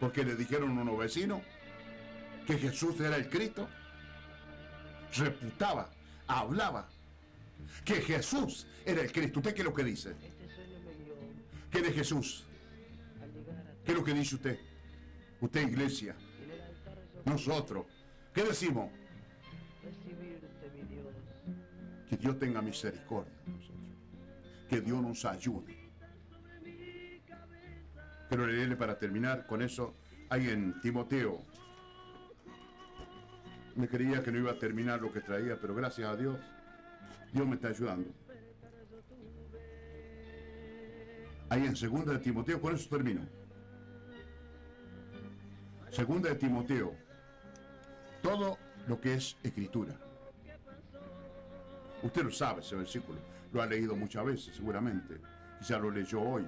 [0.00, 1.40] Porque le dijeron a unos vecinos
[2.48, 3.68] que Jesús era el Cristo.
[5.16, 5.88] Reputaba,
[6.26, 6.88] hablaba
[7.84, 9.38] que Jesús era el Cristo.
[9.38, 10.39] ¿Usted qué es lo que dice?
[11.70, 12.44] ¿Qué de Jesús?
[13.84, 14.58] ¿Qué es lo que dice usted?
[15.40, 16.16] Usted, iglesia.
[17.24, 17.86] Nosotros.
[18.34, 18.90] ¿Qué decimos?
[19.82, 21.06] recibirte, mi Dios.
[22.08, 23.32] Que Dios tenga misericordia.
[24.68, 25.76] Que Dios nos ayude.
[28.28, 29.94] Quiero leerle para terminar con eso.
[30.28, 31.44] Hay en Timoteo.
[33.74, 36.38] Me creía que no iba a terminar lo que traía, pero gracias a Dios,
[37.32, 38.10] Dios me está ayudando.
[41.50, 43.22] Ahí en segunda de Timoteo, con eso termino.
[45.90, 46.94] Segunda de Timoteo.
[48.22, 48.56] Todo
[48.86, 49.96] lo que es escritura.
[52.04, 53.18] Usted lo sabe ese versículo.
[53.52, 55.20] Lo ha leído muchas veces, seguramente.
[55.58, 56.46] Quizá lo leyó hoy.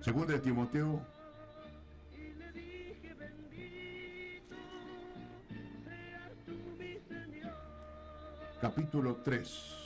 [0.00, 1.00] Segunda de Timoteo.
[8.60, 9.81] Capítulo 3.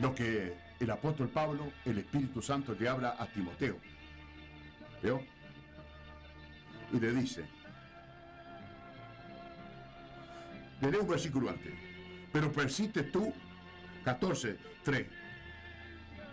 [0.00, 3.78] Lo que el apóstol Pablo, el Espíritu Santo, le habla a Timoteo.
[5.02, 5.22] ¿Veo?
[6.92, 7.44] Y le dice,
[10.80, 11.72] le leo un versículo antes,
[12.32, 13.32] pero persiste tú,
[14.04, 15.06] 14, 3,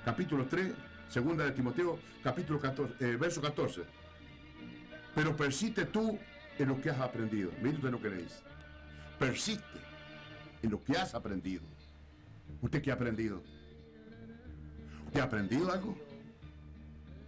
[0.05, 0.73] capítulo 3,
[1.09, 3.81] segunda de Timoteo, capítulo 14, eh, verso 14,
[5.15, 6.19] pero persiste tú
[6.59, 8.41] en lo que has aprendido, mire usted lo que le dice,
[9.17, 9.79] persiste
[10.61, 11.63] en lo que has aprendido.
[12.63, 13.43] ¿Usted qué ha aprendido?
[15.07, 15.97] ¿Usted ha aprendido algo?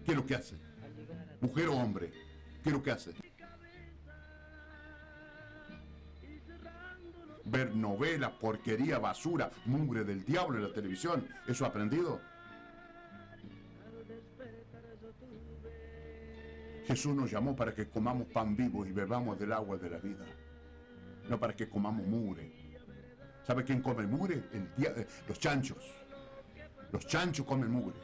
[0.05, 0.55] ¿Qué es lo que hace?
[1.41, 2.09] Mujer o hombre,
[2.63, 3.11] ¿qué es lo que hace?
[7.43, 11.27] Ver novela, porquería, basura, mugre del diablo en la televisión.
[11.45, 12.21] ¿Eso ha aprendido?
[16.87, 20.25] Jesús nos llamó para que comamos pan vivo y bebamos del agua de la vida.
[21.29, 22.64] No para que comamos mugre.
[23.45, 24.43] ¿Sabe quién come mugre?
[24.53, 25.77] El eh, los chanchos.
[26.91, 27.95] Los chanchos comen mugre.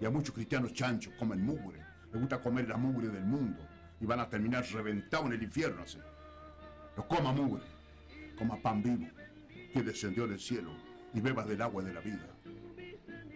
[0.00, 1.84] Y a muchos cristianos chanchos comen mugre.
[2.12, 3.60] Les gusta comer la mugre del mundo.
[4.00, 5.98] Y van a terminar reventados en el infierno así.
[6.96, 7.62] No coma mugre.
[8.38, 9.06] Coma pan vivo
[9.72, 10.70] que descendió del cielo
[11.12, 12.26] y beba del agua de la vida.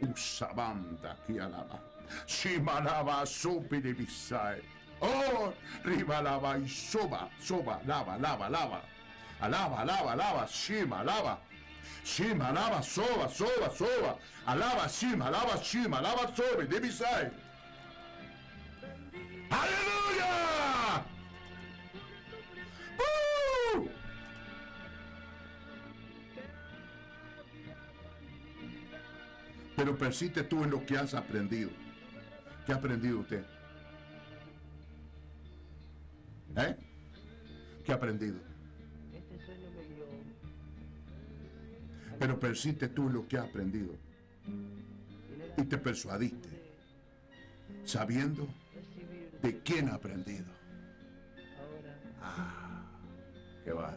[0.01, 1.83] Usabanda que alaba.
[2.27, 4.63] Shimalaba supiri bisai.
[5.01, 5.53] Oh,
[5.85, 8.83] riba lava y soba, soba, lava, lava, lava.
[9.41, 11.39] Alaba, alaba, alaba, shima, alaba.
[12.05, 14.19] Shima, alaba, soba, soba, soba.
[14.47, 17.31] Alaba, shima, alaba, shima, alaba, sobe, de bisai.
[19.51, 21.05] ¡Aleluya!
[29.77, 31.71] Pero persiste tú en lo que has aprendido.
[32.67, 33.45] ¿Qué ha aprendido usted?
[36.57, 36.77] ¿Eh?
[37.85, 38.48] ¿Qué ha aprendido?
[42.19, 43.95] Pero persiste tú lo que has aprendido.
[45.57, 46.49] Y te persuadiste.
[47.85, 48.47] Sabiendo
[49.43, 50.47] de quién ha aprendido.
[52.21, 52.85] Ah,
[53.65, 53.97] qué va.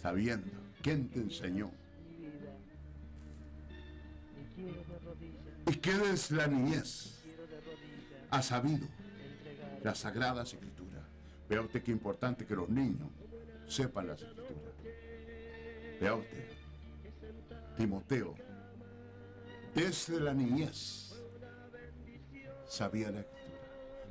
[0.00, 0.50] Sabiendo
[0.82, 1.70] quién te enseñó.
[4.56, 7.22] Y quiero de rodillas, ¿Y qué desde la niñez
[8.30, 8.86] ha sabido
[9.82, 11.04] las sagradas escrituras?
[11.48, 13.08] Vea usted qué importante que los niños
[13.66, 14.74] sepan las escrituras.
[16.00, 16.57] Vea usted,
[17.78, 18.34] Timoteo,
[19.74, 21.14] desde la niñez
[22.66, 23.38] sabía la escritura.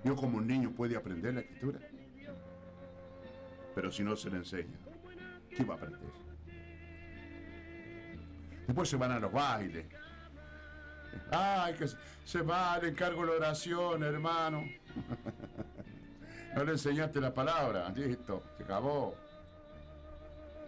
[0.06, 1.80] Yo como un niño puede aprender la escritura,
[3.76, 4.78] pero si no se le enseña,
[5.50, 6.00] ¿qué va a aprender?
[8.68, 9.86] Después se van a los bailes.
[11.32, 11.86] Ay, que
[12.24, 14.64] se- va, le encargo la oración, hermano.
[16.56, 19.14] No le enseñaste la palabra, listo, se acabó.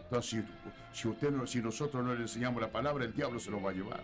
[0.10, 0.44] Entonces,
[0.91, 3.69] si, usted no- si nosotros no le enseñamos la palabra, el diablo se lo va
[3.69, 4.02] a llevar.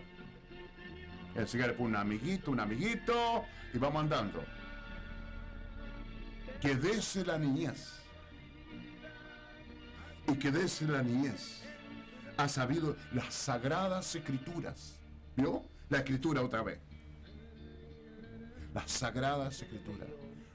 [1.34, 4.44] El Señor le pone un amiguito, un amiguito, y vamos andando.
[6.60, 7.92] Que desde la niñez,
[10.28, 11.62] y que desde la niñez
[12.36, 15.00] ha sabido las sagradas escrituras.
[15.36, 15.64] ¿Vio?
[15.88, 16.78] La escritura otra vez.
[18.72, 20.08] Las sagradas escrituras.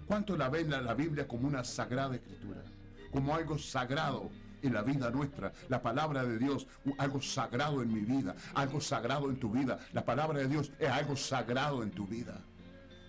[0.07, 2.63] ¿Cuánto la ven la Biblia como una sagrada escritura?
[3.11, 4.29] Como algo sagrado
[4.61, 5.51] en la vida nuestra.
[5.69, 6.67] La palabra de Dios,
[6.97, 9.79] algo sagrado en mi vida, algo sagrado en tu vida.
[9.93, 12.41] La palabra de Dios es algo sagrado en tu vida.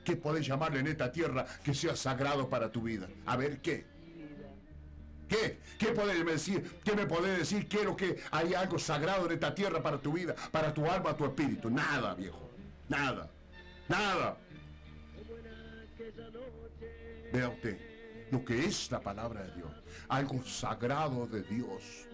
[0.05, 3.09] ¿Qué podés llamarle en esta tierra que sea sagrado para tu vida?
[3.27, 3.87] A ver, ¿qué?
[5.29, 5.59] ¿Qué?
[5.79, 6.81] ¿Qué podés decir?
[6.85, 7.69] ¿Qué me podés decir?
[7.69, 10.85] ¿Qué es lo que hay algo sagrado en esta tierra para tu vida, para tu
[10.87, 11.71] alma, tu espíritu?
[11.71, 12.51] Nada, viejo.
[12.89, 13.31] Nada.
[13.89, 14.37] Nada.
[17.33, 17.92] Vea usted
[18.33, 19.71] lo que es la palabra de Dios.
[20.09, 22.09] Algo sagrado de Dios.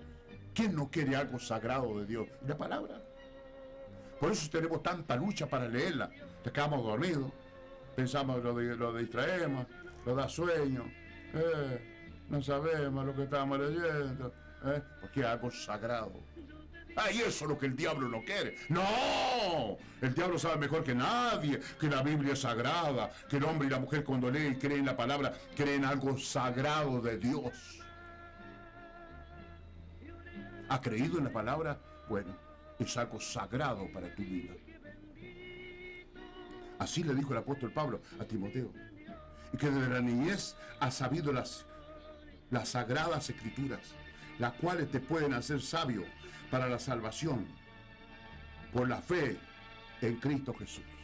[0.52, 2.26] ¿Quién no quiere algo sagrado de Dios?
[2.46, 3.00] La palabra.
[4.18, 6.10] Por eso tenemos tanta lucha para leerla.
[6.42, 7.30] Te quedamos dormidos.
[7.94, 9.66] Pensamos lo, de, lo distraemos,
[10.04, 10.84] lo da sueño.
[11.34, 14.34] Eh, no sabemos lo que estamos leyendo.
[14.64, 16.12] eh, porque algo sagrado.
[17.00, 18.56] Ah, y eso es lo que el diablo no quiere.
[18.68, 19.78] ¡No!
[20.00, 23.70] El diablo sabe mejor que nadie que la Biblia es sagrada, que el hombre y
[23.70, 27.80] la mujer cuando leen y creen la palabra, creen algo sagrado de Dios.
[30.68, 31.78] ¿Ha creído en la palabra?
[32.08, 32.36] Bueno,
[32.80, 34.54] es algo sagrado para tu vida.
[36.80, 38.72] Así le dijo el apóstol Pablo a Timoteo.
[39.52, 41.64] Y que desde la niñez ha sabido las,
[42.50, 43.80] las sagradas escrituras,
[44.38, 46.04] las cuales te pueden hacer sabio
[46.50, 47.46] para la salvación
[48.72, 49.36] por la fe
[50.00, 50.97] en Cristo Jesús.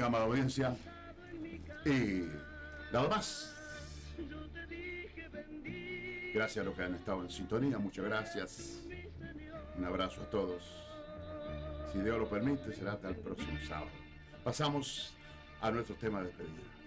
[0.00, 0.76] Bendiga, amada audiencia.
[1.84, 2.24] Y
[2.90, 3.54] nada más.
[6.32, 8.80] Gracias a los que han estado en sintonía, muchas gracias.
[9.76, 10.62] Un abrazo a todos.
[11.92, 13.90] Si Dios lo permite, será hasta el próximo sábado.
[14.42, 15.12] Pasamos
[15.60, 16.79] a nuestro tema de despedida.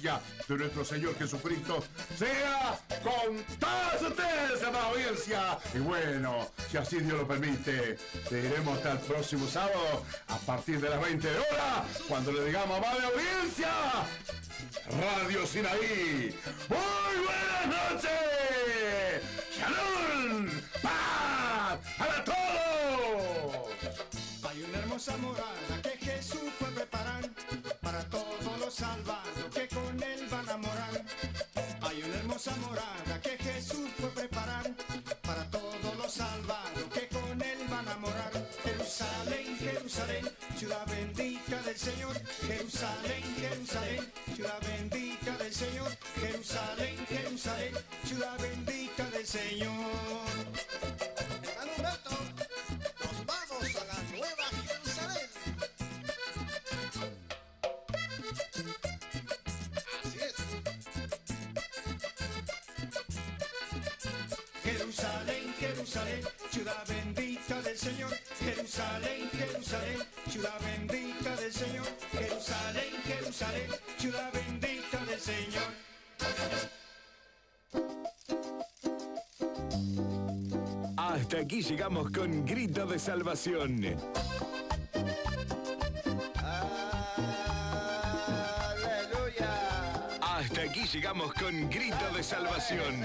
[0.00, 1.82] De nuestro Señor Jesucristo
[2.16, 5.58] sea con todos ustedes, amada audiencia.
[5.74, 7.98] Y bueno, si así Dios lo permite,
[8.28, 12.78] te iremos hasta el próximo sábado a partir de las 20 horas, cuando le digamos,
[12.78, 13.70] amada audiencia,
[14.88, 16.34] Radio Sinaí.
[16.68, 19.22] Muy buenas noches.
[19.58, 20.48] Shalom.
[20.80, 23.68] Paz para todos.
[24.48, 27.28] Hay una hermosa morada que Jesús fue preparar
[27.82, 29.27] para todos los salvados
[32.38, 34.72] hermosa morada que Jesús fue preparar
[35.22, 38.30] para todos los salvados que con él van a morar.
[38.62, 42.16] Jerusalén, Jerusalén, ciudad bendita del Señor.
[42.46, 45.90] Jerusalén, Jerusalén, ciudad bendita del Señor.
[46.20, 47.74] Jerusalén, Jerusalén,
[48.04, 50.97] ciudad bendita del Señor.
[65.78, 68.10] Jerusalén, ciudad bendita del Señor.
[68.40, 69.98] Jerusalén, Jerusalén,
[70.28, 71.86] ciudad bendita del Señor.
[72.10, 75.62] Jerusalén, Jerusalén, ciudad bendita del Señor.
[80.96, 83.80] Hasta aquí llegamos con Grito de Salvación.
[90.78, 93.04] Aquí llegamos con Grito de Salvación.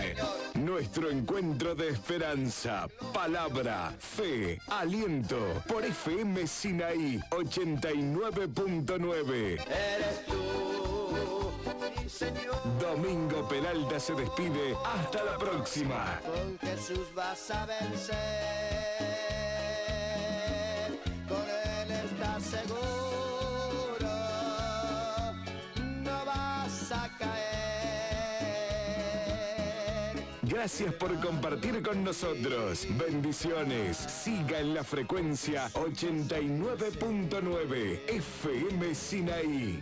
[0.55, 5.63] Nuestro encuentro de esperanza, palabra, fe, aliento.
[5.67, 9.65] Por FM Sinaí 89.9.
[9.65, 11.51] Eres tú,
[11.97, 12.61] mi Señor.
[12.79, 14.75] Domingo Peralta se despide.
[14.85, 16.19] Hasta la próxima.
[16.23, 19.12] Con Jesús vas a vencer.
[30.63, 32.87] Gracias por compartir con nosotros.
[32.91, 33.97] Bendiciones.
[33.97, 39.81] Siga en la frecuencia 89.9 FM Sinaí.